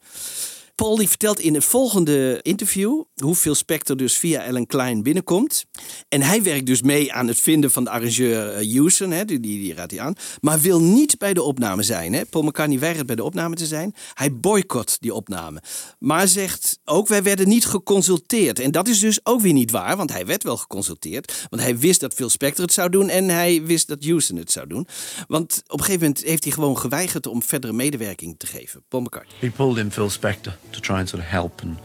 Paul 0.80 0.96
die 0.96 1.08
vertelt 1.08 1.40
in 1.40 1.54
het 1.54 1.64
volgende 1.64 2.38
interview 2.42 3.02
hoe 3.14 3.34
Phil 3.34 3.54
Spector 3.54 3.96
dus 3.96 4.16
via 4.16 4.42
Ellen 4.42 4.66
Klein 4.66 5.02
binnenkomt. 5.02 5.64
En 6.08 6.22
hij 6.22 6.42
werkt 6.42 6.66
dus 6.66 6.82
mee 6.82 7.12
aan 7.12 7.26
het 7.26 7.40
vinden 7.40 7.70
van 7.70 7.84
de 7.84 7.90
arrangeur 7.90 8.52
eh, 8.52 8.74
Houston, 8.74 9.10
hè, 9.10 9.24
die, 9.24 9.40
die, 9.40 9.58
die 9.58 9.74
raadt 9.74 9.90
hij 9.90 10.00
aan. 10.00 10.14
Maar 10.40 10.60
wil 10.60 10.80
niet 10.80 11.18
bij 11.18 11.34
de 11.34 11.42
opname 11.42 11.82
zijn. 11.82 12.12
Hè. 12.12 12.24
Paul 12.24 12.44
McCartney 12.44 12.78
weigert 12.78 13.06
bij 13.06 13.16
de 13.16 13.24
opname 13.24 13.54
te 13.54 13.66
zijn. 13.66 13.94
Hij 14.14 14.34
boycott 14.36 14.96
die 15.00 15.14
opname. 15.14 15.62
Maar 15.98 16.28
zegt 16.28 16.78
ook, 16.84 17.08
wij 17.08 17.22
werden 17.22 17.48
niet 17.48 17.66
geconsulteerd. 17.66 18.58
En 18.58 18.70
dat 18.70 18.88
is 18.88 18.98
dus 18.98 19.20
ook 19.22 19.40
weer 19.40 19.52
niet 19.52 19.70
waar, 19.70 19.96
want 19.96 20.12
hij 20.12 20.26
werd 20.26 20.42
wel 20.42 20.56
geconsulteerd. 20.56 21.46
Want 21.50 21.62
hij 21.62 21.78
wist 21.78 22.00
dat 22.00 22.14
Phil 22.14 22.28
Spector 22.28 22.64
het 22.64 22.74
zou 22.74 22.90
doen 22.90 23.08
en 23.08 23.28
hij 23.28 23.62
wist 23.62 23.88
dat 23.88 24.04
Houston 24.04 24.36
het 24.36 24.52
zou 24.52 24.66
doen. 24.66 24.86
Want 25.28 25.62
op 25.66 25.78
een 25.78 25.84
gegeven 25.84 26.06
moment 26.06 26.24
heeft 26.24 26.44
hij 26.44 26.52
gewoon 26.52 26.78
geweigerd 26.78 27.26
om 27.26 27.42
verdere 27.42 27.72
medewerking 27.72 28.34
te 28.38 28.46
geven. 28.46 28.84
Paul 28.88 29.02
McCartney. 29.02 29.36
He 29.40 29.50
pulled 29.50 29.76
in 29.76 29.92
Phil 29.92 30.10
Spector 30.10 30.56
to 30.72 30.80
try 30.80 30.98
and 30.98 31.08
sort 31.08 31.22
of 31.22 31.28
help 31.28 31.62
and 31.62 31.76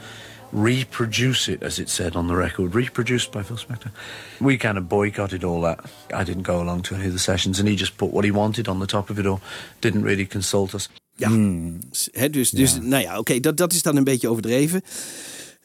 reproduce 0.52 1.48
it, 1.48 1.64
as 1.64 1.80
it 1.80 1.90
said 1.90 2.16
on 2.16 2.28
the 2.28 2.36
record, 2.36 2.76
reproduced 2.76 3.32
by 3.32 3.44
Phil 3.44 3.58
Spector. 3.58 3.92
We 4.40 4.58
kind 4.58 4.78
of 4.78 4.88
boycotted 4.88 5.44
all 5.44 5.62
that. 5.62 5.80
I 6.14 6.24
didn't 6.24 6.44
go 6.44 6.62
along 6.62 6.84
to 6.84 6.96
any 6.96 7.08
of 7.08 7.14
the 7.14 7.20
sessions, 7.20 7.60
and 7.60 7.68
he 7.68 7.76
just 7.76 7.98
put 7.98 8.12
what 8.12 8.24
he 8.26 8.32
wanted 8.32 8.68
on 8.68 8.80
the 8.80 8.88
top 8.88 9.10
of 9.10 9.20
it 9.20 9.26
all. 9.26 9.42
Didn't 9.82 10.04
really 10.04 10.26
consult 10.26 10.74
us. 10.74 10.90
Ja, 11.18 11.30
hmm. 11.30 11.80
Hè, 12.12 12.30
dus, 12.30 12.50
dus 12.50 12.76
nou 12.82 13.04
ja, 13.04 13.18
oké, 13.20 13.40
dat, 13.40 13.58
dat 13.58 13.74
is 13.74 13.82
dan 13.82 13.96
een 13.96 14.04
beetje 14.04 14.30
overdreven. 14.30 14.82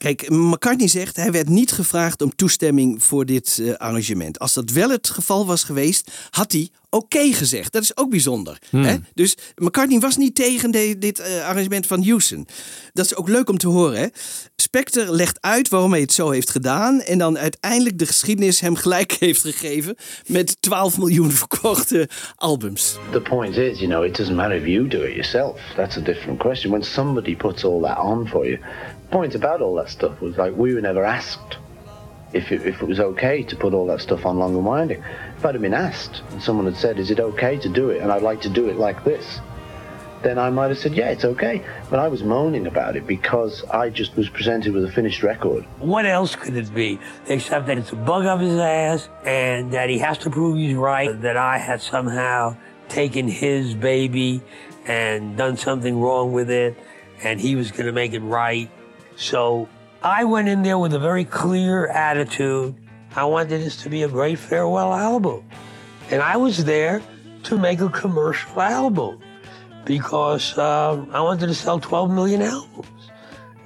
Kijk, 0.01 0.29
McCartney 0.29 0.87
zegt 0.87 1.15
hij 1.15 1.31
werd 1.31 1.49
niet 1.49 1.71
gevraagd 1.71 2.21
om 2.21 2.35
toestemming 2.35 3.03
voor 3.03 3.25
dit 3.25 3.59
eh, 3.61 3.73
arrangement. 3.73 4.39
Als 4.39 4.53
dat 4.53 4.69
wel 4.71 4.89
het 4.89 5.09
geval 5.09 5.45
was 5.45 5.63
geweest, 5.63 6.11
had 6.29 6.51
hij 6.51 6.69
oké 6.89 7.33
gezegd. 7.33 7.71
Dat 7.73 7.81
is 7.83 7.97
ook 7.97 8.09
bijzonder. 8.09 8.57
Hmm. 8.69 8.83
Hè? 8.83 8.95
Dus 9.13 9.37
McCartney 9.55 9.99
was 9.99 10.17
niet 10.17 10.35
tegen 10.35 10.71
de- 10.71 10.95
dit 10.99 11.19
eh, 11.19 11.47
arrangement 11.47 11.87
van 11.87 12.03
Houston. 12.05 12.47
Dat 12.93 13.05
is 13.05 13.15
ook 13.15 13.27
leuk 13.27 13.49
om 13.49 13.57
te 13.57 13.67
horen. 13.67 13.99
Hè? 13.99 14.07
Spector 14.55 15.05
legt 15.09 15.37
uit 15.41 15.69
waarom 15.69 15.91
hij 15.91 16.01
het 16.01 16.13
zo 16.13 16.29
heeft 16.29 16.49
gedaan. 16.49 17.01
En 17.01 17.17
dan 17.17 17.37
uiteindelijk 17.37 17.97
de 17.99 18.05
geschiedenis 18.05 18.59
hem 18.59 18.75
gelijk 18.75 19.11
heeft 19.19 19.41
gegeven 19.41 19.95
met 20.27 20.57
12 20.61 20.97
miljoen 20.97 21.31
verkochte 21.31 22.09
albums. 22.35 22.97
The 23.11 23.21
point 23.21 23.57
is, 23.57 23.79
you 23.79 23.89
know, 23.89 24.05
it 24.05 24.15
doesn't 24.17 24.35
matter 24.35 24.57
if 24.57 24.65
you 24.65 24.87
do 24.87 25.01
it 25.01 25.11
yourself. 25.13 25.59
That's 25.75 25.97
a 25.97 26.01
different 26.01 26.39
question. 26.39 26.71
When 26.71 26.83
somebody 26.83 27.35
puts 27.35 27.63
all 27.63 27.81
that 27.81 27.97
on 27.97 28.27
for 28.27 28.47
you, 28.47 28.59
point 29.11 29.35
about 29.35 29.61
all 29.61 29.75
that 29.75 29.89
stuff 29.89 30.21
was 30.21 30.37
like 30.37 30.55
we 30.55 30.73
were 30.73 30.81
never 30.81 31.03
asked 31.03 31.57
if 32.33 32.51
it, 32.51 32.65
if 32.65 32.81
it 32.81 32.87
was 32.87 32.99
okay 32.99 33.43
to 33.43 33.55
put 33.57 33.73
all 33.73 33.85
that 33.87 33.99
stuff 33.99 34.25
on 34.25 34.39
Long 34.39 34.55
and 34.55 34.65
Winding. 34.65 35.03
If 35.37 35.45
I'd 35.45 35.55
have 35.55 35.61
been 35.61 35.73
asked 35.73 36.21
and 36.31 36.41
someone 36.41 36.65
had 36.65 36.77
said, 36.77 36.97
"Is 36.97 37.11
it 37.11 37.19
okay 37.19 37.57
to 37.57 37.69
do 37.69 37.89
it?" 37.89 38.01
and 38.01 38.11
I'd 38.11 38.21
like 38.21 38.41
to 38.41 38.49
do 38.49 38.69
it 38.69 38.77
like 38.77 39.03
this, 39.03 39.41
then 40.23 40.37
I 40.37 40.49
might 40.49 40.69
have 40.69 40.77
said, 40.77 40.93
"Yeah, 40.93 41.09
it's 41.09 41.25
okay." 41.25 41.61
But 41.89 41.99
I 41.99 42.07
was 42.07 42.23
moaning 42.23 42.67
about 42.67 42.95
it 42.95 43.05
because 43.05 43.63
I 43.65 43.89
just 43.89 44.15
was 44.15 44.29
presented 44.29 44.73
with 44.73 44.85
a 44.85 44.91
finished 44.91 45.23
record. 45.23 45.65
What 45.79 46.05
else 46.05 46.35
could 46.35 46.55
it 46.55 46.73
be 46.73 46.99
except 47.27 47.67
that 47.67 47.77
it's 47.77 47.91
a 47.91 47.97
bug 47.97 48.25
up 48.25 48.39
his 48.39 48.57
ass 48.57 49.09
and 49.25 49.73
that 49.73 49.89
he 49.89 49.97
has 49.99 50.17
to 50.19 50.29
prove 50.29 50.57
he's 50.57 50.75
right, 50.75 51.21
that 51.21 51.35
I 51.35 51.57
had 51.57 51.81
somehow 51.81 52.55
taken 52.87 53.27
his 53.27 53.73
baby 53.73 54.41
and 54.85 55.37
done 55.37 55.57
something 55.57 55.99
wrong 55.99 56.33
with 56.33 56.49
it 56.49 56.77
and 57.23 57.39
he 57.39 57.55
was 57.55 57.71
going 57.71 57.85
to 57.85 57.91
make 57.91 58.13
it 58.13 58.19
right. 58.19 58.69
So 59.21 59.67
I 60.03 60.23
went 60.23 60.47
in 60.47 60.63
there 60.63 60.77
with 60.79 60.93
a 60.93 60.99
very 60.99 61.25
clear 61.25 61.87
attitude. 61.87 62.73
I 63.15 63.23
wanted 63.23 63.61
this 63.61 63.75
to 63.83 63.89
be 63.89 64.03
a 64.03 64.07
great 64.07 64.39
farewell 64.39 64.93
album. 64.93 65.41
And 66.11 66.21
I 66.21 66.37
was 66.37 66.63
there 66.63 67.01
to 67.43 67.57
make 67.57 67.83
a 67.83 67.89
commercial 67.89 68.61
album 68.61 69.17
because 69.85 70.57
um, 70.57 71.07
I 71.13 71.19
wanted 71.21 71.47
to 71.47 71.53
sell 71.53 71.79
12 71.79 72.09
million 72.09 72.41
albums. 72.41 73.11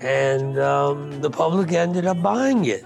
And 0.01 0.58
um, 0.60 1.22
the 1.22 1.30
public 1.30 1.72
ended 1.72 2.06
up 2.06 2.22
buying 2.22 2.66
it. 2.66 2.84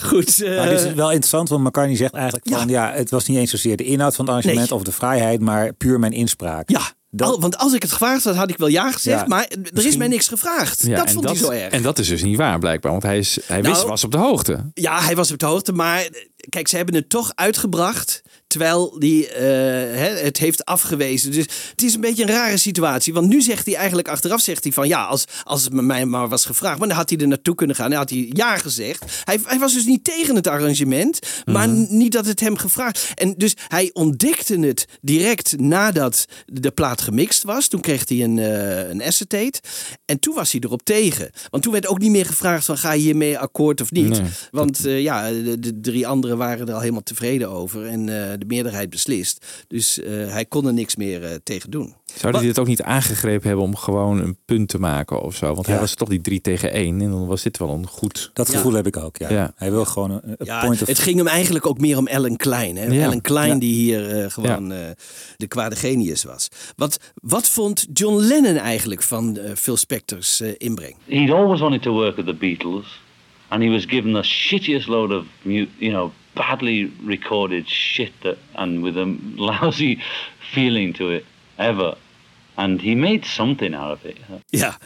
Goed. 0.00 0.42
eh, 0.42 0.56
Maar 0.56 0.68
dit 0.68 0.80
is 0.80 0.92
wel 0.94 1.08
interessant, 1.10 1.48
want 1.48 1.62
McCartney 1.64 1.96
zegt 1.96 2.14
eigenlijk 2.14 2.48
van... 2.48 2.68
Ja, 2.68 2.92
het 2.92 3.10
was 3.10 3.26
niet 3.26 3.38
eens 3.38 3.50
zozeer 3.50 3.76
de 3.76 3.84
inhoud 3.84 4.14
van 4.14 4.24
het 4.24 4.34
arrangement 4.34 4.68
Nee. 4.70 4.78
of 4.78 4.84
de 4.84 4.92
vrijheid... 4.92 5.40
maar 5.40 5.72
puur 5.72 5.98
mijn 5.98 6.12
inspraak. 6.12 6.70
Ja, 6.70 6.80
al- 7.22 7.40
want 7.40 7.56
als 7.56 7.72
ik 7.72 7.82
het 7.82 7.92
gevraagd 7.92 8.24
had, 8.24 8.34
had 8.36 8.50
ik 8.50 8.56
wel 8.58 8.68
ja 8.68 8.92
gezegd. 8.92 9.20
Ja, 9.20 9.26
maar 9.26 9.46
er 9.74 9.86
is 9.86 9.96
mij 9.96 10.08
niks 10.08 10.28
gevraagd. 10.28 10.82
Ja, 10.86 10.96
dat 10.96 11.10
vond 11.10 11.24
hij 11.24 11.34
zo 11.34 11.50
erg. 11.50 11.72
En 11.72 11.82
dat 11.82 11.98
is 11.98 12.08
dus 12.08 12.22
niet 12.22 12.36
waar 12.36 12.58
blijkbaar, 12.58 12.90
want 12.90 13.02
hij, 13.02 13.18
is, 13.18 13.38
hij 13.46 13.60
Nou, 13.60 13.74
wist, 13.74 13.86
was 13.86 14.04
op 14.04 14.10
de 14.10 14.18
hoogte. 14.18 14.70
Ja, 14.74 15.00
hij 15.00 15.16
was 15.16 15.30
op 15.32 15.38
de 15.38 15.46
hoogte, 15.46 15.72
maar 15.72 15.98
eh, 16.00 16.08
kijk, 16.48 16.68
ze 16.68 16.76
hebben 16.76 16.94
het 16.94 17.08
toch 17.08 17.32
uitgebracht. 17.34 18.22
Terwijl 18.46 18.98
die 18.98 19.28
eh, 19.28 20.22
het 20.24 20.36
heeft 20.38 20.64
afgewezen. 20.64 21.30
Dus 21.30 21.46
het 21.70 21.82
is 21.82 21.94
een 21.94 22.00
beetje 22.00 22.22
een 22.22 22.28
rare 22.28 22.56
situatie. 22.56 23.12
Want 23.14 23.28
nu 23.28 23.42
zegt 23.42 23.66
hij 23.66 23.74
eigenlijk 23.74 24.08
achteraf: 24.08 24.40
zegt 24.40 24.62
hij 24.64 24.72
van 24.72 24.88
ja, 24.88 25.04
als, 25.04 25.24
als 25.44 25.64
het 25.64 25.72
mij 25.72 26.04
maar 26.06 26.28
was 26.28 26.44
gevraagd, 26.44 26.78
maar 26.78 26.88
dan 26.88 26.96
had 26.96 27.10
hij 27.10 27.18
er 27.18 27.28
naartoe 27.28 27.54
kunnen 27.54 27.76
gaan. 27.76 27.90
Dan 27.90 27.98
had 27.98 28.10
hij 28.10 28.30
ja 28.32 28.56
gezegd. 28.58 29.04
Hij, 29.24 29.38
hij 29.44 29.58
was 29.58 29.72
dus 29.72 29.84
niet 29.84 30.04
tegen 30.04 30.34
het 30.34 30.46
arrangement, 30.46 31.18
maar 31.44 31.68
Mhm. 31.68 31.96
niet 31.96 32.12
dat 32.12 32.26
het 32.26 32.40
hem 32.40 32.56
gevraagd. 32.56 33.12
En 33.14 33.34
dus 33.36 33.54
hij 33.68 33.90
ontdekte 33.92 34.58
het 34.58 34.84
direct 35.00 35.58
nadat 35.60 36.24
de 36.46 36.70
plaat 36.70 37.00
gemixt 37.00 37.42
was. 37.42 37.68
Toen 37.68 37.80
kreeg 37.80 38.08
hij 38.08 38.22
een, 38.22 38.38
eh, 38.38 38.88
een 38.88 39.02
acetate. 39.02 39.60
En 40.04 40.18
toen 40.18 40.34
was 40.34 40.52
hij 40.52 40.60
erop 40.64 40.82
tegen. 40.84 41.30
Want 41.50 41.62
toen 41.62 41.72
werd 41.72 41.86
ook 41.86 41.98
niet 41.98 42.10
meer 42.10 42.26
gevraagd 42.26 42.64
van 42.64 42.78
ga 42.78 42.92
je 42.92 43.00
hiermee 43.02 43.38
akkoord 43.38 43.80
of 43.80 43.90
niet. 43.90 44.08
Nee. 44.08 44.30
Want 44.50 44.86
eh, 44.86 45.00
ja, 45.02 45.30
de, 45.30 45.58
de 45.58 45.80
drie 45.80 46.06
anderen 46.06 46.38
waren 46.38 46.68
er 46.68 46.74
al 46.74 46.80
helemaal 46.80 47.02
tevreden 47.02 47.50
over. 47.50 47.86
En 47.86 48.34
de 48.38 48.46
meerderheid 48.46 48.90
beslist. 48.90 49.64
Dus 49.68 50.00
eh, 50.00 50.12
hij 50.28 50.44
kon 50.44 50.66
er 50.66 50.72
niks 50.72 50.96
meer 50.96 51.24
eh, 51.24 51.34
tegen 51.42 51.70
doen. 51.70 51.94
Zou 52.14 52.34
hij 52.36 52.42
dit 52.46 52.58
ook 52.58 52.66
niet 52.66 52.82
aangegrepen 52.82 53.46
hebben 53.46 53.64
om 53.64 53.76
gewoon 53.76 54.20
een 54.20 54.36
punt 54.44 54.68
te 54.68 54.78
maken 54.78 55.22
of 55.22 55.36
zo? 55.36 55.54
Want 55.54 55.66
hij 55.66 55.78
was 55.78 55.94
toch 55.94 56.08
die 56.08 56.20
3 56.20 56.40
tegen 56.40 56.72
1 56.72 57.00
en 57.00 57.10
dan 57.10 57.26
was 57.26 57.42
dit 57.42 57.58
wel 57.58 57.70
een 57.70 57.86
goed... 57.86 58.30
Dat 58.32 58.48
gevoel 58.48 58.72
heb 58.72 58.86
ik 58.86 58.96
ook, 58.96 59.16
ja. 59.16 59.30
Ja. 59.30 59.52
Hij 59.56 59.70
wil 59.70 59.84
gewoon 59.84 60.10
een, 60.10 60.20
een 60.24 60.36
Ja, 60.38 60.60
point 60.60 60.82
of... 60.82 60.88
het 60.88 60.98
ging 60.98 61.16
hem 61.16 61.26
eigenlijk 61.26 61.66
ook 61.66 61.78
meer 61.78 61.98
om 61.98 62.06
Ellen 62.06 62.36
Klein. 62.36 62.76
Hè? 62.76 62.84
Ja. 62.86 63.02
Ellen 63.02 63.20
Klein 63.20 63.52
Ja. 63.52 63.58
die 63.58 63.74
hier 63.74 64.22
eh, 64.22 64.30
gewoon 64.30 64.72
eh, 64.72 64.78
de 65.36 65.46
kwade 65.46 65.76
genius 65.76 66.24
was. 66.24 66.48
Wat, 66.76 66.98
wat 67.14 67.48
vond 67.48 67.86
John 67.92 68.16
Lennon 68.16 68.56
eigenlijk 68.56 69.02
van 69.02 69.36
eh, 69.38 69.54
Phil 69.54 69.76
Spector's 69.76 70.40
eh, 70.40 70.50
inbreng? 70.56 70.94
He'd 71.04 71.30
always 71.30 71.60
wanted 71.60 71.82
to 71.82 71.92
work 71.92 72.16
with 72.16 72.26
the 72.26 72.34
Beatles, 72.34 73.00
and 73.48 73.62
he 73.62 73.68
was 73.70 73.84
given 73.84 74.12
the 74.12 74.22
shittiest 74.22 74.86
load 74.88 75.12
of, 75.12 75.24
you 75.42 75.68
know, 75.78 76.10
badly 76.36 76.84
recorded 77.02 77.66
shit 77.66 78.12
that, 78.22 78.38
and 78.54 78.82
with 78.82 78.96
a 78.96 79.04
lousy 79.36 80.00
feeling 80.52 80.92
to 80.92 81.10
it 81.10 81.26
ever. 81.58 81.96
And 82.56 82.80
he 82.80 82.94
made 82.94 83.26
something 83.26 83.76
out 83.76 83.96
of 83.96 84.04
it. 84.04 84.16
Ja, 84.46 84.78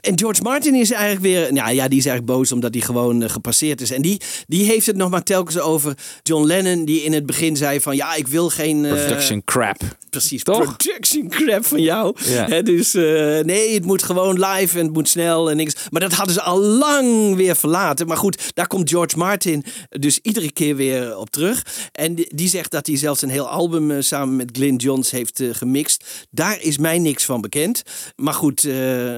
en 0.00 0.18
George 0.18 0.42
Martin 0.42 0.74
is 0.74 0.90
eigenlijk 0.90 1.22
weer, 1.22 1.52
nou 1.52 1.74
ja, 1.74 1.88
die 1.88 1.98
is 1.98 2.06
eigenlijk 2.06 2.38
boos 2.38 2.52
omdat 2.52 2.74
hij 2.74 2.82
gewoon 2.82 3.22
eh, 3.22 3.30
gepasseerd 3.30 3.80
is. 3.80 3.90
En 3.90 4.02
die, 4.02 4.20
die 4.46 4.64
heeft 4.64 4.86
het 4.86 4.96
nog 4.96 5.10
maar 5.10 5.22
telkens 5.22 5.58
over 5.58 5.94
John 6.22 6.46
Lennon, 6.46 6.84
die 6.84 7.02
in 7.02 7.12
het 7.12 7.26
begin 7.26 7.56
zei 7.56 7.80
van, 7.80 7.96
ja, 7.96 8.14
ik 8.14 8.26
wil 8.26 8.48
geen... 8.50 8.84
eh, 8.84 8.90
Production 8.92 9.42
crap. 9.44 9.82
Precies, 10.10 10.42
Toch? 10.42 10.76
production 10.76 11.28
crap 11.28 11.64
van 11.66 11.82
jou. 11.82 12.16
Ja. 12.24 12.46
Hè, 12.48 12.62
dus 12.62 12.94
eh, 12.94 13.02
nee, 13.44 13.74
het 13.74 13.84
moet 13.84 14.02
gewoon 14.02 14.44
live 14.44 14.78
en 14.78 14.84
het 14.84 14.94
moet 14.94 15.08
snel 15.08 15.50
en 15.50 15.56
niks. 15.56 15.74
Maar 15.90 16.00
dat 16.00 16.12
hadden 16.12 16.34
ze 16.34 16.42
al 16.42 16.60
lang 16.60 17.34
weer 17.34 17.56
verlaten. 17.56 18.06
Maar 18.06 18.16
goed, 18.16 18.50
daar 18.54 18.66
komt 18.66 18.90
George 18.90 19.18
Martin 19.18 19.64
dus 19.88 20.18
iedere 20.22 20.52
keer 20.52 20.76
weer 20.76 21.16
op 21.18 21.30
terug. 21.30 21.62
En 21.92 22.14
die, 22.14 22.28
die 22.34 22.48
zegt 22.48 22.70
dat 22.70 22.86
hij 22.86 22.96
zelfs 22.96 23.22
een 23.22 23.28
heel 23.28 23.48
album 23.48 24.02
samen 24.02 24.36
met 24.36 24.48
Glyn 24.52 24.76
Johns 24.76 25.10
heeft 25.10 25.42
gemixt. 25.52 26.04
Daar 26.30 26.60
is 26.60 26.78
mij 26.78 26.98
niks 26.98 27.13
van 27.22 27.40
bekend. 27.40 27.82
Maar 28.16 28.34
goed, 28.34 28.64
eh, 28.64 28.72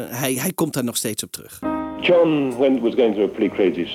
hij, 0.09 0.35
hij 0.35 0.53
komt 0.55 0.75
daar 0.75 0.85
nog 0.85 0.97
steeds 0.97 1.23
op 1.23 1.33
terug. 1.33 1.61
John 2.01 2.55
was 2.59 2.95
going 2.95 3.15
through 3.15 3.25
a 3.25 3.35
pretty 3.35 3.55
crazy 3.55 3.87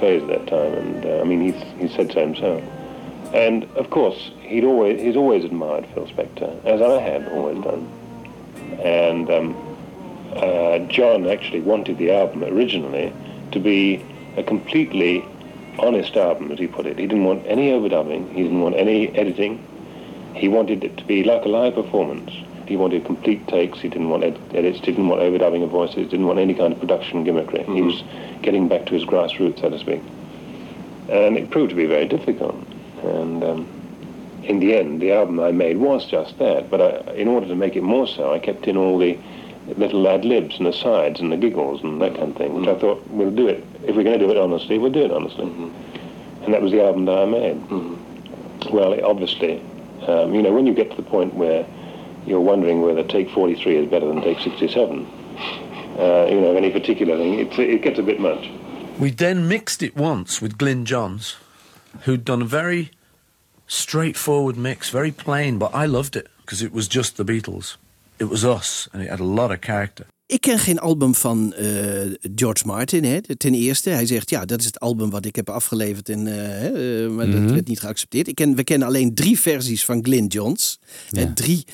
phase 0.00 0.22
at 0.22 0.28
that 0.28 0.46
time, 0.46 0.76
and 0.76 1.04
uh, 1.04 1.20
I 1.20 1.24
mean, 1.24 1.40
he's, 1.40 1.62
he 1.78 1.88
said 1.88 2.10
so 2.12 2.20
himself. 2.20 2.62
And 3.32 3.66
of 3.76 3.90
course, 3.90 4.32
he'd 4.40 4.64
always 4.64 5.00
he's 5.00 5.16
always 5.16 5.44
admired 5.44 5.86
Phil 5.94 6.06
Spector, 6.06 6.50
as 6.64 6.80
I 6.80 7.00
had 7.00 7.28
always 7.32 7.62
done. 7.62 7.86
And 8.82 9.30
um, 9.30 9.54
uh, 10.34 10.78
John 10.88 11.26
actually 11.26 11.60
wanted 11.60 11.98
the 11.98 12.10
album 12.10 12.44
originally 12.44 13.12
to 13.52 13.60
be 13.60 14.02
a 14.36 14.42
completely 14.42 15.24
honest 15.78 16.16
album, 16.16 16.50
as 16.50 16.58
he 16.58 16.66
put 16.66 16.86
it. 16.86 16.98
He 16.98 17.06
didn't 17.06 17.24
want 17.24 17.46
any 17.46 17.70
overdubbing. 17.70 18.32
He 18.34 18.42
didn't 18.42 18.60
want 18.60 18.76
any 18.76 19.08
editing. 19.14 19.64
He 20.34 20.48
wanted 20.48 20.84
it 20.84 20.96
to 20.96 21.04
be 21.04 21.22
like 21.24 21.44
a 21.44 21.48
live 21.48 21.74
performance. 21.74 22.32
He 22.68 22.76
wanted 22.76 23.06
complete 23.06 23.48
takes. 23.48 23.80
He 23.80 23.88
didn't 23.88 24.10
want 24.10 24.24
ed- 24.24 24.38
edits. 24.52 24.78
Didn't 24.80 25.08
want 25.08 25.22
overdubbing 25.22 25.64
of 25.64 25.70
voices. 25.70 26.10
Didn't 26.10 26.26
want 26.26 26.38
any 26.38 26.52
kind 26.52 26.74
of 26.74 26.78
production 26.78 27.24
gimmickry. 27.24 27.64
He 27.74 27.80
was 27.80 28.04
getting 28.42 28.68
back 28.68 28.84
to 28.86 28.94
his 28.94 29.06
grassroots, 29.06 29.60
so 29.62 29.70
to 29.70 29.78
speak. 29.78 30.02
And 31.08 31.38
it 31.38 31.48
proved 31.50 31.70
to 31.70 31.76
be 31.76 31.86
very 31.86 32.06
difficult. 32.06 32.54
And 33.02 33.42
um, 33.42 33.68
in 34.44 34.60
the 34.60 34.76
end, 34.76 35.00
the 35.00 35.12
album 35.12 35.40
I 35.40 35.50
made 35.50 35.78
was 35.78 36.04
just 36.04 36.38
that. 36.38 36.70
But 36.70 36.82
I, 36.82 37.12
in 37.14 37.26
order 37.26 37.46
to 37.48 37.54
make 37.54 37.74
it 37.74 37.82
more 37.82 38.06
so, 38.06 38.34
I 38.34 38.38
kept 38.38 38.68
in 38.68 38.76
all 38.76 38.98
the 38.98 39.18
little 39.78 40.06
ad 40.06 40.26
libs 40.26 40.58
and 40.58 40.66
asides 40.66 41.20
and 41.20 41.32
the 41.32 41.36
giggles 41.38 41.82
and 41.82 42.02
that 42.02 42.16
kind 42.16 42.30
of 42.32 42.36
thing, 42.36 42.52
which 42.52 42.68
I 42.68 42.78
thought 42.78 43.06
we'll 43.08 43.30
do 43.30 43.48
it. 43.48 43.64
If 43.86 43.96
we're 43.96 44.04
going 44.04 44.18
to 44.18 44.26
do 44.26 44.30
it 44.30 44.36
honestly, 44.36 44.76
we'll 44.78 44.92
do 44.92 45.04
it 45.04 45.10
honestly. 45.10 45.44
And 46.42 46.52
that 46.52 46.60
was 46.60 46.72
the 46.72 46.82
album 46.84 47.06
that 47.06 47.18
I 47.18 47.24
made. 47.24 47.56
Well, 48.70 48.92
it 48.92 49.02
obviously, 49.02 49.62
um, 50.06 50.34
you 50.34 50.42
know, 50.42 50.52
when 50.52 50.66
you 50.66 50.74
get 50.74 50.90
to 50.90 50.96
the 50.96 51.02
point 51.02 51.32
where 51.34 51.66
you're 52.26 52.40
wondering 52.40 52.82
whether 52.82 53.02
take 53.04 53.30
43 53.30 53.76
is 53.76 53.90
better 53.90 54.06
than 54.06 54.20
take 54.22 54.40
67, 54.40 55.06
uh, 55.98 56.26
you 56.30 56.40
know, 56.40 56.54
any 56.56 56.70
particular 56.70 57.16
thing, 57.16 57.38
it, 57.38 57.58
it 57.58 57.82
gets 57.82 57.98
a 57.98 58.02
bit 58.02 58.20
much. 58.20 58.50
We 58.98 59.10
then 59.10 59.48
mixed 59.48 59.82
it 59.82 59.96
once 59.96 60.42
with 60.42 60.58
Glyn 60.58 60.84
Johns, 60.84 61.36
who'd 62.02 62.24
done 62.24 62.42
a 62.42 62.46
very 62.46 62.90
straightforward 63.66 64.56
mix, 64.56 64.90
very 64.90 65.12
plain, 65.12 65.58
but 65.58 65.74
I 65.74 65.86
loved 65.86 66.16
it 66.16 66.28
because 66.38 66.62
it 66.62 66.72
was 66.72 66.88
just 66.88 67.16
the 67.16 67.24
Beatles. 67.24 67.76
It 68.18 68.24
was 68.24 68.44
us, 68.44 68.88
and 68.92 69.02
it 69.02 69.10
had 69.10 69.20
a 69.20 69.24
lot 69.24 69.52
of 69.52 69.60
character. 69.60 70.06
Ik 70.28 70.40
ken 70.40 70.58
geen 70.58 70.78
album 70.78 71.14
van 71.14 71.52
eh, 71.54 71.66
George 72.34 72.66
Martin. 72.66 73.04
Hè. 73.04 73.36
Ten 73.36 73.54
eerste, 73.54 73.90
hij 73.90 74.06
zegt 74.06 74.30
ja, 74.30 74.44
dat 74.44 74.58
is 74.60 74.64
het 74.64 74.80
album 74.80 75.10
wat 75.10 75.24
ik 75.24 75.36
heb 75.36 75.50
afgeleverd, 75.50 76.08
en, 76.08 76.26
eh, 76.26 77.04
eh, 77.04 77.10
maar 77.10 77.30
dat 77.30 77.40
Mhm. 77.40 77.52
werd 77.52 77.68
niet 77.68 77.80
geaccepteerd. 77.80 78.28
Ik 78.28 78.34
ken, 78.34 78.54
we 78.54 78.64
kennen 78.64 78.88
alleen 78.88 79.14
drie 79.14 79.38
versies 79.40 79.84
van 79.84 80.04
Glyn 80.04 80.26
Johns. 80.26 80.78
Hè, 81.10 81.20
Ja. 81.20 81.32
drie 81.34 81.64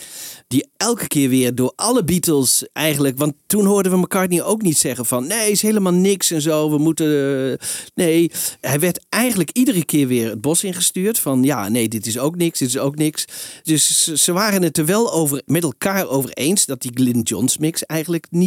die 0.48 0.66
elke 0.76 1.06
keer 1.06 1.28
weer 1.28 1.54
door 1.54 1.72
alle 1.76 2.04
Beatles 2.04 2.66
eigenlijk. 2.72 3.18
Want 3.18 3.34
toen 3.46 3.64
hoorden 3.64 3.92
we 3.92 3.98
McCartney 3.98 4.42
ook 4.42 4.62
niet 4.62 4.78
zeggen 4.78 5.06
van 5.06 5.26
nee, 5.26 5.50
is 5.50 5.62
helemaal 5.62 5.92
niks 5.92 6.30
en 6.30 6.40
zo. 6.40 6.70
We 6.70 6.78
moeten. 6.78 7.58
nee, 7.94 8.30
hij 8.60 8.78
werd 8.80 9.04
eigenlijk 9.08 9.50
iedere 9.52 9.84
keer 9.84 10.06
weer 10.06 10.28
het 10.30 10.40
bos 10.40 10.64
ingestuurd. 10.64 11.18
Van 11.18 11.42
ja, 11.42 11.68
nee, 11.68 11.88
dit 11.88 12.06
is 12.06 12.18
ook 12.18 12.36
niks, 12.36 12.58
dit 12.58 12.68
is 12.68 12.78
ook 12.78 12.96
niks. 12.96 13.24
Dus 13.62 14.04
ze, 14.04 14.16
ze 14.18 14.32
waren 14.32 14.62
het 14.62 14.78
er 14.78 14.86
wel 14.86 15.12
over, 15.12 15.42
met 15.46 15.62
elkaar 15.62 16.08
over 16.08 16.30
eens 16.30 16.64
dat 16.66 16.82
die 16.82 16.90
Glyn 16.94 17.20
Johns 17.20 17.58
mix 17.58 17.86
eigenlijk 17.86 18.26
niet 18.30 18.43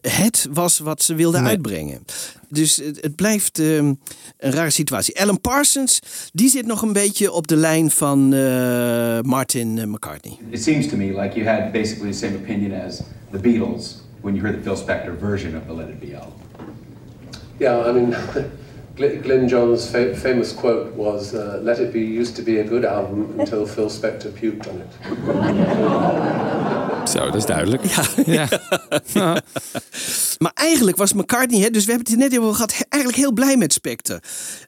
het 0.00 0.48
was 0.52 0.78
wat 0.78 1.02
ze 1.02 1.14
wilden 1.14 1.46
uitbrengen. 1.46 2.04
Dus 2.48 2.76
het, 2.76 3.02
het 3.02 3.16
blijft 3.16 3.58
ehm, 3.58 3.94
een 4.38 4.52
rare 4.52 4.70
situatie. 4.70 5.20
Alan 5.20 5.40
Parsons, 5.40 6.00
die 6.32 6.48
zit 6.48 6.66
nog 6.66 6.82
een 6.82 6.92
beetje 6.92 7.32
op 7.32 7.46
de 7.46 7.56
lijn 7.56 7.90
van 7.90 8.34
eh, 8.34 9.20
Martin 9.20 9.78
eh, 9.78 9.86
McCartney. 9.86 10.38
It 10.50 10.62
seems 10.62 10.88
to 10.88 10.96
me 10.96 11.22
like 11.22 11.40
you 11.40 11.48
had 11.48 11.72
basically 11.72 12.10
the 12.10 12.18
same 12.18 12.34
opinion 12.36 12.80
as 12.86 13.00
the 13.30 13.38
Beatles 13.38 13.94
when 14.20 14.34
you 14.34 14.46
heard 14.46 14.62
the 14.62 14.70
Phil 14.70 14.84
Spector 14.84 15.18
version 15.20 15.56
of 15.56 15.62
the 15.66 15.74
Let 15.74 15.88
It 15.88 16.00
Be 16.00 16.14
album. 16.14 16.32
Yeah, 17.58 17.88
I 17.88 17.92
mean, 17.92 18.14
Glyn 18.96 19.46
John's 19.46 19.84
fa- 19.86 20.14
famous 20.14 20.54
quote 20.54 20.96
was, 20.96 21.32
uh, 21.32 21.40
"Let 21.62 21.78
It 21.78 21.92
Be 21.92 22.18
used 22.18 22.34
to 22.34 22.42
be 22.42 22.62
a 22.64 22.68
good 22.68 22.84
album 22.84 23.34
until 23.38 23.66
Phil 23.66 23.90
Spector 23.90 24.30
puked 24.40 24.66
on 24.66 24.80
it." 24.80 24.96
Zo, 27.08 27.24
dat 27.24 27.34
is 27.34 27.46
duidelijk. 27.46 27.82
Ja. 28.26 28.48
maar 30.42 30.52
eigenlijk 30.54 30.96
was 30.96 31.12
McCartney, 31.12 31.60
hè, 31.60 31.70
dus 31.70 31.84
we 31.84 31.92
hebben 31.92 32.12
het 32.12 32.30
net 32.30 32.38
over 32.40 32.54
gehad, 32.54 32.74
eigenlijk 32.88 33.22
heel 33.22 33.32
blij 33.32 33.56
met 33.56 33.72
Spector. 33.72 34.18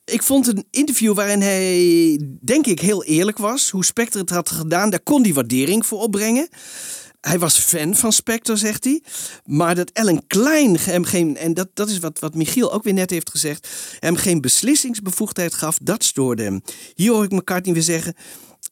Ik 0.05 0.23
vond 0.23 0.47
een 0.47 0.67
interview 0.71 1.15
waarin 1.15 1.41
hij, 1.41 2.21
denk 2.41 2.67
ik, 2.67 2.81
heel 2.81 3.05
eerlijk 3.05 3.39
was. 3.39 3.71
Hoe 3.71 3.85
Spector 3.85 4.21
het 4.21 4.31
had 4.31 4.51
gedaan, 4.51 4.91
daar 4.91 5.01
kon 5.01 5.23
hij 5.23 5.33
waardering 5.33 5.87
voor 5.87 6.01
opbrengen. 6.01 6.49
Hij 7.21 7.39
was 7.39 7.59
fan 7.59 7.95
van 7.95 8.13
Spector, 8.13 8.57
zegt 8.57 8.85
hij. 8.85 9.03
Maar 9.45 9.75
dat 9.75 9.91
Ellen 9.91 10.27
Klein 10.27 10.77
hem 10.81 11.05
geen, 11.05 11.37
en 11.37 11.55
dat, 11.55 11.69
dat 11.75 11.89
is 11.89 11.99
wat, 11.99 12.19
wat 12.19 12.35
Michiel 12.35 12.73
ook 12.73 12.83
weer 12.83 12.95
net 12.95 13.11
heeft 13.11 13.31
gezegd, 13.31 13.69
hem 13.99 14.17
geen 14.17 14.41
beslissingsbevoegdheid 14.41 15.55
gaf, 15.55 15.79
dat 15.83 16.05
stoorde 16.05 16.43
hem. 16.43 16.63
Hier 16.95 17.13
hoor 17.13 17.25
ik 17.25 17.31
McCartney 17.31 17.75
weer 17.75 17.83
zeggen. 17.83 18.15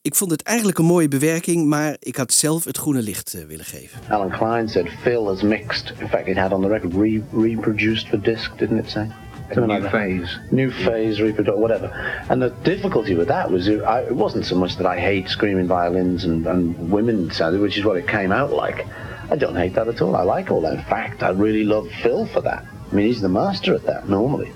Ik 0.02 0.14
vond 0.14 0.30
het 0.30 0.42
eigenlijk 0.42 0.78
een 0.78 0.84
mooie 0.84 1.08
bewerking, 1.08 1.66
maar 1.66 1.96
ik 1.98 2.16
had 2.16 2.32
zelf 2.32 2.64
het 2.64 2.76
groene 2.76 3.02
licht 3.02 3.34
eh, 3.34 3.44
willen 3.44 3.64
geven. 3.64 4.00
Alan 4.08 4.30
Klein 4.30 4.68
said 4.68 4.88
Phil 5.02 5.26
has 5.26 5.42
mixed. 5.42 5.92
In 5.98 6.08
fact, 6.08 6.26
it 6.26 6.36
had 6.36 6.52
on 6.52 6.62
the 6.62 6.68
record 6.68 6.92
re- 6.94 7.22
reproduced 7.32 8.08
for 8.08 8.22
disc, 8.22 8.58
didn't 8.58 8.78
it 8.84 8.90
say? 8.90 9.06
Something 9.54 9.68
new 9.68 9.80
that. 9.82 9.92
phase. 9.92 10.38
New 10.50 10.70
phase, 10.70 11.20
reproduce, 11.20 11.56
whatever. 11.56 11.86
And 12.28 12.42
the 12.42 12.50
difficulty 12.50 13.14
with 13.14 13.28
that 13.28 13.50
was 13.50 13.68
it, 13.68 13.82
I, 13.82 14.00
it 14.02 14.14
wasn't 14.14 14.44
so 14.46 14.56
much 14.56 14.76
that 14.76 14.86
I 14.86 14.98
hate 14.98 15.28
screaming 15.28 15.66
violins 15.66 16.24
and, 16.24 16.46
and 16.46 16.90
women 16.90 17.30
sounding, 17.30 17.60
which 17.60 17.78
is 17.78 17.84
what 17.84 17.96
it 17.96 18.08
came 18.08 18.32
out 18.32 18.52
like. 18.52 18.86
I 19.30 19.36
don't 19.36 19.56
hate 19.56 19.74
that 19.74 19.88
at 19.88 20.00
all. 20.02 20.14
I 20.16 20.22
like 20.22 20.50
all 20.50 20.60
that. 20.62 20.74
In 20.74 20.84
fact, 20.84 21.22
I 21.22 21.30
really 21.30 21.64
love 21.64 21.88
Phil 22.02 22.26
for 22.26 22.40
that. 22.42 22.64
I 22.90 22.94
mean, 22.94 23.06
he's 23.06 23.20
the 23.20 23.28
master 23.28 23.74
at 23.74 23.84
that 23.84 24.08
normally. 24.08 24.52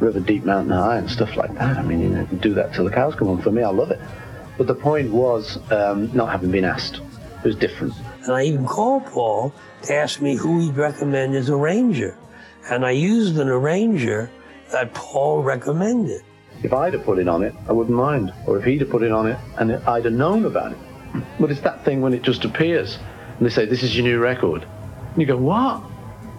River 0.00 0.20
Deep 0.20 0.44
Mountain 0.44 0.72
High 0.72 0.96
and 0.96 1.10
stuff 1.10 1.36
like 1.36 1.54
that. 1.54 1.76
I 1.76 1.82
mean, 1.82 2.00
you 2.00 2.08
know, 2.08 2.24
do 2.24 2.54
that 2.54 2.74
till 2.74 2.84
the 2.84 2.90
cows 2.90 3.14
come 3.14 3.28
home. 3.28 3.42
For 3.42 3.52
me, 3.52 3.62
I 3.62 3.70
love 3.70 3.90
it. 3.90 4.00
But 4.56 4.66
the 4.66 4.74
point 4.74 5.10
was 5.10 5.58
um, 5.70 6.10
not 6.14 6.30
having 6.30 6.50
been 6.50 6.64
asked. 6.64 6.96
It 6.96 7.44
was 7.44 7.56
different. 7.56 7.94
And 8.24 8.32
I 8.32 8.44
even 8.44 8.66
called 8.66 9.06
Paul 9.06 9.54
to 9.82 9.94
ask 9.94 10.20
me 10.20 10.36
who 10.36 10.60
he'd 10.60 10.76
recommend 10.76 11.34
as 11.34 11.48
arranger. 11.48 12.16
And 12.70 12.86
I 12.86 12.92
used 12.92 13.36
an 13.38 13.48
arranger 13.48 14.30
that 14.70 14.94
Paul 14.94 15.42
recommended. 15.42 16.22
If 16.62 16.72
I'd 16.72 16.94
have 16.94 17.04
put 17.04 17.18
it 17.18 17.26
on 17.26 17.42
it, 17.42 17.52
I 17.68 17.72
wouldn't 17.72 17.96
mind. 17.96 18.32
Or 18.46 18.58
if 18.58 18.64
he'd 18.64 18.80
have 18.80 18.90
put 18.90 19.02
it 19.02 19.10
on 19.10 19.26
it 19.26 19.38
and 19.58 19.72
I'd 19.72 20.04
have 20.04 20.14
known 20.14 20.44
about 20.44 20.72
it. 20.72 20.78
But 21.40 21.50
it's 21.50 21.60
that 21.62 21.84
thing 21.84 22.00
when 22.00 22.14
it 22.14 22.22
just 22.22 22.44
appears. 22.44 22.98
And 23.38 23.46
they 23.46 23.50
say, 23.50 23.66
this 23.66 23.82
is 23.82 23.96
your 23.96 24.04
new 24.04 24.20
record. 24.20 24.64
And 25.12 25.20
you 25.20 25.26
go, 25.26 25.36
what? 25.36 25.82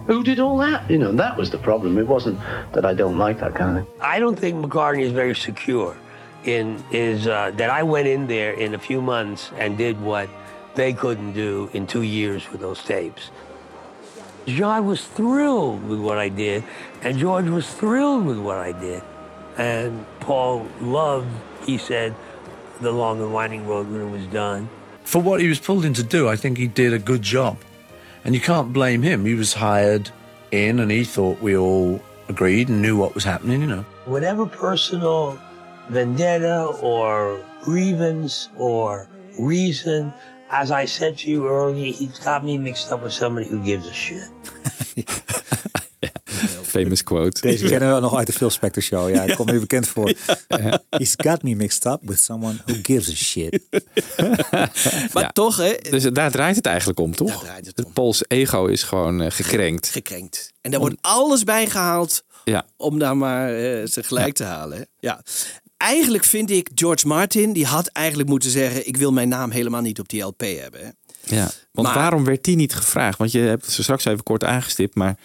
Who 0.06 0.24
did 0.24 0.40
all 0.40 0.56
that? 0.58 0.90
You 0.90 0.98
know, 0.98 1.12
that 1.12 1.36
was 1.36 1.50
the 1.50 1.58
problem. 1.58 1.98
It 1.98 2.06
wasn't 2.06 2.40
that 2.72 2.84
I 2.84 2.94
don't 2.94 3.18
like 3.18 3.38
that 3.40 3.54
kind 3.54 3.78
of 3.78 3.84
thing. 3.84 3.94
I 4.00 4.18
don't 4.18 4.38
think 4.38 4.64
McCartney 4.64 5.02
is 5.02 5.12
very 5.12 5.34
secure 5.34 5.96
in 6.44 6.82
is 6.90 7.26
uh, 7.26 7.52
that 7.56 7.70
I 7.70 7.82
went 7.82 8.08
in 8.08 8.26
there 8.26 8.52
in 8.54 8.74
a 8.74 8.78
few 8.78 9.00
months 9.00 9.50
and 9.58 9.78
did 9.78 10.00
what 10.00 10.28
they 10.74 10.92
couldn't 10.92 11.34
do 11.34 11.70
in 11.72 11.86
two 11.86 12.02
years 12.02 12.50
with 12.50 12.60
those 12.60 12.82
tapes. 12.82 13.30
John 14.46 14.86
was 14.86 15.04
thrilled 15.04 15.84
with 15.88 16.00
what 16.00 16.18
I 16.18 16.28
did, 16.28 16.64
and 17.02 17.18
George 17.18 17.48
was 17.48 17.68
thrilled 17.72 18.26
with 18.26 18.38
what 18.38 18.58
I 18.58 18.72
did. 18.72 19.02
And 19.56 20.04
Paul 20.20 20.66
loved, 20.80 21.28
he 21.64 21.78
said, 21.78 22.14
the 22.80 22.90
long 22.90 23.20
and 23.20 23.32
winding 23.32 23.66
road 23.66 23.88
when 23.88 24.00
it 24.00 24.10
was 24.10 24.26
done. 24.26 24.68
For 25.04 25.20
what 25.20 25.40
he 25.40 25.48
was 25.48 25.60
pulled 25.60 25.84
in 25.84 25.94
to 25.94 26.02
do, 26.02 26.28
I 26.28 26.36
think 26.36 26.58
he 26.58 26.66
did 26.66 26.92
a 26.92 26.98
good 26.98 27.22
job. 27.22 27.58
And 28.24 28.34
you 28.34 28.40
can't 28.40 28.72
blame 28.72 29.02
him. 29.02 29.24
He 29.24 29.34
was 29.34 29.54
hired 29.54 30.10
in 30.50 30.78
and 30.80 30.90
he 30.90 31.04
thought 31.04 31.40
we 31.40 31.56
all 31.56 32.00
agreed 32.28 32.68
and 32.68 32.80
knew 32.82 32.96
what 32.96 33.14
was 33.14 33.24
happening, 33.24 33.60
you 33.60 33.66
know. 33.66 33.84
Whatever 34.04 34.46
personal 34.46 35.38
vendetta 35.88 36.64
or 36.80 37.44
grievance 37.62 38.48
or 38.56 39.08
reason, 39.38 40.12
as 40.52 40.70
I 40.70 40.86
said 40.86 41.18
to 41.18 41.30
you 41.30 41.48
earlier, 41.48 41.92
he's 41.92 42.18
got 42.18 42.44
me 42.44 42.58
mixed 42.58 42.92
up 42.92 43.02
with 43.02 43.12
somebody 43.12 43.48
who 43.48 43.62
gives 43.64 43.88
a 43.88 43.92
shit. 43.92 44.28
Famous 46.62 47.02
quote. 47.02 47.40
Deze 47.40 47.66
kennen 47.66 47.94
we 47.94 48.00
nog 48.00 48.16
uit 48.16 48.26
de 48.26 48.32
Phil 48.32 48.50
Spector 48.50 48.82
show. 48.82 49.14
Ja, 49.14 49.26
dat 49.26 49.36
komt 49.36 49.50
nu 49.50 49.60
bekend 49.60 49.88
voor. 49.88 50.12
He's 50.90 51.14
got 51.16 51.42
me 51.42 51.54
mixed 51.54 51.84
up 51.84 52.00
with 52.02 52.20
someone 52.20 52.56
who 52.66 52.74
gives 52.82 53.08
a 53.08 53.14
shit. 53.14 53.60
Maar 55.14 55.32
toch, 55.32 55.56
hè? 55.56 55.74
Dus 55.90 56.02
daar 56.02 56.30
draait 56.30 56.56
het 56.56 56.66
eigenlijk 56.66 57.00
om, 57.00 57.14
toch? 57.14 57.44
het 57.56 57.92
Pools 57.92 58.24
ego 58.28 58.66
is 58.66 58.82
gewoon 58.82 59.20
eh, 59.22 59.30
gekrenkt. 59.30 59.88
Gekrenkt. 59.88 60.52
En 60.60 60.70
daar 60.70 60.80
wordt 60.80 60.96
alles 61.00 61.44
bij 61.44 61.66
gehaald 61.66 62.22
Ja. 62.44 62.66
om 62.76 62.98
daar 62.98 63.16
maar 63.16 63.48
eh, 63.48 63.86
ze 63.86 64.02
gelijk 64.02 64.34
te 64.34 64.44
halen. 64.44 64.78
Hè? 64.78 64.84
Ja. 64.98 65.22
Eigenlijk 65.82 66.24
vind 66.24 66.50
ik 66.50 66.68
George 66.74 67.06
Martin, 67.06 67.52
die 67.52 67.66
had 67.66 67.86
eigenlijk 67.86 68.28
moeten 68.28 68.50
zeggen: 68.50 68.86
Ik 68.86 68.96
wil 68.96 69.12
mijn 69.12 69.28
naam 69.28 69.50
helemaal 69.50 69.80
niet 69.80 70.00
op 70.00 70.08
die 70.08 70.22
LP 70.22 70.40
hebben. 70.40 70.80
Hè? 70.80 70.88
Ja, 71.36 71.50
want 71.72 71.86
Maar- 71.88 71.96
waarom 71.96 72.24
werd 72.24 72.44
die 72.44 72.56
niet 72.56 72.74
gevraagd? 72.74 73.18
Want 73.18 73.32
je 73.32 73.38
hebt 73.38 73.70
zo 73.70 73.82
straks 73.82 74.04
even 74.04 74.22
kort 74.22 74.44
aangestipt, 74.44 74.94
maar 74.94 75.16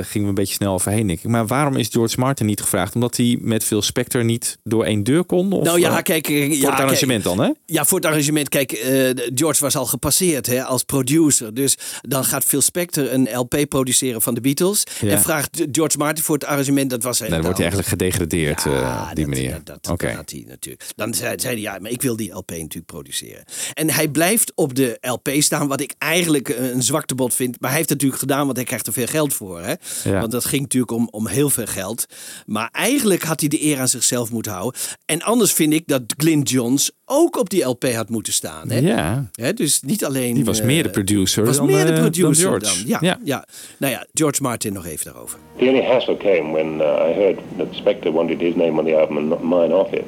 gingen 0.00 0.22
we 0.22 0.28
een 0.28 0.34
beetje 0.34 0.54
snel 0.54 0.72
overheen, 0.74 1.06
denk 1.06 1.18
ik. 1.18 1.30
Maar 1.30 1.46
waarom 1.46 1.76
is 1.76 1.88
George 1.90 2.20
Martin 2.20 2.46
niet 2.46 2.60
gevraagd? 2.60 2.94
Omdat 2.94 3.16
hij 3.16 3.38
met 3.40 3.64
Phil 3.64 3.82
Spector 3.82 4.24
niet 4.24 4.58
door 4.64 4.84
één 4.84 5.02
deur 5.04 5.24
kon? 5.24 5.52
Of, 5.52 5.64
nou 5.64 5.80
ja, 5.80 5.96
eh, 5.96 6.02
kijk. 6.02 6.28
eh, 6.28 6.46
Voor 6.46 6.56
ja, 6.56 6.70
het 6.70 6.80
arrangement 6.80 7.22
kijk, 7.22 7.36
dan, 7.36 7.46
hè? 7.46 7.52
Ja, 7.66 7.84
voor 7.84 7.98
het 7.98 8.06
arrangement. 8.06 8.48
Kijk, 8.48 8.72
eh, 8.72 9.10
George 9.34 9.60
was 9.60 9.76
al 9.76 9.86
gepasseerd 9.86 10.46
hè, 10.46 10.64
als 10.64 10.82
producer. 10.82 11.54
Dus 11.54 11.76
dan 12.00 12.24
gaat 12.24 12.44
Phil 12.44 12.60
Spector 12.60 13.12
een 13.12 13.28
LP 13.34 13.56
produceren 13.68 14.22
van 14.22 14.34
de 14.34 14.40
Beatles. 14.40 14.84
Ja. 15.00 15.08
En 15.10 15.20
vraagt 15.20 15.64
George 15.72 15.98
Martin 15.98 16.24
voor 16.24 16.34
het 16.34 16.44
arrangement. 16.44 16.90
Dat 16.90 17.02
was 17.02 17.20
Nee, 17.20 17.30
dan 17.30 17.40
wordt 17.42 17.58
hij 17.58 17.66
eigenlijk 17.68 18.00
gedegradeerd 18.00 18.66
eh, 18.66 19.06
op 19.10 19.16
die 19.16 19.26
manier. 19.26 19.62
Oké. 19.90 20.10
had 20.12 20.30
hij 20.30 20.44
natuurlijk. 20.48 20.84
Dan 20.96 21.14
zei, 21.14 21.34
zei 21.40 21.52
hij, 21.54 21.62
ja, 21.62 21.78
maar 21.80 21.90
ik 21.90 22.02
wil 22.02 22.16
die 22.16 22.32
LP 22.32 22.50
natuurlijk 22.50 22.86
produceren. 22.86 23.44
En 23.74 23.90
hij 23.90 24.08
blijft 24.08 24.52
op 24.54 24.74
de 24.74 24.98
LP 25.00 25.30
staan, 25.38 25.68
wat 25.68 25.80
ik 25.80 25.94
eigenlijk 25.98 26.48
een 26.48 26.82
zwaktebod 26.82 27.34
vind. 27.34 27.60
Maar 27.60 27.68
hij 27.70 27.78
heeft 27.78 27.90
het 27.90 27.98
natuurlijk 28.02 28.30
gedaan, 28.30 28.44
want 28.44 28.56
hij 28.56 28.66
krijgt 28.66 28.86
er 28.86 28.92
veel 28.92 29.06
geld 29.06 29.34
voor. 29.34 29.60
Hè? 29.60 29.74
Ja. 30.04 30.20
Want 30.20 30.32
dat 30.32 30.44
ging 30.44 30.62
natuurlijk 30.62 30.92
om, 30.92 31.08
om 31.10 31.26
heel 31.26 31.50
veel 31.50 31.66
geld. 31.66 32.06
Maar 32.46 32.68
eigenlijk 32.72 33.22
had 33.22 33.40
hij 33.40 33.48
de 33.48 33.62
eer 33.64 33.80
aan 33.80 33.88
zichzelf 33.88 34.30
moeten 34.30 34.52
houden. 34.52 34.80
En 35.06 35.22
anders 35.22 35.52
vind 35.52 35.72
ik 35.72 35.82
dat 35.86 36.02
Glyn 36.16 36.40
Johns 36.42 36.90
ook 37.04 37.38
op 37.38 37.50
die 37.50 37.64
LP 37.64 37.84
had 37.92 38.08
moeten 38.08 38.32
staan. 38.32 38.70
Hè? 38.70 38.78
Ja. 38.78 39.30
Hè, 39.32 39.52
dus 39.52 39.80
niet 39.82 40.04
alleen... 40.04 40.34
Die 40.34 40.44
was 40.44 40.60
eh, 40.60 40.66
meer 40.66 40.82
de 40.82 40.90
producer 40.90 41.44
was 41.44 41.56
dan, 41.56 41.66
meer 41.66 41.76
de 41.76 41.80
eh, 41.82 41.88
dan 41.88 42.10
producer 42.10 42.48
George. 42.48 42.64
dan. 42.64 42.74
Ja, 42.86 42.98
Ja. 43.00 43.18
ja. 43.24 43.46
Nou 43.76 43.92
ja, 43.92 44.06
George 44.14 44.42
Martin 44.42 44.72
nog 44.72 44.86
even 44.86 45.04
daarover. 45.04 45.38
The 45.58 45.64
only 45.68 45.84
hassle 45.84 46.16
came 46.16 46.52
when 46.52 46.66
uh, 46.66 47.08
I 47.08 47.12
heard 47.20 47.38
that 47.56 47.66
Spector 47.70 48.12
wanted 48.12 48.40
his 48.40 48.54
name 48.54 48.78
on 48.78 48.84
the 48.84 48.96
album 48.98 49.16
and 49.16 49.28
not 49.28 49.42
mine 49.42 49.74
off 49.74 49.92
it. 49.92 50.04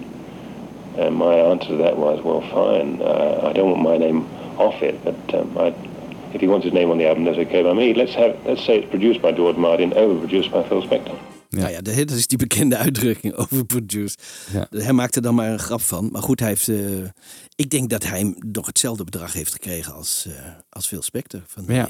And 0.98 1.16
my 1.16 1.40
answer 1.50 1.76
to 1.76 1.82
that 1.82 1.96
was, 1.96 2.22
well, 2.22 2.40
fine. 2.40 3.00
Uh, 3.00 3.48
I 3.50 3.52
don't 3.52 3.70
want 3.70 3.82
my 3.82 3.98
name 3.98 4.24
off 4.56 4.82
it, 4.82 4.94
but 5.04 5.34
um, 5.34 5.50
I, 5.58 5.72
if 6.34 6.40
he 6.40 6.46
wants 6.46 6.64
his 6.64 6.72
name 6.72 6.90
on 6.90 6.98
the 6.98 7.06
album, 7.08 7.24
that's 7.24 7.38
okay 7.38 7.62
by 7.62 7.72
me. 7.72 7.94
Let's 7.94 8.14
have, 8.14 8.34
let's 8.44 8.64
say 8.64 8.76
it's 8.76 8.88
produced 8.88 9.20
by 9.20 9.32
George 9.32 9.58
Martin, 9.58 9.92
overproduced 9.92 10.50
by 10.50 10.62
Phil 10.68 10.82
Spector. 10.82 11.14
Nou 11.48 11.70
ja, 11.70 11.80
dat 11.80 12.10
is 12.10 12.26
die 12.26 12.38
bekende 12.38 12.76
uitdrukking 12.76 13.34
overproduced. 13.50 14.22
Ja. 14.52 14.66
Hij 14.70 14.92
maakte 14.92 15.16
er 15.16 15.22
dan 15.22 15.34
maar 15.34 15.52
een 15.52 15.58
grap 15.58 15.80
van. 15.80 16.08
Maar 16.12 16.22
goed, 16.22 16.40
hij 16.40 16.48
heeft, 16.48 16.68
eh, 16.68 16.76
ik 17.56 17.70
denk 17.70 17.90
dat 17.90 18.04
hij 18.04 18.34
nog 18.52 18.66
hetzelfde 18.66 19.04
bedrag 19.04 19.32
heeft 19.32 19.52
gekregen 19.52 19.94
als, 19.94 20.26
eh, 20.26 20.32
als 20.68 20.86
Phil 20.86 21.02
Spector. 21.02 21.40
Van 21.46 21.64
die, 21.66 21.76
Ja. 21.76 21.88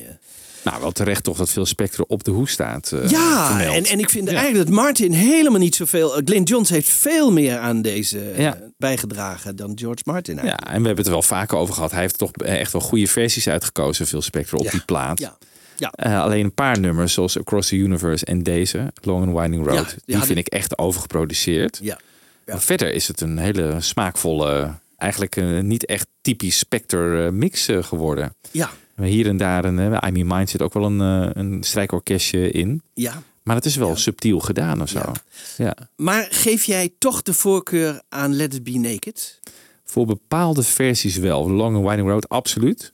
Eh, 0.65 0.71
Nou, 0.71 0.81
wel 0.83 0.93
terecht 0.93 1.25
toch 1.25 1.37
dat 1.37 1.51
Phil 1.51 1.67
Spector 1.67 2.05
op 2.09 2.25
de 2.25 2.31
hoes 2.31 2.51
staat. 2.51 2.93
eh, 2.93 3.09
ja, 3.11 3.47
vermeld. 3.47 3.75
en, 3.75 3.85
en 3.85 3.99
ik 3.99 4.11
vind 4.11 4.29
eigenlijk 4.29 4.67
dat 4.67 4.75
Martin 4.75 5.13
helemaal 5.13 5.61
niet 5.61 5.75
zoveel... 5.75 6.17
Uh, 6.19 6.23
Glyn 6.25 6.43
Johns 6.43 6.71
heeft 6.71 6.89
veel 6.89 7.33
meer 7.33 7.59
aan 7.59 7.83
deze 7.83 8.31
eh, 8.31 8.39
Ja. 8.39 8.59
bijgedragen 8.77 9.57
dan 9.57 9.73
George 9.75 10.03
Martin 10.05 10.35
Ja, 10.35 10.41
eigenlijk. 10.41 10.71
en 10.75 10.81
we 10.81 10.87
hebben 10.87 10.97
het 10.97 11.07
er 11.07 11.13
wel 11.13 11.23
vaker 11.23 11.59
over 11.59 11.75
gehad. 11.75 11.91
Hij 11.91 12.01
heeft 12.01 12.19
toch 12.19 12.31
echt 12.33 12.73
wel 12.73 12.81
goede 12.81 13.07
versies 13.07 13.49
uitgekozen, 13.49 14.07
Phil 14.07 14.23
Spector, 14.23 14.59
op 14.59 14.65
Ja. 14.65 14.71
die 14.71 14.85
plaat. 14.85 15.19
Ja. 15.21 15.37
Ja. 15.77 15.91
Eh, 15.93 16.21
alleen 16.23 16.45
een 16.45 16.55
paar 16.55 16.79
nummers, 16.81 17.13
zoals 17.13 17.39
Across 17.39 17.69
the 17.69 17.77
Universe 17.77 18.25
en 18.25 18.43
deze, 18.43 18.93
Long 19.03 19.27
and 19.27 19.39
Winding 19.39 19.67
Road, 19.67 19.77
Ja, 19.91 19.97
die 20.05 20.17
ja, 20.17 20.23
vind 20.25 20.39
ik 20.39 20.47
echt 20.47 20.79
overgeproduceerd. 20.79 21.79
Ja. 21.83 21.99
Maar 22.47 22.61
verder 22.61 22.93
is 22.93 23.09
het 23.09 23.21
een 23.21 23.39
hele 23.39 23.77
smaakvolle, 23.79 24.75
eigenlijk 24.97 25.37
eh, 25.37 25.59
niet 25.61 25.87
echt 25.87 26.07
typisch 26.21 26.59
Spector 26.59 27.25
eh, 27.25 27.31
mix 27.33 27.69
eh, 27.69 27.83
geworden. 27.83 28.35
Ja. 28.51 28.71
Hier 28.97 29.27
en 29.27 29.37
daar, 29.37 29.65
een, 29.65 29.79
I 30.07 30.11
Mean 30.11 30.27
Mind 30.27 30.51
zit 30.51 30.63
ook 30.63 30.75
wel 30.75 30.85
een, 30.85 31.01
eh, 31.01 31.31
een 31.43 31.63
strijkorkestje 31.63 32.51
in. 32.51 32.83
Ja. 32.95 33.23
Maar 33.43 33.57
het 33.57 33.65
is 33.65 33.77
wel 33.77 33.97
subtiel 33.97 34.41
gedaan 34.41 34.83
of 34.83 34.89
zo. 34.89 35.13
Ja. 35.57 35.77
Maar 35.97 36.27
geef 36.31 36.65
jij 36.65 36.93
toch 36.99 37.23
de 37.23 37.35
voorkeur 37.35 38.03
aan 38.09 38.35
Let 38.35 38.55
It 38.55 38.65
Be 38.65 38.79
Naked? 38.79 39.41
Voor 39.85 40.07
bepaalde 40.07 40.63
versies 40.63 41.17
wel. 41.17 41.51
Long 41.51 41.77
and 41.77 41.87
Winding 41.87 42.09
Road, 42.09 42.29
absoluut. 42.29 42.93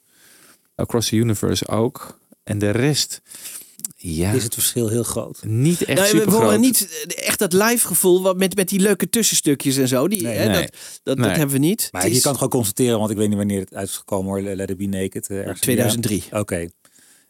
Across 0.75 1.09
the 1.09 1.17
Universe 1.17 1.69
ook. 1.69 2.19
En 2.43 2.59
de 2.59 2.71
rest, 2.71 3.23
ja, 4.03 4.33
Is 4.33 4.43
het 4.43 4.55
verschil 4.55 4.89
heel 4.89 5.03
groot? 5.03 5.39
niet 5.45 5.85
echt 5.85 5.99
Nou, 6.01 6.13
we 6.13 6.19
super 6.19 6.33
horen 6.33 6.49
groot. 6.49 6.61
niet 6.61 6.89
eh, 7.07 7.27
echt 7.29 7.39
dat 7.39 7.53
live 7.53 7.87
gevoel 7.87 8.23
wat 8.23 8.37
met, 8.37 8.57
met 8.57 8.69
die 8.69 8.81
leuke 8.81 9.09
tussenstukjes 9.11 9.77
en 9.77 9.89
zo. 9.89 10.09
Die, 10.09 10.27
hè, 10.27 10.45
nee. 10.49 10.61
Dat, 10.63 10.71
dat, 11.03 11.17
Nee. 11.19 11.29
dat 11.29 11.37
hebben 11.37 11.55
we 11.55 11.61
niet. 11.67 11.89
Maar 11.91 12.03
je 12.09 12.09
kan 12.21 12.31
het 12.31 12.35
gewoon 12.35 12.49
constateren, 12.49 12.99
want 12.99 13.11
ik 13.11 13.17
weet 13.17 13.29
niet 13.29 13.37
wanneer 13.37 13.61
het 13.61 13.75
uit 13.75 13.89
is 13.89 13.97
gekomen 13.97 14.31
hoor. 14.31 14.41
Let 14.57 14.71
It 14.71 14.77
Be 14.77 14.87
Naked. 14.87 15.29
eh, 15.29 15.37
ergens 15.37 15.55
in 15.57 15.61
2003. 15.63 16.25
jaar. 16.31 16.41
Oké. 16.41 16.69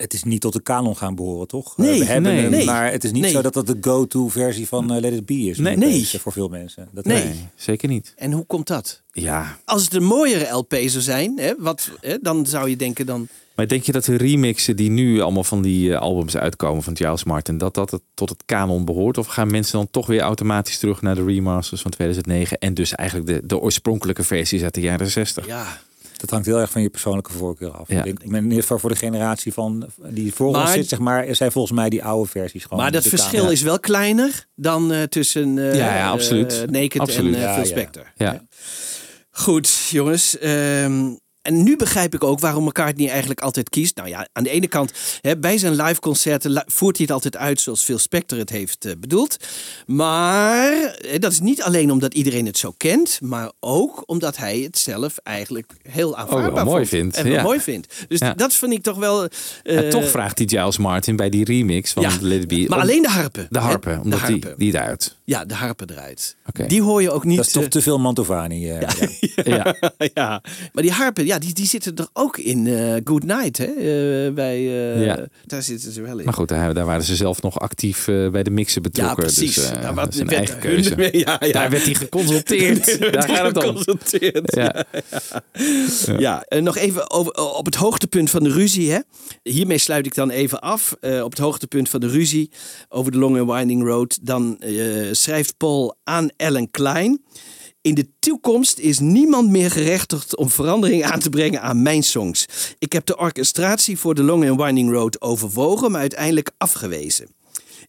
Het 0.01 0.12
is 0.12 0.22
niet 0.22 0.40
tot 0.40 0.52
de 0.52 0.60
kanon 0.62 0.97
gaan 0.97 1.14
behoren, 1.14 1.47
toch? 1.48 1.74
Eh, 1.78 1.85
Nee, 1.85 1.98
we 1.98 2.05
hebben 2.05 2.32
nee, 2.32 2.40
hem, 2.43 2.51
nee. 2.51 2.64
maar 2.64 2.90
het 2.93 3.05
is 3.05 3.12
niet 3.12 3.22
Nee. 3.22 3.31
zo 3.31 3.43
dat 3.43 3.52
dat 3.55 3.66
de 3.66 3.77
go-to 3.81 4.28
versie 4.28 4.68
van 4.68 4.93
eh, 4.93 5.01
Let 5.01 5.12
It 5.12 5.27
Be 5.27 5.35
is. 5.35 5.59
Nee. 5.59 5.77
Nee. 5.77 6.06
Voor 6.18 6.32
veel 6.32 6.48
mensen. 6.48 6.89
Dat 6.93 7.05
Nee. 7.05 7.24
Nee, 7.24 7.35
zeker 7.56 7.89
niet. 7.89 8.12
En 8.16 8.32
hoe 8.32 8.44
komt 8.47 8.66
dat? 8.66 9.02
Ja, 9.12 9.59
Als 9.64 9.85
het 9.85 9.94
een 9.94 10.05
mooiere 10.05 10.51
LP 10.52 10.74
zou 10.86 11.02
zijn, 11.02 11.39
hè, 11.39 11.52
wat, 11.59 11.90
hè, 12.01 12.18
dan 12.22 12.47
zou 12.47 12.68
je 12.68 12.77
denken 12.77 13.06
dan... 13.06 13.28
maar 13.55 13.68
denk 13.68 13.82
je 13.82 13.93
dat 13.93 14.05
de 14.05 14.16
remixen 14.16 14.77
die 14.77 14.90
nu 14.90 15.20
allemaal 15.20 15.44
van 15.44 15.62
die 15.62 15.93
eh, 15.94 16.01
albums 16.01 16.36
uitkomen 16.36 16.82
van 16.82 16.97
Giles 16.97 17.24
Martin, 17.24 17.59
dat 17.59 17.74
dat 17.74 17.90
het 17.90 18.02
tot 18.14 18.28
het 18.28 18.43
kanon 18.47 18.85
behoort? 18.85 19.18
Of 19.18 19.27
gaan 19.27 19.51
mensen 19.51 19.78
dan 19.78 19.89
toch 19.90 20.06
weer 20.06 20.20
automatisch 20.20 20.78
terug 20.78 21.02
naar 21.02 21.14
de 21.14 21.24
remasters 21.24 21.82
van 21.82 21.90
2009 21.90 22.59
en 22.59 22.74
dus 22.74 22.94
eigenlijk 22.94 23.28
de, 23.28 23.47
de 23.47 23.59
oorspronkelijke 23.59 24.22
versies 24.22 24.62
uit 24.62 24.74
de 24.74 24.81
jaren 24.81 25.10
60? 25.10 25.47
Ja, 25.47 25.81
Dat 26.21 26.31
hangt 26.31 26.47
heel 26.47 26.59
erg 26.59 26.71
van 26.71 26.83
je 26.83 26.89
persoonlijke 26.91 27.33
voorkeur 27.33 27.71
af. 27.71 27.89
Ja. 27.89 27.99
Ik 27.99 28.05
denk, 28.05 28.35
in 28.37 28.43
ieder 28.45 28.61
geval 28.61 28.79
voor 28.79 28.91
de 28.91 28.97
generatie 28.97 29.53
van 29.53 29.89
die 30.09 30.35
voor 30.35 30.51
Maar- 30.51 30.61
ons 30.61 30.73
zit, 30.73 30.89
zeg 30.89 30.99
maar, 30.99 31.35
zijn 31.35 31.53
volgens 31.53 31.75
mij 31.75 31.89
die 31.89 32.05
oude 32.05 32.31
versies 32.31 32.63
gewoon. 32.63 32.79
maar 32.79 32.91
dat 32.93 33.07
verschil 33.07 33.51
is 33.51 33.63
wel 33.63 33.81
kleiner 33.81 34.47
dan 34.55 34.93
eh, 34.93 35.03
tussen 35.03 35.59
eh 35.59 35.75
Ja, 35.75 35.97
ja, 35.97 36.11
absoluut. 36.11 36.53
eh, 36.63 36.69
Naked 36.69 37.01
Absoluut. 37.01 37.35
en 37.35 37.41
eh, 37.49 37.57
ja. 37.57 37.65
Spector. 37.65 38.13
Ja. 38.17 38.45
Goed, 39.31 39.89
jongens. 39.91 40.39
ehm, 40.39 41.15
en 41.51 41.62
nu 41.62 41.77
begrijp 41.77 42.14
ik 42.14 42.24
ook 42.24 42.40
waarom 42.40 42.64
McCartney 42.64 43.09
eigenlijk 43.09 43.40
altijd 43.40 43.68
kiest. 43.68 43.97
Nou 43.97 44.09
ja, 44.09 44.28
aan 44.32 44.43
de 44.43 44.51
ene 44.51 44.68
kant, 44.68 44.93
hè, 45.20 45.39
bij 45.39 45.59
zijn 45.59 45.82
live 45.82 46.01
concerten 46.01 46.64
voert 46.66 46.97
hij 46.97 47.06
het 47.06 47.14
altijd 47.14 47.36
uit 47.36 47.60
zoals 47.60 47.82
Phil 47.82 47.98
Spector 47.98 48.39
het 48.39 48.51
heeft 48.51 48.85
eh, 48.85 48.93
bedoeld. 48.98 49.36
Maar 49.86 50.72
eh, 50.85 51.18
dat 51.20 51.32
is 51.32 51.40
niet 51.40 51.62
alleen 51.62 51.90
omdat 51.90 52.14
iedereen 52.14 52.47
het 52.47 52.59
zo 52.59 52.74
kent, 52.77 53.18
maar 53.22 53.51
ook 53.60 54.02
omdat 54.06 54.36
hij 54.36 54.59
het 54.59 54.78
zelf 54.78 55.16
eigenlijk 55.22 55.72
heel 55.82 56.16
aanvaardbaar 56.16 56.55
wel 56.55 56.64
mooi 56.64 56.86
vindt, 56.86 57.16
En 57.16 57.31
ja. 57.31 57.43
mooi 57.43 57.60
vindt. 57.60 58.05
Dus 58.09 58.18
Ja. 58.18 58.35
dat 58.35 58.55
vind 58.55 58.72
ik 58.72 58.82
toch 58.82 58.97
wel... 58.97 59.28
eh, 59.62 59.78
toch 59.89 60.09
vraagt 60.10 60.39
hij 60.39 60.47
Giles 60.48 60.78
Martin 60.78 61.16
bij 61.16 61.28
die 61.31 61.44
remix 61.44 61.93
van 61.93 62.02
Ja, 62.02 62.10
Let 62.20 62.40
It 62.43 62.48
Be. 62.48 62.64
maar 62.68 62.78
om- 62.78 62.85
alleen 62.85 63.02
de 63.02 63.09
harpen. 63.09 63.47
De 63.51 63.59
hè? 63.59 63.64
harpen, 63.64 63.94
De 63.94 64.01
omdat 64.02 64.18
harpen. 64.20 64.40
Die, 64.40 64.70
die 64.72 64.81
eruit. 64.81 65.16
Ja, 65.24 65.44
de 65.44 65.55
harpen 65.55 65.90
eruit. 65.90 66.36
Oké. 66.47 66.66
Die 66.66 66.82
hoor 66.82 67.02
je 67.02 67.10
ook 67.10 67.24
niet... 67.24 67.36
Dat 67.36 67.47
is 67.47 67.52
toch 67.52 67.62
eh, 67.62 67.68
te 67.68 67.82
veel 67.82 67.98
Mantovani. 67.98 68.66
ja. 68.66 68.81
Ja. 69.44 69.74
ja, 70.14 70.43
maar 70.72 70.82
die 70.82 70.93
harpen, 70.93 71.27
ja, 71.27 71.39
die, 71.41 71.53
die 71.55 71.67
zitten 71.67 71.97
er 71.97 72.09
ook 72.12 72.37
in 72.39 72.67
eh 72.67 72.95
Good 73.05 73.25
Night, 73.25 73.59
hè? 73.59 73.65
eh, 73.65 74.33
bij, 74.35 74.57
eh, 74.57 75.05
Ja. 75.05 75.27
Daar 75.47 75.62
zitten 75.62 75.93
ze 75.93 76.03
wel 76.03 76.19
in. 76.19 76.25
Maar 76.25 76.35
goed, 76.35 76.49
daar, 76.49 76.75
daar 76.75 76.85
waren 76.87 77.05
ze 77.05 77.17
zelf 77.17 77.43
nog 77.43 77.59
actief 77.61 78.05
bij 78.05 78.43
de 78.43 78.51
mixen 78.51 78.83
betrokken. 78.83 79.17
Ja, 79.17 79.23
precies. 79.23 79.55
Dus, 79.55 79.71
wat- 79.95 80.15
werd 80.15 80.51
hun- 80.51 80.59
keuze. 80.59 81.09
ja, 81.27 81.37
ja. 81.41 81.53
Daar 81.53 81.71
werd 81.71 81.85
hij 81.85 81.95
geconsulteerd. 81.95 82.87
Daar 83.01 83.11
daar 83.12 83.29
gaat 83.29 83.55
het 83.55 83.65
om. 83.65 83.99
Ja. 84.45 84.85
Ja, 86.19 86.43
en 86.43 86.62
nog 86.65 86.77
even 86.77 87.11
over, 87.11 87.33
op 87.57 87.67
het 87.67 87.75
hoogtepunt 87.75 88.31
van 88.31 88.43
de 88.43 88.51
ruzie. 88.53 88.91
Hè? 88.93 88.99
Hiermee 89.43 89.79
sluit 89.79 90.07
ik 90.07 90.15
dan 90.15 90.31
even 90.31 90.61
af. 90.61 90.93
Op 91.23 91.31
het 91.31 91.39
hoogtepunt 91.39 91.89
van 91.89 92.01
de 92.01 92.09
ruzie 92.09 92.51
over 92.89 93.12
de 93.12 93.19
Long 93.19 93.39
and 93.39 93.51
Winding 93.51 93.83
Road. 93.85 94.19
Dan 94.23 94.61
schrijft 95.12 95.57
Paul 95.57 95.97
aan 96.05 96.29
Ellen 96.37 96.71
Klein. 96.71 97.23
In 97.82 97.94
de 97.94 98.09
toekomst 98.19 98.78
is 98.78 98.98
niemand 98.98 99.51
meer 99.51 99.70
gerechtigd 99.70 100.36
om 100.36 100.51
verandering 100.51 101.05
aan 101.05 101.19
te 101.19 101.28
brengen 101.31 101.62
aan 101.62 101.82
mijn 101.82 102.02
songs. 102.02 102.47
Ik 102.78 102.93
heb 102.93 103.07
de 103.07 103.19
orchestratie 103.19 103.98
voor 103.98 104.15
de 104.15 104.23
Long 104.23 104.48
and 104.48 104.61
Winding 104.61 104.90
Road 104.93 105.20
overwogen, 105.20 105.90
maar 105.90 106.01
uiteindelijk 106.01 106.51
afgewezen. 106.59 107.28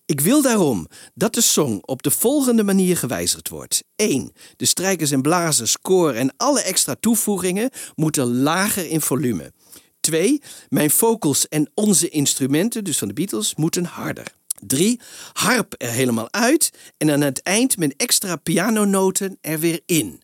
Ik 0.06 0.22
wil 0.22 0.42
daarom 0.42 0.88
dat 1.14 1.34
de 1.34 1.42
song 1.42 1.80
op 1.82 2.04
de 2.04 2.12
volgende 2.12 2.64
manier 2.64 2.98
gewijzigd 2.98 3.50
wordt. 3.50 3.84
1. 3.96 4.32
De 4.56 4.66
strijkers 4.66 5.12
en 5.12 5.22
blazers, 5.22 5.78
koor 5.82 6.14
en 6.14 6.34
alle 6.38 6.62
extra 6.62 6.96
toevoegingen 7.00 7.70
moeten 7.96 8.42
lager 8.42 8.90
in 8.90 9.02
volume. 9.02 9.54
2. 10.00 10.42
Mijn 10.70 10.92
vocals 10.92 11.48
en 11.48 11.72
onze 11.74 12.10
instrumenten, 12.10 12.84
dus 12.84 12.98
van 12.98 13.08
de 13.08 13.14
Beatles, 13.14 13.56
moeten 13.56 13.86
harder. 13.86 14.40
3. 14.68 15.00
Harp 15.34 15.76
er 15.78 15.90
helemaal 15.90 16.32
uit 16.32 16.72
en 16.98 17.12
aan 17.12 17.22
het 17.22 17.42
eind 17.42 17.78
met 17.78 17.94
extra 17.98 18.36
pianonoten 18.36 19.38
er 19.42 19.60
weer 19.60 19.80
in. 19.86 20.22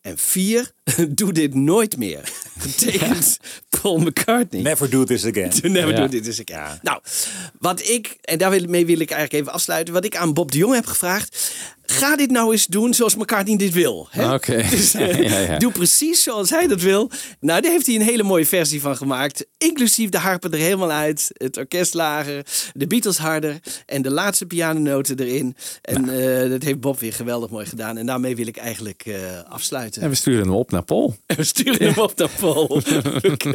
En 0.00 0.18
4. 0.18 0.70
Doe 1.08 1.32
dit 1.32 1.54
nooit 1.54 1.96
meer. 1.96 2.32
Betekent 2.62 3.38
Paul 3.82 3.98
McCartney. 3.98 4.62
Never 4.62 4.90
do 4.90 5.04
this 5.04 5.24
again. 5.26 5.50
To 5.60 5.68
never 5.68 5.90
Ja. 5.96 6.06
do 6.06 6.20
this 6.20 6.42
again. 6.48 6.78
Nou, 6.82 7.00
wat 7.58 7.88
ik, 7.88 8.16
en 8.22 8.38
daarmee 8.38 8.86
wil 8.86 9.00
ik 9.00 9.10
eigenlijk 9.10 9.32
even 9.42 9.52
afsluiten, 9.52 9.94
wat 9.94 10.04
ik 10.04 10.16
aan 10.16 10.32
Bob 10.34 10.50
de 10.52 10.58
Jong 10.58 10.74
heb 10.74 10.86
gevraagd. 10.86 11.52
Ga 11.86 12.16
dit 12.16 12.30
nou 12.30 12.52
eens 12.52 12.66
doen 12.66 12.94
zoals 12.94 13.16
McCartney 13.16 13.56
dit 13.56 13.72
wil. 13.72 14.08
hè? 14.10 14.34
Oké. 14.34 14.62
Dus, 14.70 14.92
Ja, 14.92 15.38
ja. 15.38 15.58
Doe 15.58 15.72
precies 15.72 16.22
zoals 16.22 16.50
hij 16.50 16.66
dat 16.66 16.80
wil. 16.80 17.10
Nou, 17.40 17.60
daar 17.60 17.70
heeft 17.70 17.86
hij 17.86 17.94
een 17.94 18.02
hele 18.02 18.22
mooie 18.22 18.46
versie 18.46 18.80
van 18.80 18.96
gemaakt. 18.96 19.46
Inclusief 19.58 20.08
de 20.08 20.18
harpen 20.18 20.52
er 20.52 20.58
helemaal 20.58 20.90
uit. 20.90 21.30
Het 21.32 21.56
orkest 21.56 21.94
lager. 21.94 22.46
De 22.72 22.86
Beatles 22.86 23.16
harder. 23.18 23.58
En 23.86 24.02
de 24.02 24.10
laatste 24.10 24.46
pianonoten 24.46 25.18
erin. 25.18 25.56
En 25.82 26.08
eh, 26.44 26.50
dat 26.50 26.62
heeft 26.62 26.80
Bob 26.80 27.00
weer 27.00 27.12
geweldig 27.12 27.50
mooi 27.50 27.66
gedaan. 27.66 27.96
En 27.96 28.06
daarmee 28.06 28.36
wil 28.36 28.46
ik 28.46 28.56
eigenlijk 28.56 29.02
eh, 29.06 29.14
afsluiten. 29.48 30.02
En 30.02 30.08
we 30.08 30.14
sturen 30.14 30.40
hem 30.42 30.54
op 30.54 30.70
naar 30.70 30.82
Paul. 30.84 31.16
En 31.26 31.36
we 31.36 31.44
sturen 31.44 31.86
hem 31.88 31.98
op 31.98 32.18
naar 32.18 32.30
Paul. 32.42 32.66
Oké. 33.30 33.54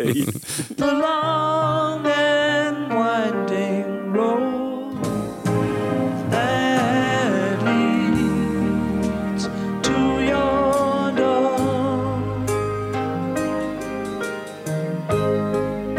The 0.80 0.92
long 1.08 2.08
and 2.08 2.88
winding 2.96 4.14
road 4.16 4.96
that 6.32 7.60
leads 7.68 9.44
to 9.88 9.98
your 10.32 11.12
door 11.20 11.60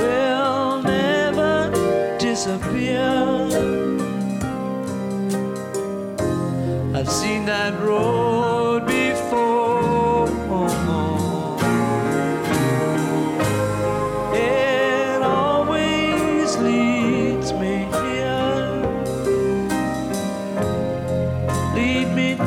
will 0.01 0.83
never 0.83 1.71
disappear. 2.19 3.13
I've 6.97 7.11
seen 7.21 7.45
that 7.45 7.75
road 7.85 8.18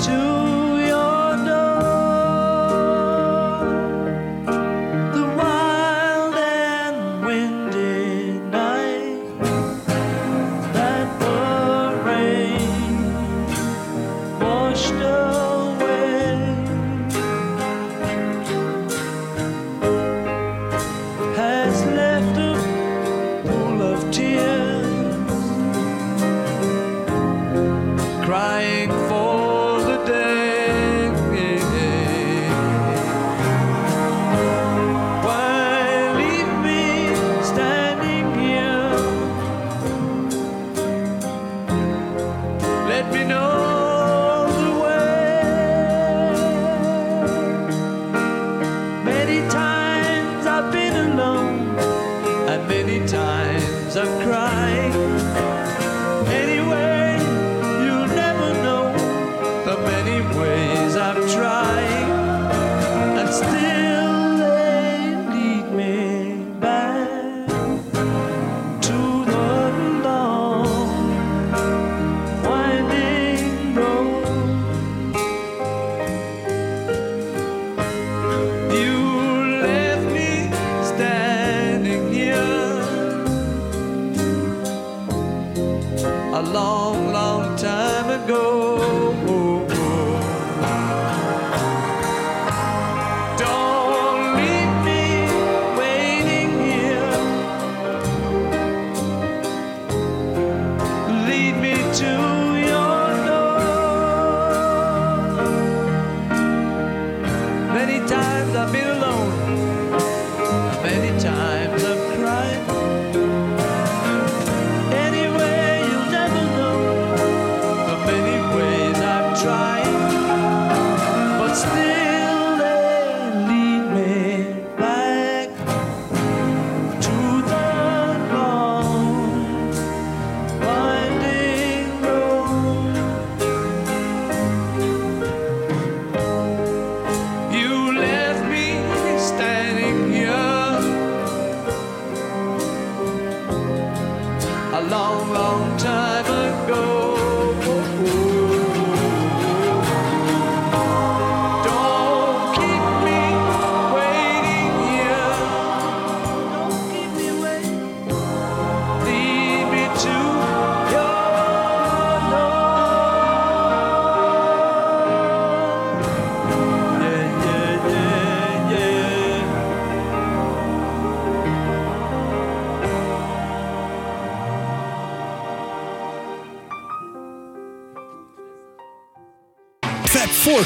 to 0.02 0.51
cried. 54.92 55.21